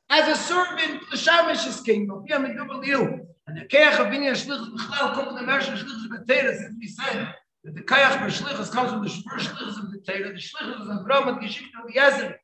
[0.10, 2.10] as a servant, the shamish is king.
[2.24, 2.82] We have a double.
[2.82, 6.88] And the kayach of binyan shlichus b'chlal come from the mersh shlichus b'teres, as we
[6.88, 10.34] said, that the kayach b'shlichus comes from the first shlichus of the teira.
[10.34, 12.36] The shlichus of Avram and Geshik of Yezer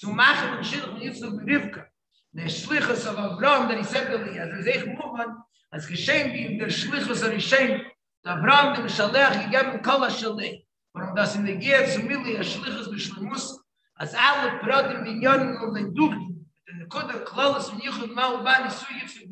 [0.00, 1.84] to machen and shlichus Yitzchak b'rivka.
[2.32, 5.36] The shlichus of Avram that he said to Yezer, Zeich Muvan,
[5.72, 7.82] as geschehen wie in der shlichus of Rishem,
[8.24, 10.64] the Avram, the Mishalech, gegeben kol ha-shalei.
[10.92, 13.52] Warum das in der Gehe zu Mili, a shlichus b'shlimus,
[14.00, 16.34] as alle praten binyanim of the duchi,
[16.66, 19.28] the Nekuda Klaus and Yichud Ma'ubani Su Yitzchak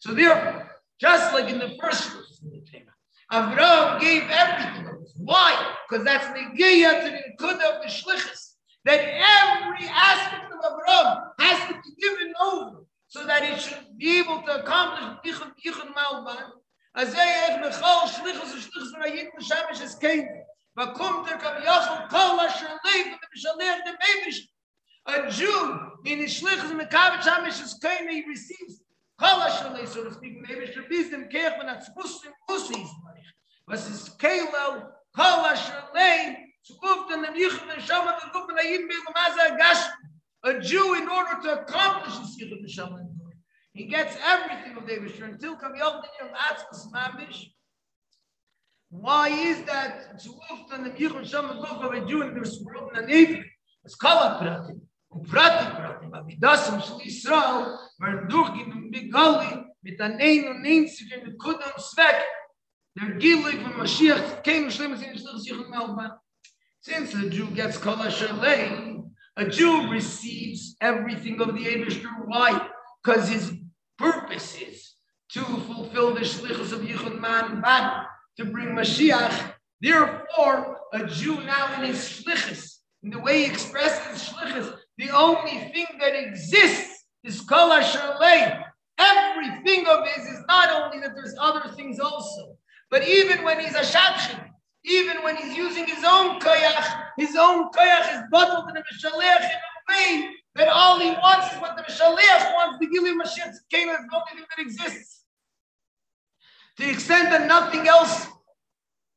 [0.00, 2.89] So therefore, just like in the first verse in the Torah,
[3.32, 4.96] Avraham gave everything of.
[5.16, 5.76] Why?
[5.88, 8.54] Because that's Negeya to the Nekuda of the Shlichus.
[8.84, 14.18] That every aspect of Avraham has to be given over so that it should be
[14.18, 16.50] able to accomplish the Yichud Yichud Ma'ubani.
[16.96, 20.26] Azay Ech Mechal Shlichus Shlichus Rayit Meshamesh Es Kein.
[20.78, 24.40] Vakum Ter Kav Yachol Kol Asher Lev and the Mevish
[25.06, 28.82] a Jew in his shlichus mekavich hamish is kain he receives
[29.18, 30.46] kol shalei so to speak
[30.88, 32.88] be them kech that's supposed to pussies
[33.67, 36.35] was is kailo kol shalei
[36.65, 39.87] to move in the yich and shama the group and yin be the maza gash
[40.43, 43.05] a Jew in order to accomplish this yich and shama
[43.73, 47.45] he gets everything of David until come yom the yom atzmas mamish
[48.89, 52.61] why is that to often the yich and shama group of a Jew in this
[52.63, 54.81] world and it's kol pratim
[55.15, 57.65] ופרטי פרטי, במידוסם של ישראל,
[58.01, 62.15] ורדוכים בגלי, מתעניין ונינציגי נקודם סבק,
[62.96, 64.68] their from Mashiach came
[65.70, 66.18] melba.
[66.80, 69.04] Since a Jew gets kol shalei,
[69.36, 72.26] a Jew receives everything of the Eibushter.
[72.26, 72.68] Why?
[73.02, 73.52] Because his
[73.96, 74.94] purpose is
[75.32, 77.62] to fulfill the shlichus of Yichud Man
[78.38, 79.52] to bring Mashiach.
[79.80, 85.70] Therefore, a Jew now in his shlichus, in the way he expresses shlichus, the only
[85.72, 88.64] thing that exists is kol shalei.
[88.98, 92.56] Everything of his is not only that there's other things also
[92.90, 94.48] but even when he's a shadchan,
[94.84, 99.40] even when he's using his own koyach, his own koyach is bottled in the Mishalech
[99.40, 103.54] in a way that all he wants is what the Mishalech wants, the Gilim Mashiach
[103.70, 105.24] came as the only thing that exists.
[106.76, 108.26] To the extent that nothing else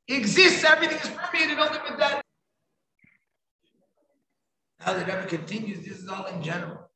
[0.07, 2.23] exists, everything is permeated only with that
[4.85, 6.89] now the Rebbe continues, this is all in general.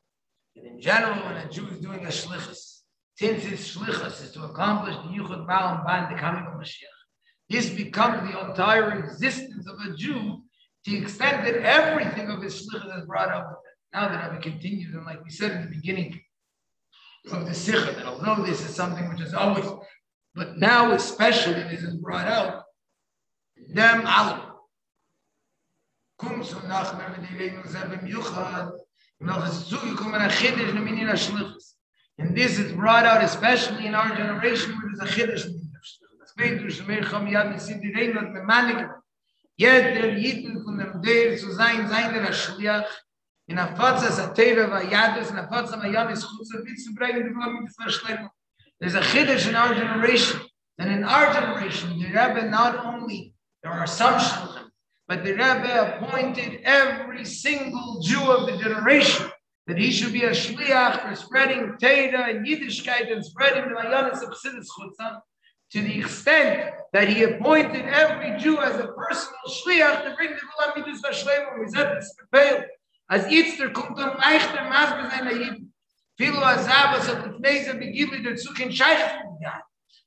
[0.56, 2.77] And in general, when a Jew is doing a shlichus,
[3.18, 6.98] since his shlichus is to accomplish the Yuchad Ma'am Ban, the coming of Mashiach,
[7.50, 10.44] this becomes the entire existence of a Jew
[10.86, 13.60] to the extent that everything of his shlichus is brought up.
[13.94, 16.20] Now the Rebbe continues, and like we said in the beginning
[17.32, 19.66] of the Sikha, that although this is something which is always,
[20.36, 22.64] but now especially this is brought out,
[23.74, 24.48] them out
[26.18, 28.08] kommst du nach mir mit dir in selben
[29.20, 31.77] noch es zugekommen ein Chiddisch in Minina Schlichus.
[32.18, 35.68] And this is brought out especially in our generation where there's a Chiddish in
[38.46, 38.88] Manik.
[39.58, 42.86] Jeder Jitten von dem Deir zu sein, sein der Schliach,
[43.48, 47.34] in der Fatsa Satera va Yadus, in der Fatsa Mayadis Chutza, wie zu bringen, die
[47.34, 48.30] Blam mit Verschleppen.
[48.80, 50.42] There's a Chiddish in our generation.
[50.78, 53.34] And in our generation, the Rebbe not only,
[53.64, 54.70] there are some Shlichim,
[55.08, 59.32] but the Rebbe appointed every single Jew of the generation
[59.68, 64.24] that he should be a shliach for spreading Teda and Yiddishkeit and spreading the Mayanis
[64.24, 65.20] of Chassidus Chutzah.
[65.70, 70.42] to the extent that he appointed every Jew as a personal shliach to bring the
[70.50, 72.64] Gula Mitzvahs Hashlem, we said this prevail.
[73.10, 75.74] As Yitzter kommt um leichter Maßbe seiner Jiden.
[76.18, 78.98] Filu Azabas hat mit Nese begibli der Zug in Scheich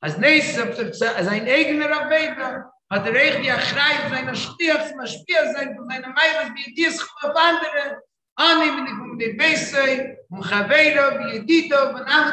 [0.00, 5.76] As Nese, as ein eigener Aveda, hat er echt die Achrei seiner Shliach, Maschpia sein,
[5.76, 8.02] von seiner Meiles, wie die andere,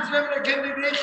[0.08, 0.98] Zwemmer kennen die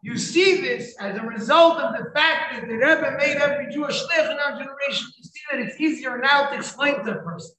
[0.00, 4.00] You see this as a result of the fact that the Rebbe made every Jewish
[4.00, 5.08] shlich in our generation.
[5.18, 7.56] You see that it's easier now to explain to a person.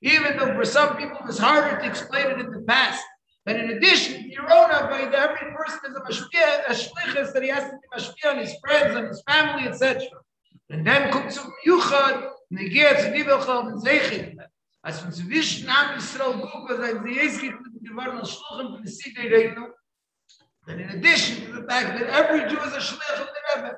[0.00, 3.04] Even though for some people it was harder to explain it in the past.
[3.44, 7.48] But in addition, your own Avodah, every person is a mashpia, a shlichus that he
[7.48, 10.06] has to be mashpia on his friends and his family, etc.
[10.70, 14.36] And then comes zum Yuchad, negiert zu Nibelchal und Zeichit.
[14.82, 19.54] Als von zwischen Am Yisrael Gupa sein, sie ist geworden als Schluchem von der Sidei
[20.66, 23.76] And in addition to the fact that every Jew is a shliach of the Rebbe,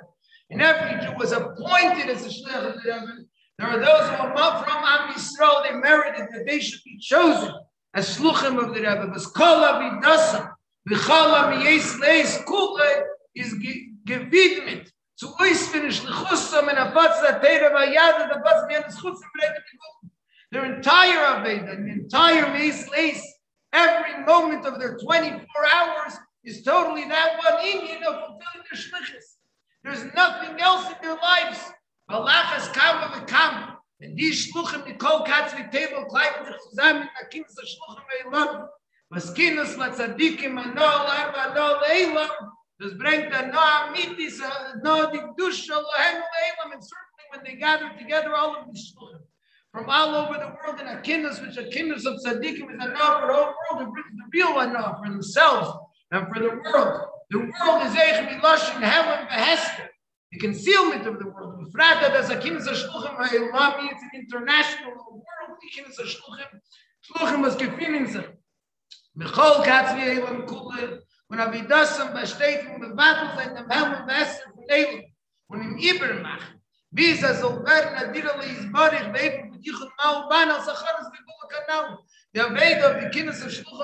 [0.50, 3.24] and every Jew was appointed as a shliach of the Rebbe,
[3.58, 7.52] there are those who are from Am Yisrael, they merited that they should be chosen
[7.94, 9.10] as shluchim of the Rebbe.
[9.12, 10.52] But kola vidasa,
[10.88, 12.78] v'chala miyes leis kule
[13.34, 13.54] is
[14.06, 14.88] gevidmet.
[15.18, 19.54] Zu uns finish lichusam and abatz that teira v'yad and abatz miyan schutzim v'reit
[20.52, 23.22] Their entire Aveda, the entire leis,
[23.72, 25.40] every moment of their 24
[25.72, 26.12] hours
[26.44, 29.24] is totally that one Indian of fulfilling their shlichus.
[29.82, 31.58] There's nothing else in their lives.
[32.10, 33.78] Balachas kam of kam.
[34.02, 38.68] And these shluchim Nicole Katz zusammen in der Kindes der Shluchim Eilam.
[39.10, 42.28] Was Kindes la tzadikim ano alam ano leilam.
[42.78, 46.72] Das bringt a no amitis, uh, no di dusha lohem leilam.
[46.74, 49.20] And certainly when they gather together all of these shluchim
[49.72, 53.20] from all over the world in a kindes, which a kindes of tzadikim is enough
[53.20, 55.70] for the whole world, it brings the real enough for themselves
[56.10, 57.08] and for the world.
[57.30, 59.88] The world is Eich Milosh in heaven Behester.
[60.30, 61.72] The concealment of the world.
[61.72, 66.60] Frata das a Kinnis HaShluchim HaElami, it's an international world, the Kinnis HaShluchim.
[67.06, 68.26] Shluchim was gefinnen sich.
[69.16, 74.64] Bechol katz wie Elam Kule, und Avidassam besteht und bewattelt sein dem Helm Behester von
[74.68, 75.02] Elam.
[75.48, 76.46] Und im Ibermach,
[76.94, 81.98] er soll werden, adirale Isbarich, beifen mit Yichud Mao Ban, als Acharas Bebula Kanal.
[82.34, 83.02] Der Weg of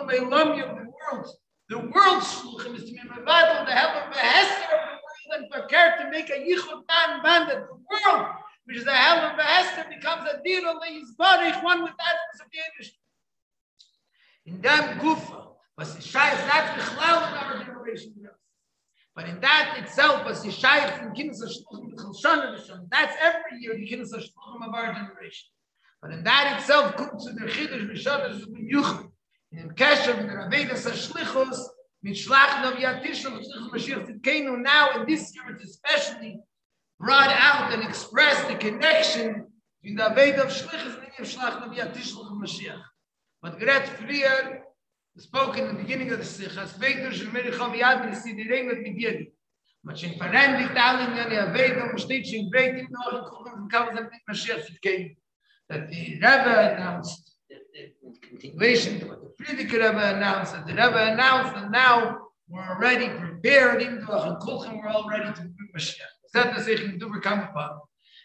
[0.08, 1.28] HaElami of the world.
[1.68, 5.42] The world shluchim is to be mevadel the help of the hester of the world
[5.42, 7.66] and prepared to make a yichud man bandit.
[7.68, 8.26] The world,
[8.64, 12.56] which is the of the hester, becomes a of the one with that of the
[12.56, 12.94] Yiddish.
[14.46, 18.14] In that gufa, was the shai is not bichlal in our generation.
[19.14, 23.86] But in that itself, was the shai from kinnis shluchim, the that's every year the
[23.86, 25.48] kinnis shluchim of our generation.
[26.00, 29.10] But in that itself, comes to the chiddush, b'shadas, b'yuchim.
[29.52, 31.58] in dem kasher mit der aveda sa shlichus
[32.02, 36.38] mit shlach no yatish no mashiach tkenu now in this year it's especially
[36.98, 39.46] brought out and expressed the connection
[39.82, 42.82] in the aveda of shlichus and in shlach no yatish no mashiach.
[43.40, 44.60] But gret frier
[45.16, 48.68] spoke in the beginning of the sichas veider shel mer kham yad in sid rein
[48.68, 49.26] mit dir
[49.82, 53.68] but in faran dik tal in der aveda und steht in veit in noch kommen
[53.70, 55.16] kann man mit mashiach tkenu
[55.68, 57.28] that the rabbi announced
[58.22, 62.18] continuation to what the Frierdiker Rebbe announced, that the Rebbe announced that now
[62.48, 66.18] we're already prepared, even though in Kulchan we're all ready to do Mashiach.
[66.36, 67.80] Er sich in Duber.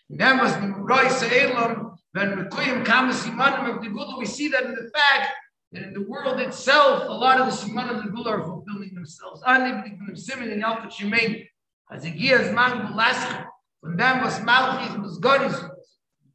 [0.10, 4.26] And then was the Roy Se'elam, when we Kuyim Kamas Simanim of the Gula, we
[4.26, 5.32] see that in the fact
[5.72, 8.94] that in the world itself, a lot of the Simanim of the Gula are fulfilling
[8.94, 9.42] themselves.
[9.44, 11.48] From the Simon and Alpha Shemein,
[11.92, 13.46] as a Giyaz Man Gulaschim,
[13.82, 15.70] from them was Malchis, was Goris,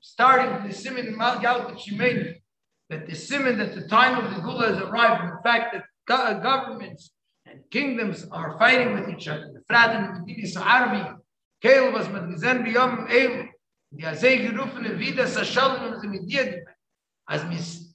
[0.01, 2.37] starting the Simon and Alpha Shemein,
[2.91, 5.85] that the simon that the time of the gula has arrived, and the fact that
[6.07, 7.11] go- uh, governments
[7.45, 9.51] and kingdoms are fighting with each other.
[9.53, 11.19] The Frat and the Medinis Arabi,
[11.63, 12.73] Kael was mit gesehen wie
[13.91, 16.77] the gerufen in Vida Sashalom und sie mit dir gemeint.
[17.27, 17.95] Als mis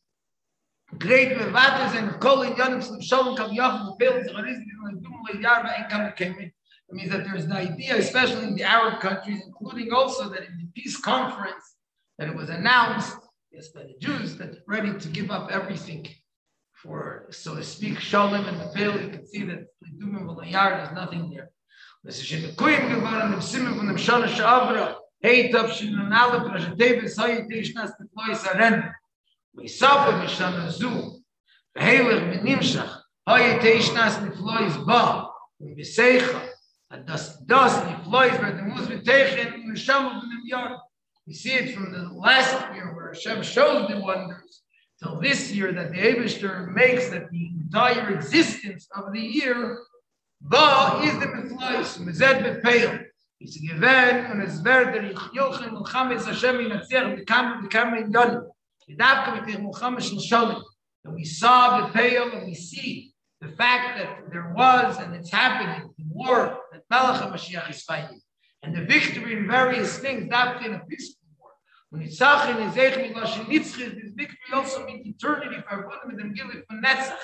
[0.98, 5.04] great mevates and kol in Yonim Slim Shalom kam Yachim und Pel sich Arizmi und
[5.04, 6.52] Dum Le Yarba ein kam.
[6.90, 10.58] It means that there's an idea, especially in the Arab countries, including also that in
[10.58, 11.73] the peace conference,
[12.18, 13.18] that it was announced
[13.52, 16.08] yes, by the Jews that ready to give up everything
[16.74, 19.00] for, so to speak, Shalom and the veil.
[19.02, 21.50] You can see that there's nothing there.
[22.04, 26.12] Das ist in der Kuim geworden, im Simen von dem Shana Shavra, hey, Tavshin und
[26.12, 26.42] alle
[41.28, 44.64] We see it from the last year where Hashem shows the wonders
[45.02, 49.80] till this year that the Abishter makes that the entire existence of the year,
[50.42, 53.06] Ba is the Mithlois, Mized Bepeil.
[53.44, 58.12] is given und es wird der Jochen und Chames Hashem in Atzir bekam bekam in
[58.12, 58.50] Yon.
[58.88, 58.96] The
[59.34, 60.64] with the Muhammad Shalom.
[61.06, 65.32] And we saw the pale and we see the fact that there was and it's
[65.32, 68.22] happening, the war that Malach Mashiach is fighting.
[68.64, 71.52] And the victory in various things, Davka in a peaceful war.
[71.90, 76.64] When Yitzhak in Ezech Milash Nitzchis, this victory also means eternity for with them Gilit
[76.68, 77.18] for Netzach.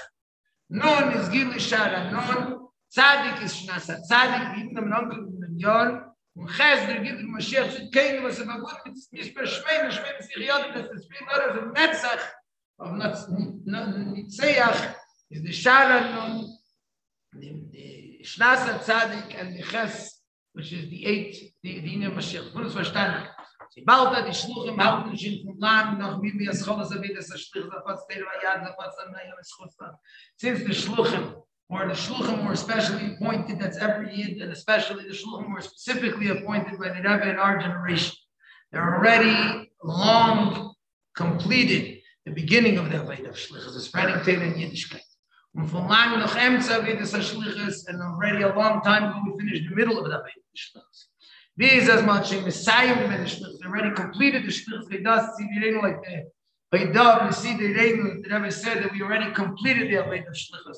[0.70, 2.60] Nun is Gilit Shara,
[2.96, 6.02] Tzadik is Shnasa, Tzadik, even the Menonkel Yon,
[6.36, 10.22] und Ches, der dem Mashiach, zu keinem, was er verbunden mit nicht per Schmein, Schmein
[10.22, 12.24] sich Jod, das ist viel mehr als Netzach,
[12.78, 12.92] auf
[14.14, 14.96] Nitzeach,
[15.30, 16.58] ist die Shara nun,
[18.24, 20.19] Tzadik, and the Ches,
[20.60, 23.24] which is the eight, the Dine Mashiach, uns verstanden.
[23.72, 26.22] Sie baut da die von Lamm noch
[27.38, 29.00] Schluch da fast der da fast
[29.80, 29.96] am.
[30.36, 31.34] Since the Schluchen
[31.70, 36.28] or the shluchim were especially appointed, that's every year, and especially the shluchim were specifically
[36.28, 38.18] appointed by the Rebbe in our generation.
[38.72, 40.74] They're already long
[41.16, 45.09] completed the beginning of the Aveda of Shlichus, the spreading Torah in Yiddishkeit.
[45.60, 49.70] And from long noch Emtza Avedas Shlichus, and already a long time ago we finished
[49.70, 51.08] the middle of the Aveda Shlichus.
[51.58, 55.50] These as much in Messiah of the Shlichus, already completed the Shlichus, they does see
[55.60, 56.30] the like the
[56.74, 60.78] Vaidav, we see the Reinu, the Rebbe said that we already completed the Aveda Shlichus.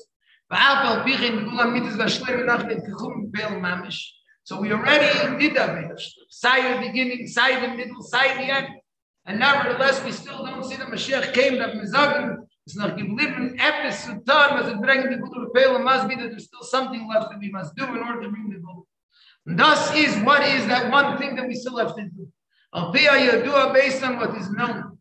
[4.44, 6.00] So we already did that.
[6.28, 8.66] Side the beginning, side the middle, side the end.
[9.26, 14.24] And nevertheless, we still don't see the Mashiach came that Mizagim is not given episode
[14.26, 17.50] time as it the Gudul Pale must be that there's still something left that we
[17.50, 18.62] must do in order to bring the.
[19.46, 22.28] And thus is what is that one thing that we still have to do.
[22.74, 24.98] Al Pia Yadua based on what is known.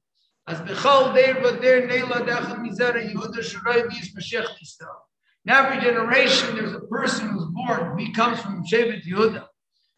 [0.48, 4.98] As Bechol Deir Vadir Neila Dechel Mizera Yehuda Sharai Bis Mashiach Yisrael.
[5.46, 9.46] In every generation, there's a person who's born, he comes from Shevet Yehuda,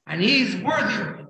[0.07, 1.23] and he's worthy of Mashiach.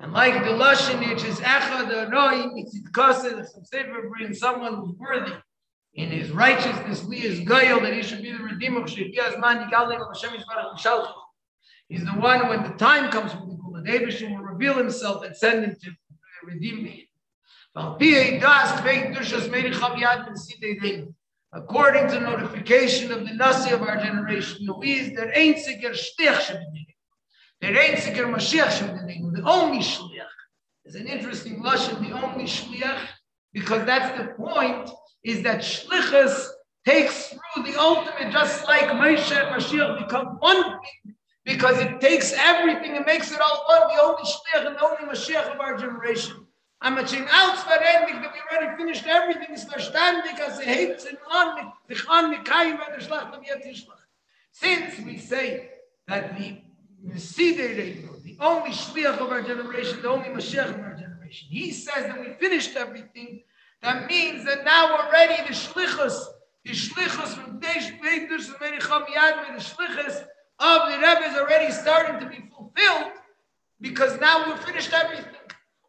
[0.00, 5.34] And like the Lashon, which is Echad Aroi, it's the Sefer brings someone who's worthy
[5.94, 8.82] in his righteousness, we is Goyal, that he should be the Redeemer.
[8.82, 11.12] Of Shemish Vara Kushal.
[11.88, 15.36] He's the one when the time comes for the Gula, David will reveal himself and
[15.36, 15.90] send him to
[16.44, 17.08] redeem me.
[21.52, 26.86] according to notification of the Nasi of our generation, who is the einziger Stich Shebedini,
[26.86, 26.89] the
[27.68, 30.26] einziger Mashiach Shebedini, the only Shliach.
[30.84, 33.06] It's an interesting lashon, the only Shliach,
[33.52, 34.90] because that's the point,
[35.22, 36.48] is that Shlichus
[36.86, 41.14] takes through the ultimate, just like Moshe and Mashiach become one thing,
[41.44, 45.12] because it takes everything and makes it all one, the only Shliach and the only
[45.12, 46.46] Mashiach of our generation.
[46.82, 50.66] I'm a chain out for ending that we already finished everything is verstandig as it
[50.66, 51.72] hates and on
[52.08, 53.86] on mit kein wenn der schlacht am jetzt
[54.52, 55.68] since we say
[56.08, 56.62] that the
[57.02, 57.18] the
[58.24, 62.20] the only shliach of our generation the only mashiach of our generation he says that
[62.20, 63.42] we finished everything
[63.82, 66.24] that means that now already the shlichus
[66.64, 68.48] the shlichus from the shlichus
[70.62, 73.12] of the Rebbe is already starting to be fulfilled
[73.80, 75.40] because now we've finished everything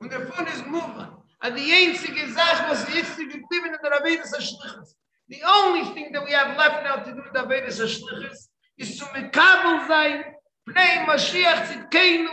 [0.01, 1.23] Und der Fund ist Muva.
[1.41, 4.95] And the einzige Sache, was ist geblieben in der Avedis HaShlichus.
[5.29, 9.05] The only thing that we have left now to do with Avedis HaShlichus is to
[9.05, 10.23] mekabel sein,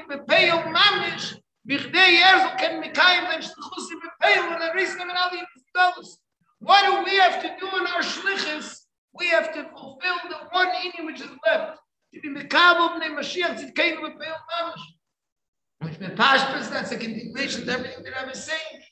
[0.09, 1.37] bepeil mamish,
[1.69, 6.19] bichdei er so ken mekayim den Shlichusi bepeil, and the reason of all these
[6.61, 8.81] What do we have to do in our Shlichus?
[9.15, 11.79] We have to fulfill the one inning which is left.
[12.15, 14.85] To be mekabel pnei Mashiach tzidkeinu bepeil mamish.
[15.81, 18.83] Which Mepashpas, that's a continuation to everything that I was saying.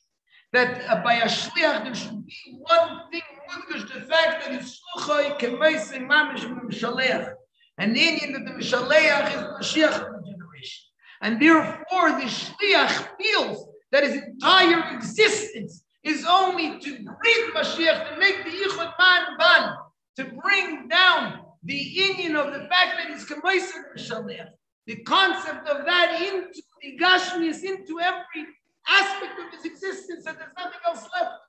[0.53, 4.81] That uh, by a shliach there should be one thing, mudgush, the fact that it's
[4.97, 7.35] shluchoi mamish mishaleach.
[7.79, 10.85] An Indian that the mishaleach is Mashiach of the generation.
[11.21, 18.19] And therefore the shliach feels that his entire existence is only to greet Mashiach, to
[18.19, 19.75] make the yichud man ban,
[20.17, 24.49] to bring down the Indian of the fact that he's kemeising mishaleach
[24.87, 28.47] the concept of that into the Gashmias, into every
[28.89, 31.43] aspect of his existence, and there's nothing else left.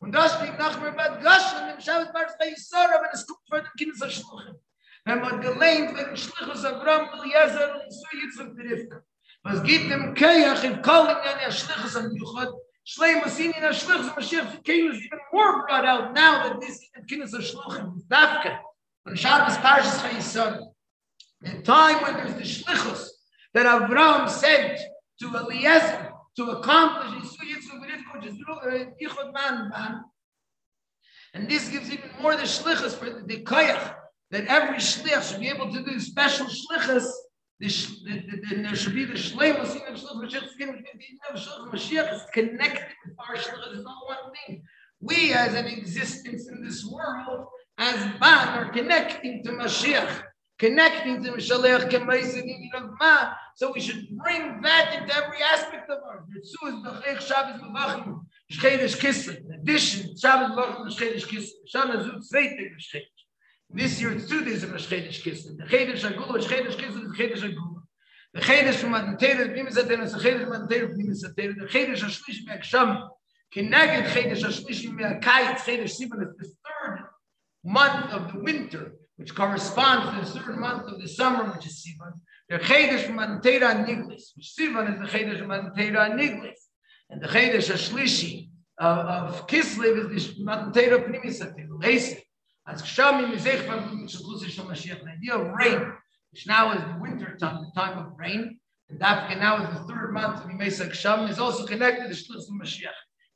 [0.00, 3.40] Und das steht nach mir bei Gashem, im Shabbat Barz bei Yisara, wenn es kommt
[3.48, 4.54] vor den Kindes der Schluchim.
[5.08, 8.60] Wenn man gemeint, wenn ein Schlüchel so grob, will jeser und so jetzt auf die
[8.60, 9.02] Rifka.
[9.42, 12.52] Was gibt dem Keiach in Kalling an der Schlüchel so juchat,
[12.84, 16.42] schlei muss in der Schlüchel so Mashiach, für Keiach ist even more brought out now
[16.42, 18.58] that this is the kind of so Schlüchel, in Dafke,
[19.06, 20.74] und ich habe das Parshas von Yisod.
[21.40, 23.08] The time when there's the Schlüchel
[23.54, 24.78] that Avram sent
[25.20, 28.36] to Eliezer to accomplish in so jetzt auf die Rifka, which is
[29.00, 30.04] juchat äh, man, man,
[31.32, 33.94] And this gives even more the shlichus for the, the koyach,
[34.30, 37.10] that every shlich should be able to do special shlichus
[37.60, 43.34] there should be the shleimus in the shluch Mashiach the Mashiach is connected with our
[43.34, 43.74] shluch.
[43.74, 44.62] It's not one thing.
[45.00, 47.46] We, as an existence in this world,
[47.78, 50.22] as ban, are connecting to Mashiach,
[50.58, 51.90] connecting to Mashiach
[53.56, 58.20] So we should bring that into every aspect of our Ritzu is Bechech Shabbos Mevachim,
[58.52, 59.44] Shchedesh Kislev.
[59.44, 61.50] In addition, Shabbos Mevachim, Shchedesh Kislev.
[61.74, 63.17] Shana Zut Zweite Shchedesh.
[63.70, 65.58] This year it's two days of Shchedesh Kislev.
[65.58, 67.82] The Chedesh Agul, Shchedesh Kislev, the Chedesh Agul.
[68.32, 72.46] The Chedesh from Adentera, Bim Zaten, the Chedesh from Adentera, Bim Zaten, the Chedesh Ashlish
[72.46, 73.08] Me'aksham,
[73.54, 77.04] Kineged Chedesh Ashlish Me'akayit, Chedesh Sivan is the third
[77.62, 81.86] month of the winter, which corresponds to the third month of the summer, which is
[81.86, 82.12] Sivan.
[82.48, 86.56] The Chedesh from Adentera Niglis, which Sivan is the Chedesh from Adentera Niglis.
[87.10, 91.68] And the Chedesh Ashlishi of, of Kislev is the Adentera Pnimis Zaten,
[92.68, 95.92] as Kshamim is Echvan Mashiach, the idea of rain,
[96.32, 98.58] which now is the winter time, the time of rain,
[98.90, 102.44] and Dafka now is the third month of Yimesa Kshamim, is also connected to Shluch
[102.60, 102.88] Mashiach.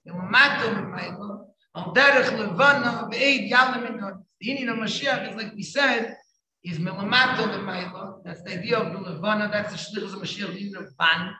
[0.04, 1.44] The Mamato Mimayla,
[1.74, 3.96] Al Derech Levana, Be'ed Yalam in
[4.40, 6.16] the Indian of Mashiach is like we said,
[6.62, 10.76] is Melamato Mimayla, that's the idea of the Levana, that's the Shluch Mashiach, the Indian
[10.76, 11.34] of Ban.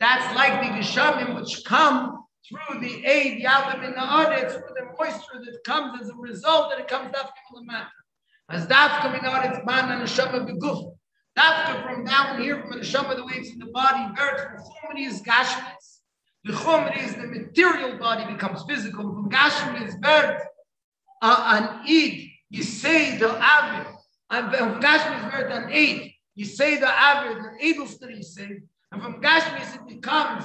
[0.00, 4.86] That's like the Geshamim which come through the aid yalim in the audit, through the
[4.98, 7.88] moisture that comes as a result that it comes from the matter.
[8.48, 10.92] As dafka min audit man and neshama beguf.
[11.36, 15.06] Dafka from down here from the neshama the waves in the body, birth from chumri
[15.06, 16.00] is gashmis.
[16.44, 19.02] The chumri is the material body becomes physical.
[19.02, 20.42] From gashmi is birth.
[21.22, 23.86] Uh, an id, you say the avid.
[24.30, 26.12] And from gashmi is birth an aid.
[26.36, 28.60] You say the avid, the edelster you say.
[28.92, 30.44] And from gashmi it becomes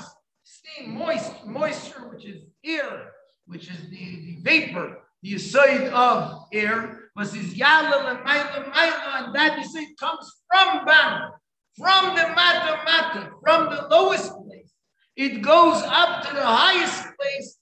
[0.88, 3.12] moist, moisture, which is air,
[3.46, 9.36] which is the, the vapor, the side of air, was his yalal and maila and
[9.36, 11.32] that you say comes from Ban,
[11.78, 14.72] from the matter matter, from the lowest place.
[15.16, 17.58] It goes up to the highest place.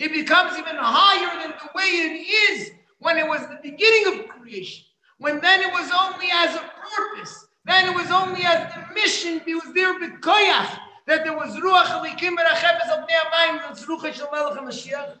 [0.00, 4.28] It becomes even higher than the way it is when it was the beginning of
[4.28, 4.87] creation
[5.18, 6.64] when then it was only as a
[6.96, 11.36] purpose, then it was only as the mission, it was there with koyach, that there
[11.36, 15.18] was ruach alikim berachefes of ne'amayim, that's ruach shel HaMashiach.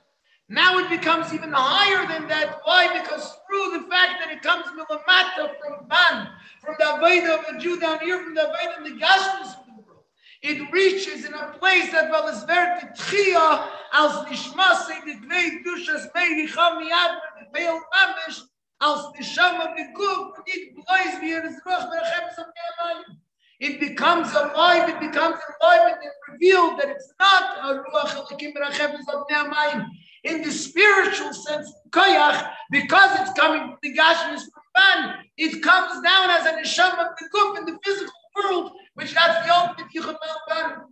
[0.48, 2.60] Now it becomes even higher than that.
[2.64, 3.00] Why?
[3.02, 6.28] Because through the fact that it comes milamata from ban,
[6.62, 9.66] from the Aveda of a Jew down here, from the Aveda of the Gashmis of
[9.66, 10.04] the world,
[10.40, 16.08] it reaches in a place that well is very tchia als nishmase the great dushas
[16.16, 18.40] meiricham miyad the pale mamish
[18.78, 23.18] als die Shama beguf, nicht bloß wie er es roch, wer chem es am
[23.60, 28.54] It becomes alive, it becomes alive, and it's revealed that it's not a ruach alikim
[28.54, 29.84] berachem es
[30.22, 36.00] In the spiritual sense, koyach, because it's coming from the gashmis from man, it comes
[36.02, 40.84] down as a neshama beguf in the physical world, which that's the ultimate yichud melban.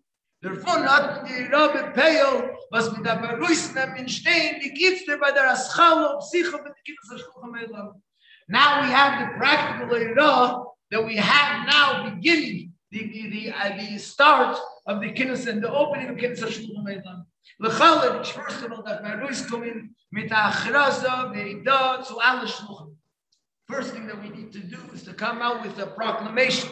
[0.43, 5.51] Davon hat die Rabbe Peil, was mit der Beruisnem in Stehen, die Gifte bei der
[5.53, 7.95] Aschalo, Psycho, mit der
[8.49, 13.99] Now we have the practical law that we have now beginning the, the, uh, the
[13.99, 14.57] start
[14.87, 16.43] of the Kinnis and the opening of Kinnis.
[17.59, 22.95] L'chalad, first of all, that Beruis coming mit der Achraza, Veida, zu alle Shluchim.
[23.67, 26.71] First thing that we need to do is to come out with a proclamation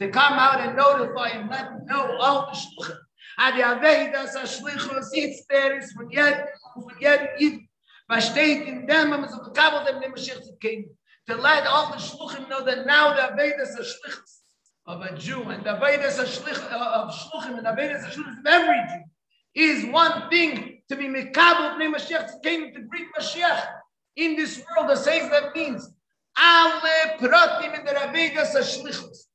[0.00, 2.98] to come out and notify and let them know all the shluchim.
[3.38, 7.36] Adi Avedas HaShlichus, it's there, it's von yet, von yet,
[8.08, 10.84] was steht in dem, man so bekabelt dem dem Mashiach Tzidkein,
[11.28, 14.40] to let all the shluchim know that now the Avedas HaShlichus
[14.86, 18.46] of a Jew and the Avedas HaShlich uh, of shluchim and the Avedas HaShlichus of
[18.46, 19.04] every Jew
[19.54, 23.66] is one thing to be mekabel dem Mashiach Tzidkein, to greet Mashiach
[24.16, 25.88] in this world, the says that means,
[26.36, 29.26] alle pratim in the Avedas HaShlichus,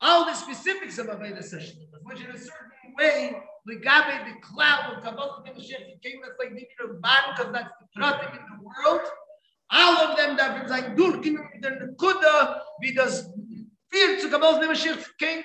[0.00, 3.36] All the specifics of Avedas Hashem, which in a certain way,
[3.68, 8.00] Ligabe, the cloud of Kabbalah Mashiach came as like maybe a ban, because that's the
[8.00, 9.02] pratim in the world.
[9.70, 13.28] All of them that brings like Durkim, the wie das
[13.92, 15.44] viel zu Kabbalah Mashiach came.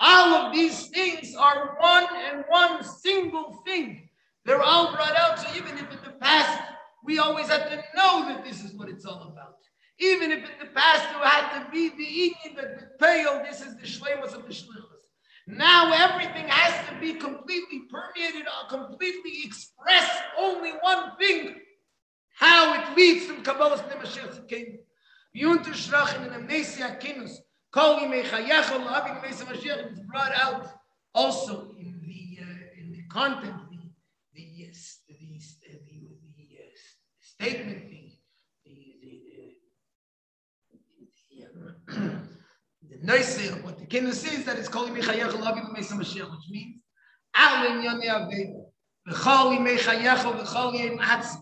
[0.00, 4.08] All of these things are one and one single thing.
[4.44, 5.38] They're all brought out.
[5.38, 6.73] So even if in the past
[7.04, 9.56] we always have to know that this is what it's all about.
[9.98, 13.60] Even if in the past there had to be the Indian that the pale, this
[13.60, 15.04] is the shlemus of the shlichus.
[15.46, 21.56] Now everything has to be completely permeated, or completely express only one thing,
[22.34, 24.78] how it leads to Kabbalah's Nemashiach King.
[25.36, 27.38] Yuntushrachim and Amnesia Kinus,
[27.72, 30.68] Kol Yimechayechel, Having Mesa Mashiach, is brought out
[31.12, 33.78] also in the, uh, in the content, the,
[34.34, 34.66] the
[35.08, 35.40] the, the,
[36.36, 38.00] the uh, statement, the,
[38.64, 38.72] the,
[39.02, 39.12] the,
[43.02, 46.80] the, the what the kiddush says that it's called Mechayach Lavi Mesa Mashiach, which means
[47.36, 48.64] Al Yoni Aveda,
[49.08, 51.36] V'chol Mechayach V'chol Yem Atzi,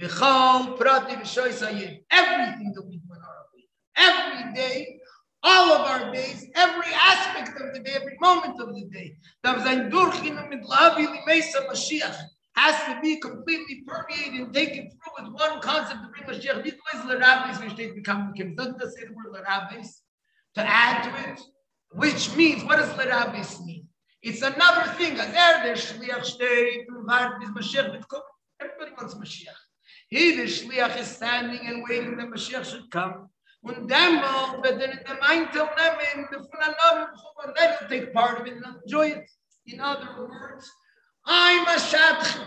[0.00, 5.00] V'chol Prati V'shoy Sayid, everything that we do in our Aveda, every day,
[5.42, 9.16] all of our days, every aspect of the day, every moment of the day.
[12.58, 16.64] Has to be completely permeated and taken through with one concept to bring Mashiach.
[16.64, 18.56] These ways, Larabis, which they become Kim.
[18.56, 19.88] Doesn't say the word Larabis
[20.56, 21.40] to add to it?
[21.92, 23.86] Which means, what does Larabis mean?
[24.22, 25.16] It's another thing.
[25.20, 25.22] Er
[28.60, 29.60] Everybody wants Mashiach.
[30.08, 33.30] He, the Shliach, is standing and waiting that Mashiach should come.
[33.64, 37.08] Und demol, wenn der der Meintel nehmen, the von einem
[37.44, 39.30] und then you take part of it and enjoy it.
[39.66, 40.70] In other words,
[41.28, 42.46] I'm a shadchan.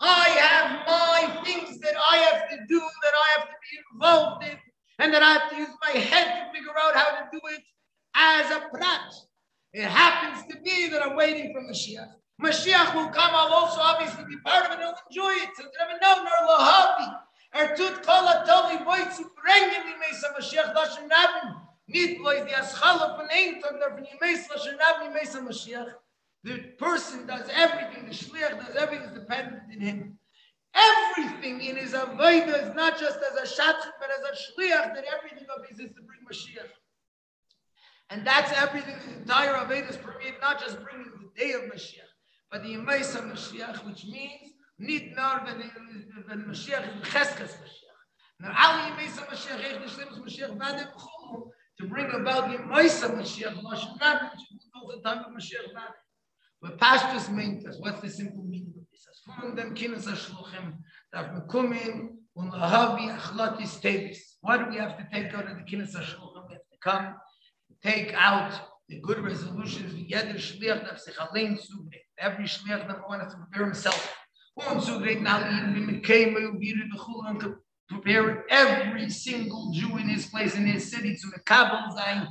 [0.00, 4.44] I have my things that I have to do, that I have to be involved
[4.44, 4.56] in,
[4.98, 7.62] and that I have to use my head to figure out how to do it
[8.14, 9.14] as a prat.
[9.72, 12.12] It happens to be that I'm waiting for Mashiach.
[12.40, 15.50] Mashiach will come, I'll also obviously be part of it, I'll enjoy it.
[15.56, 17.18] So, no, no, lahavi.
[17.56, 21.56] Er tut kol atoli boy zu bringen die Mesa Mashiach Lashon Nabim.
[21.86, 25.94] Nicht bloß die Aschala von ein Tag der von die Mesa Lashon Nabim Mesa Mashiach.
[26.44, 30.18] The person does everything, the Shliach does everything is dependent in him.
[30.74, 35.04] Everything in his Avodah is not just as a Shatchet, but as a Shliach, that
[35.16, 36.70] everything of his is to bring Mashiach.
[38.10, 42.12] And that's everything, the entire Avodah is permeated, not just bringing the day of Mashiach,
[42.50, 45.70] but the Mesa Mashiach, which means nur wenn
[46.28, 47.98] wenn Mashiach Cheskes Mashiach.
[48.40, 50.86] Now all you say Mashiach the same Mashiach bad in
[51.80, 55.74] to bring about the Mesa Mashiach Lashon Rabbi which is the time of Mashiach.
[56.60, 59.06] But Pashtus meant us, what's the simple meaning of this?
[59.08, 60.74] As from them Kinnis HaShluchim,
[61.12, 64.36] darf me kommen und lahavi achlatis tevis.
[64.40, 66.48] Why do we have to take out of the Kinnis HaShluchim?
[66.48, 67.14] We have to come,
[67.82, 68.52] take out
[68.88, 69.94] the good resolutions.
[70.08, 71.58] Jeder shliach darf sich allein.
[72.18, 74.14] Every shliach number one has to prepare himself.
[74.56, 75.38] Und so great now
[75.70, 81.38] even came to prepare every single Jew in his place in his city to the
[81.40, 82.26] Kabul sein.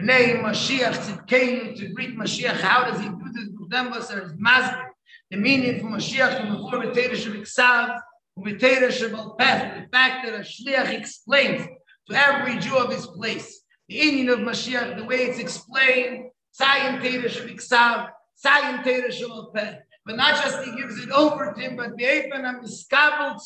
[0.00, 2.60] Pnei Mashiach Tzidkeinu to greet Mashiach.
[2.60, 3.48] How does he do this?
[3.74, 4.94] Them was there is Mazir.
[5.32, 7.98] The meaning from Mashiach from before B'teira Shabbat
[8.38, 9.82] B'teira Shabbat Peth.
[9.82, 11.66] The fact that a Shliach explains
[12.08, 16.26] to every Jew of his place the meaning of Mashiach, the way it's explained.
[16.52, 19.78] Sayin Teira Shabbat Sayin Teira Shabbat Peth.
[20.06, 22.64] But not just he gives it over to him, but the open and the Apanam
[22.64, 23.40] is cabalib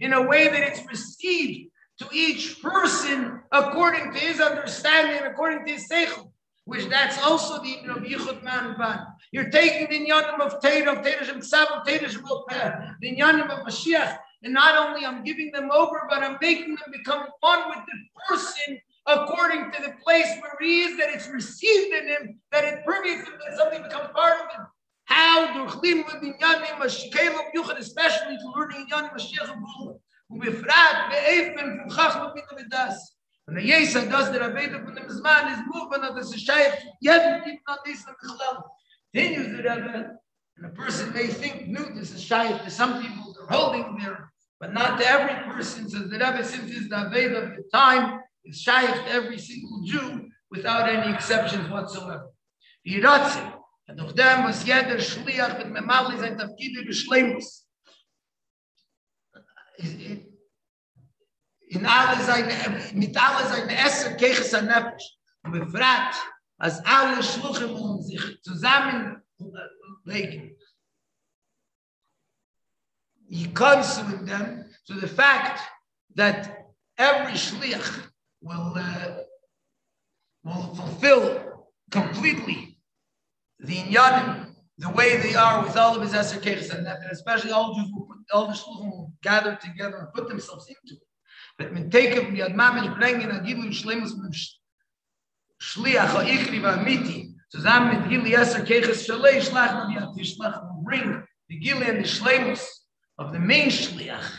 [0.00, 5.72] in a way that it's received to each person according to his understanding, according to
[5.74, 6.32] his seichel,
[6.66, 9.06] which that's also the of Yichud Man Ban.
[9.30, 10.84] You're taking the inyanim of Teir
[11.24, 12.22] Shem Ksav, Teir Shem
[13.00, 16.90] the inyanim of Mashiach, and not only I'm giving them over, but I'm making them
[16.92, 21.94] become one with the person according to the place where he is, that it's received
[21.94, 24.66] in him, that it permeates him, that something becomes part of him.
[25.04, 30.00] How durchlim v'dinyanim mashikelim yuchad, especially to learning inyanim mashiach b'chul,
[30.32, 32.58] u'befrat be'efen v'chach v'bina
[33.46, 37.58] When the Yesa does the from the Mizman, his movement of the Seshayach, yet even
[37.68, 38.62] on this Mechlel,
[39.14, 40.16] continues the Rebbe,
[40.56, 44.32] and a person may think new this is Shayach to some people, they're holding there,
[44.58, 48.20] but not to every person, says the Rebbe, since it's the Aveda of the time,
[48.46, 52.30] is shaykh to every single Jew without any exceptions whatsoever.
[52.86, 53.52] Yiratzi,
[53.88, 57.66] and durch dem, was jeder Schliach mit Memali sein Tafkide beschleimus.
[61.76, 62.54] In alle seine,
[62.94, 65.18] mit alle seine Esser keches an Nefesh.
[65.42, 66.16] Und befragt,
[66.58, 70.56] als alle Schluchen um sich zusammenlegen.
[73.28, 75.60] He comes with them to the fact
[76.14, 79.24] that every shliach will uh,
[80.44, 82.78] will fulfill completely
[83.58, 87.74] the inyanim the way they are with all of his and that, and especially all
[87.74, 91.05] Jews will put, all the shluchim will gather together and put themselves into it.
[91.58, 94.12] But when take of the admamish bringen agilu shlemus
[95.60, 97.32] shliach ha'ikri v'amiti.
[97.54, 102.08] Zusammen mit gili eser keches shalei shlach nabiyat yishlach will bring the gili and the
[102.08, 102.66] shlemus
[103.18, 104.30] of the main shliach,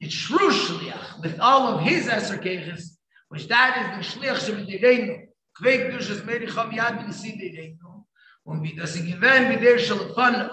[0.00, 2.96] the true shliach, with all of his eser keches
[3.28, 5.26] which that is the shlich shem dereinu
[5.58, 8.04] kveik dus es meri cham yad bin si dereinu
[8.44, 10.50] und wie das given mit der shalfan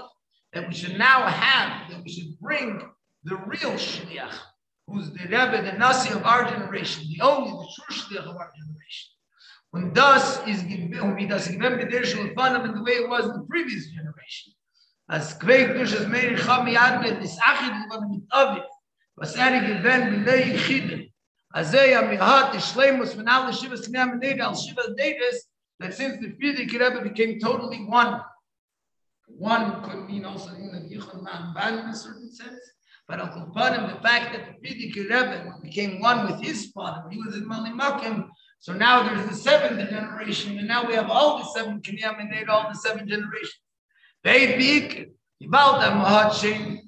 [0.53, 2.81] that we should now have that we should bring
[3.23, 4.39] the real shliach
[4.87, 8.51] who's the rebbe the nasi of our generation the only the true shliach of our
[8.57, 9.09] generation.
[9.71, 13.09] When thus is given und wie das given mit der shalfan in the way it
[13.09, 14.53] was in the previous generation.
[15.09, 18.65] As kweik dus es mehr kham yad mit dis achid von mit aviv
[19.15, 21.11] was er gewen mit lei khid
[21.55, 25.37] azay am hat shleimus min al shiva snam ned al shiva nedes
[25.79, 28.21] that since the Frierdiker Rebbe became totally one
[29.27, 32.59] one could mean also in the Yichon Man Ban in a certain sense
[33.07, 37.17] but Uncle Panim, the fact that the Frierdiker Rebbe became one with his father, he
[37.17, 41.45] was in Malimakim, so now there's the seventh generation, and now we have all the
[41.53, 43.59] seven Kinyam and all the seven generations.
[44.23, 45.11] They big,
[45.41, 46.79] Yibalda Mahat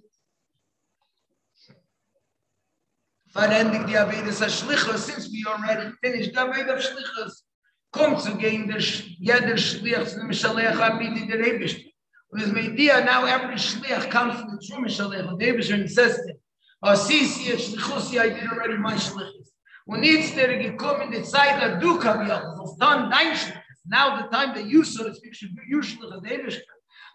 [3.35, 7.43] Verendig die Avedis HaShlichos, since we already finished the Aved of Shlichos,
[7.91, 11.94] kommt zu der jeder Shlich zu dem Shalech Amidi der.
[12.35, 16.17] Und mit dir, now every Shlich comes from the true Shalech, und Eberste, and says
[16.17, 16.37] to him,
[16.83, 19.53] Oh, Sisi, Shlichusi, I did already my Shlichos.
[19.87, 23.61] Und jetzt der gekommen in die Zeit, that du kam ja, was dann dein Shlichos.
[23.85, 26.63] Now the time that you, so to speak, should be your Shlichos, Eberste.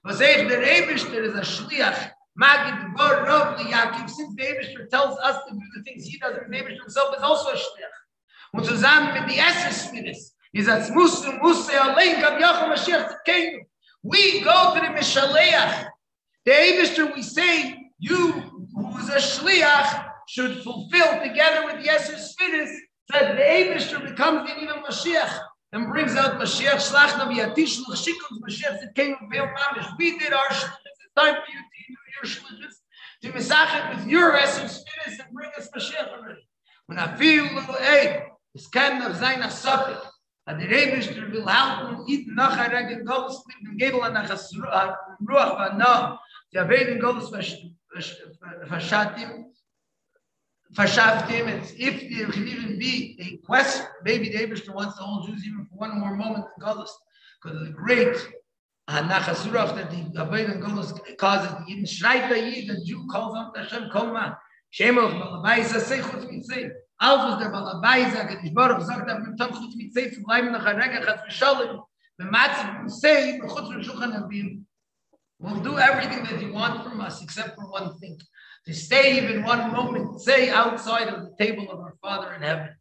[0.05, 5.18] Was ich der Eberste is a Shliach, Magid Bar Rav Yaakov, since the Eberste tells
[5.18, 8.55] us to do the things he does, the Eberste himself is also a Shliach.
[8.55, 9.92] Und zusammen mit die Esses
[10.55, 13.66] is as Muslim Musa Alein Gab Yachom Mashiach Tzidkenu.
[14.02, 15.86] We go to the Mishaleach.
[16.47, 18.32] The Eberste, we say, you
[18.74, 22.72] who is a Shliach should fulfill together with Yeser Sfiris
[23.10, 25.39] that the Eberste becomes the even Mashiach
[25.72, 29.98] and brings out Mashiach Shlach Navi Atish L'chshikun Mashiach Tzidkenu Veil Mamish.
[29.98, 30.97] We did our Shlichus.
[31.05, 32.74] It's time for you to do your Shlichus
[33.22, 36.47] to Misachet with your Yeser Sfiris and bring us Mashiach already.
[36.86, 38.22] When I feel little egg,
[38.56, 39.47] es kann noch sein a
[40.59, 44.36] Der Rebischter will halten, it nach a regen Gottes mit dem Gebel an nach a
[45.20, 46.18] Ruach va no,
[50.72, 55.02] verschafft him, it's if there can even be a quest, maybe the Rebischter wants the
[55.02, 56.97] whole Jews even for one more moment in Gottes,
[57.43, 58.16] because the great
[58.89, 63.06] uh, Nachas Ruach that the Abed Golos causes, the Yidden schreit by Yid, the Jew
[63.10, 64.39] calls out Hashem, Koma,
[64.78, 66.70] Asechut, Mitzvah,
[67.02, 68.52] Alfus der Balabai sagt, ich
[69.77, 70.66] mit Seif bleiben nach
[73.82, 74.66] zu haben.
[75.40, 78.20] We'll do everything that you want from us except for one thing.
[78.66, 82.77] To stay even one moment, say outside of the table of our Father in heaven.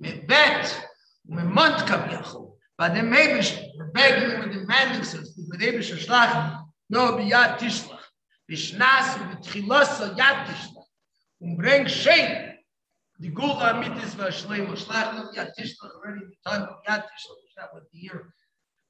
[0.00, 0.88] Mit bet,
[1.24, 2.56] mit Mond kapiachol.
[2.76, 7.58] Bei dem Mebisch, we're begging, we're demanding, so to speak, with Ebisch Shlach, no biyad
[7.58, 8.02] tishlach.
[8.50, 10.86] Bishnas, with Chilos, yad tishlach.
[11.40, 12.49] Und bring shame,
[13.20, 17.98] the Gula Mitzvah Shleim Shlach Lo Yatishlach already the time of Yatishlach that was the
[17.98, 18.32] year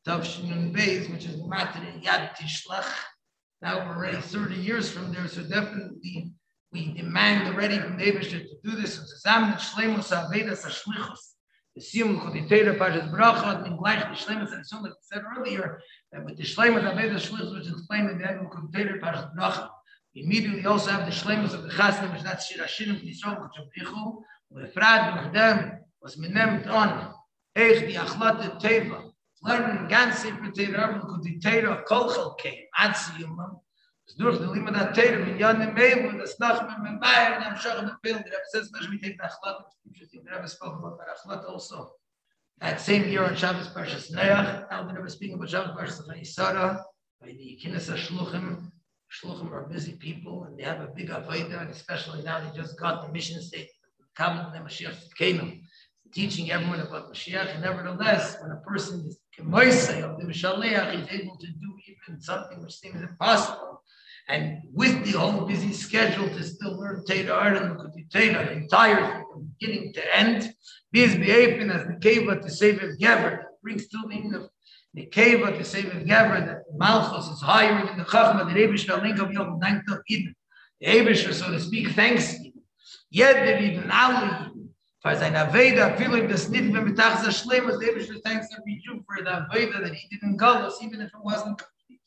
[0.06, 2.88] Tavshin Beis, which is Matin Yatishlach.
[3.60, 6.32] Now we're already 30 years from there, so definitely
[6.72, 8.94] we demand already from David to do this.
[8.94, 11.18] So zusammen mit Shleimus Avedas Ashlichus.
[11.74, 15.80] The Siyum Choditera Pashas Bracha, and gleich the Shleimus, and like I said earlier,
[16.12, 19.70] that with the Shleimus Avedas Ashlichus, which is explained in the of Choditera Pashas Bracha,
[20.14, 24.22] Immediately, also have the shlemus of the chasnim, which that's shirashinim nisrom kuchavichu,
[24.52, 27.14] uefrad uchdem was menemt on
[27.56, 29.12] eich di achlata teva,
[29.44, 33.60] lernen ganz sefer teva, und kud di teva kolchel keim, adzi yumam,
[34.08, 37.38] es durch de lima da teva, min yon ne meivu, das nach me me meier,
[37.38, 40.98] nam shach me pil, the Rebbe says, mash the achlat." achlata, the Rebbe spoke about
[40.98, 41.48] the achlat.
[41.48, 41.92] also.
[42.58, 46.26] That same year on Shabbos Parshas Noach, Al the Rebbe speaking about Shabbos Parshas Chayei
[46.26, 46.84] Sara,
[47.20, 48.70] by the Kinnis HaShluchim,
[49.10, 52.78] Shluchim are busy people and they have a big avodah, and especially now they just
[52.78, 53.70] got the mission statement,
[54.16, 55.60] to the Mashiach Tzidkenu,
[56.12, 57.54] teaching everyone about Mashiach.
[57.54, 62.20] And nevertheless, when a person is kemoisei of the Mishaleach, he's able to do even
[62.20, 63.82] something which seems impossible.
[64.28, 67.76] And with the whole busy schedule to still learn Teda Art and
[68.10, 70.52] Teda, the entire from beginning to end,
[70.92, 74.50] be as behaven as the Keva to save his Gever, brings to the of
[74.94, 79.18] the Keva save his Gever, that Malchus is higher than the Chachma, the Rebish Link
[79.20, 79.60] of Yom
[80.08, 80.34] Eden.
[80.80, 82.34] The Ebish, so to speak, thanks
[83.12, 84.60] Eden, alle Eden.
[85.00, 85.96] For sein Aveda,
[86.28, 87.78] this nicht mehr mit Tachs der Schleim, was
[88.22, 91.56] thanks every Jew for the Aveda that he didn't go us, even if it wasn't
[91.56, 92.00] complete.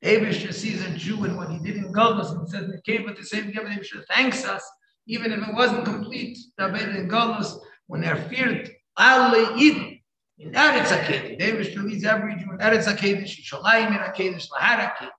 [0.00, 3.16] The Abish sees a Jew and what he did in Golos and says, the at
[3.16, 4.62] the same time, Abish thanks us,
[5.08, 7.58] even if it wasn't complete, the Aveda in Golos,
[7.88, 9.95] when they're feared, alle Eden,
[10.38, 15.10] in Eretz HaKedesh, Abish leads every Jew in Eretz HaKedesh, Shalayim in HaKedesh, Lahar HaKedesh,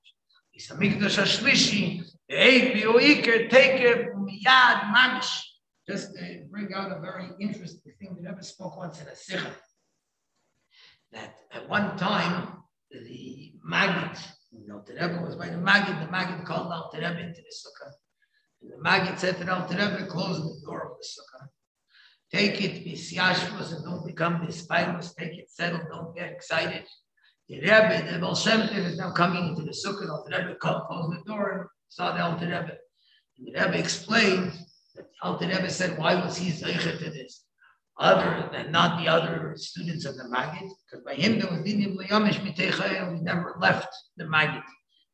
[0.53, 5.41] Is HaMikdash HaShlishi, Eipi o Iker, take it from Yad Mamish.
[5.88, 9.52] Just to bring out a very interesting thing we never spoke once in a Sikha.
[11.14, 12.57] That at one time,
[12.91, 14.19] the Maggid,
[14.52, 17.41] you know, the Rebbe was by the Maggid, the Maggid called out the Rebbe into
[17.41, 17.91] the Sukkah.
[18.61, 21.48] And the Maggid said to the Rebbe, close the door of the Sukkah.
[22.34, 25.16] Take it, be siashvos, and don't become despilus.
[25.16, 26.84] Take it, settle, don't get excited.
[27.48, 30.10] the Rebbe, the Baal Shem Tov is now coming into the sukkah.
[30.10, 32.78] Alter Rebbe closed the door and saw the Alter Rebbe.
[33.38, 34.52] And the Rebbe explained
[34.95, 37.44] that Alter Rebbe said, why was he zeichet to this?
[37.98, 41.98] Other than not the other students of the Maggid, because by him there was dinim
[41.98, 43.88] liyamish miteichayim, he never left
[44.18, 44.64] the Maggid.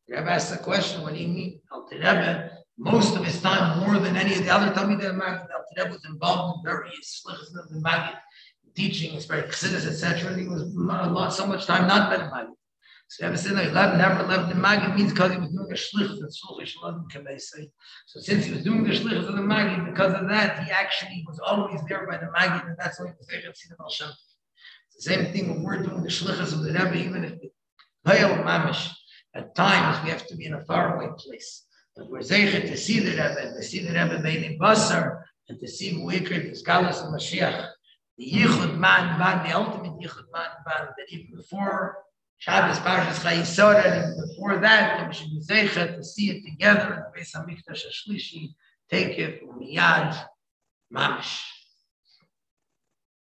[0.07, 1.61] The Rebbe asked the question, what do you mean?
[1.71, 5.47] Alter Rebbe, most of his time, more than any of the other Talmidei of Maggid,
[5.51, 8.17] Alter was involved in various slichas of the Maggid,
[8.75, 10.35] teaching, very chassidus, etc.
[10.35, 12.55] He was not so much time not been a Maggid.
[13.09, 15.75] So said, no, he left, never left the Maggid means because he was doing a
[15.75, 16.19] shlichus
[16.83, 17.69] and can they say.
[18.07, 21.23] So since he was doing the shlichus of the Maggid, because of that, he actually
[21.27, 24.07] was always there by the Maggid, and that's why he was there at Sidon Hashem.
[24.87, 27.33] It's the same thing when we're doing the shlichus of the Rebbe, even if
[28.03, 28.89] pale mamish,
[29.35, 31.65] at times we have to be in a faraway place.
[31.95, 35.67] We're zeichet to see the Rebbe, to see the Rebbe made in Basar, and to
[35.67, 37.69] see Muikr, the Skalas of Mashiach,
[38.17, 41.97] the Yichud Man Ban, the ultimate Yichud Man Ban, that even before
[42.39, 47.23] Shabbos Parshas Chayisora, and before that, we should be zeichet to see it together and
[47.23, 48.55] Beis HaMikdash HaShlishi,
[48.89, 50.19] take it from Miyad,
[50.91, 51.52] Mamish.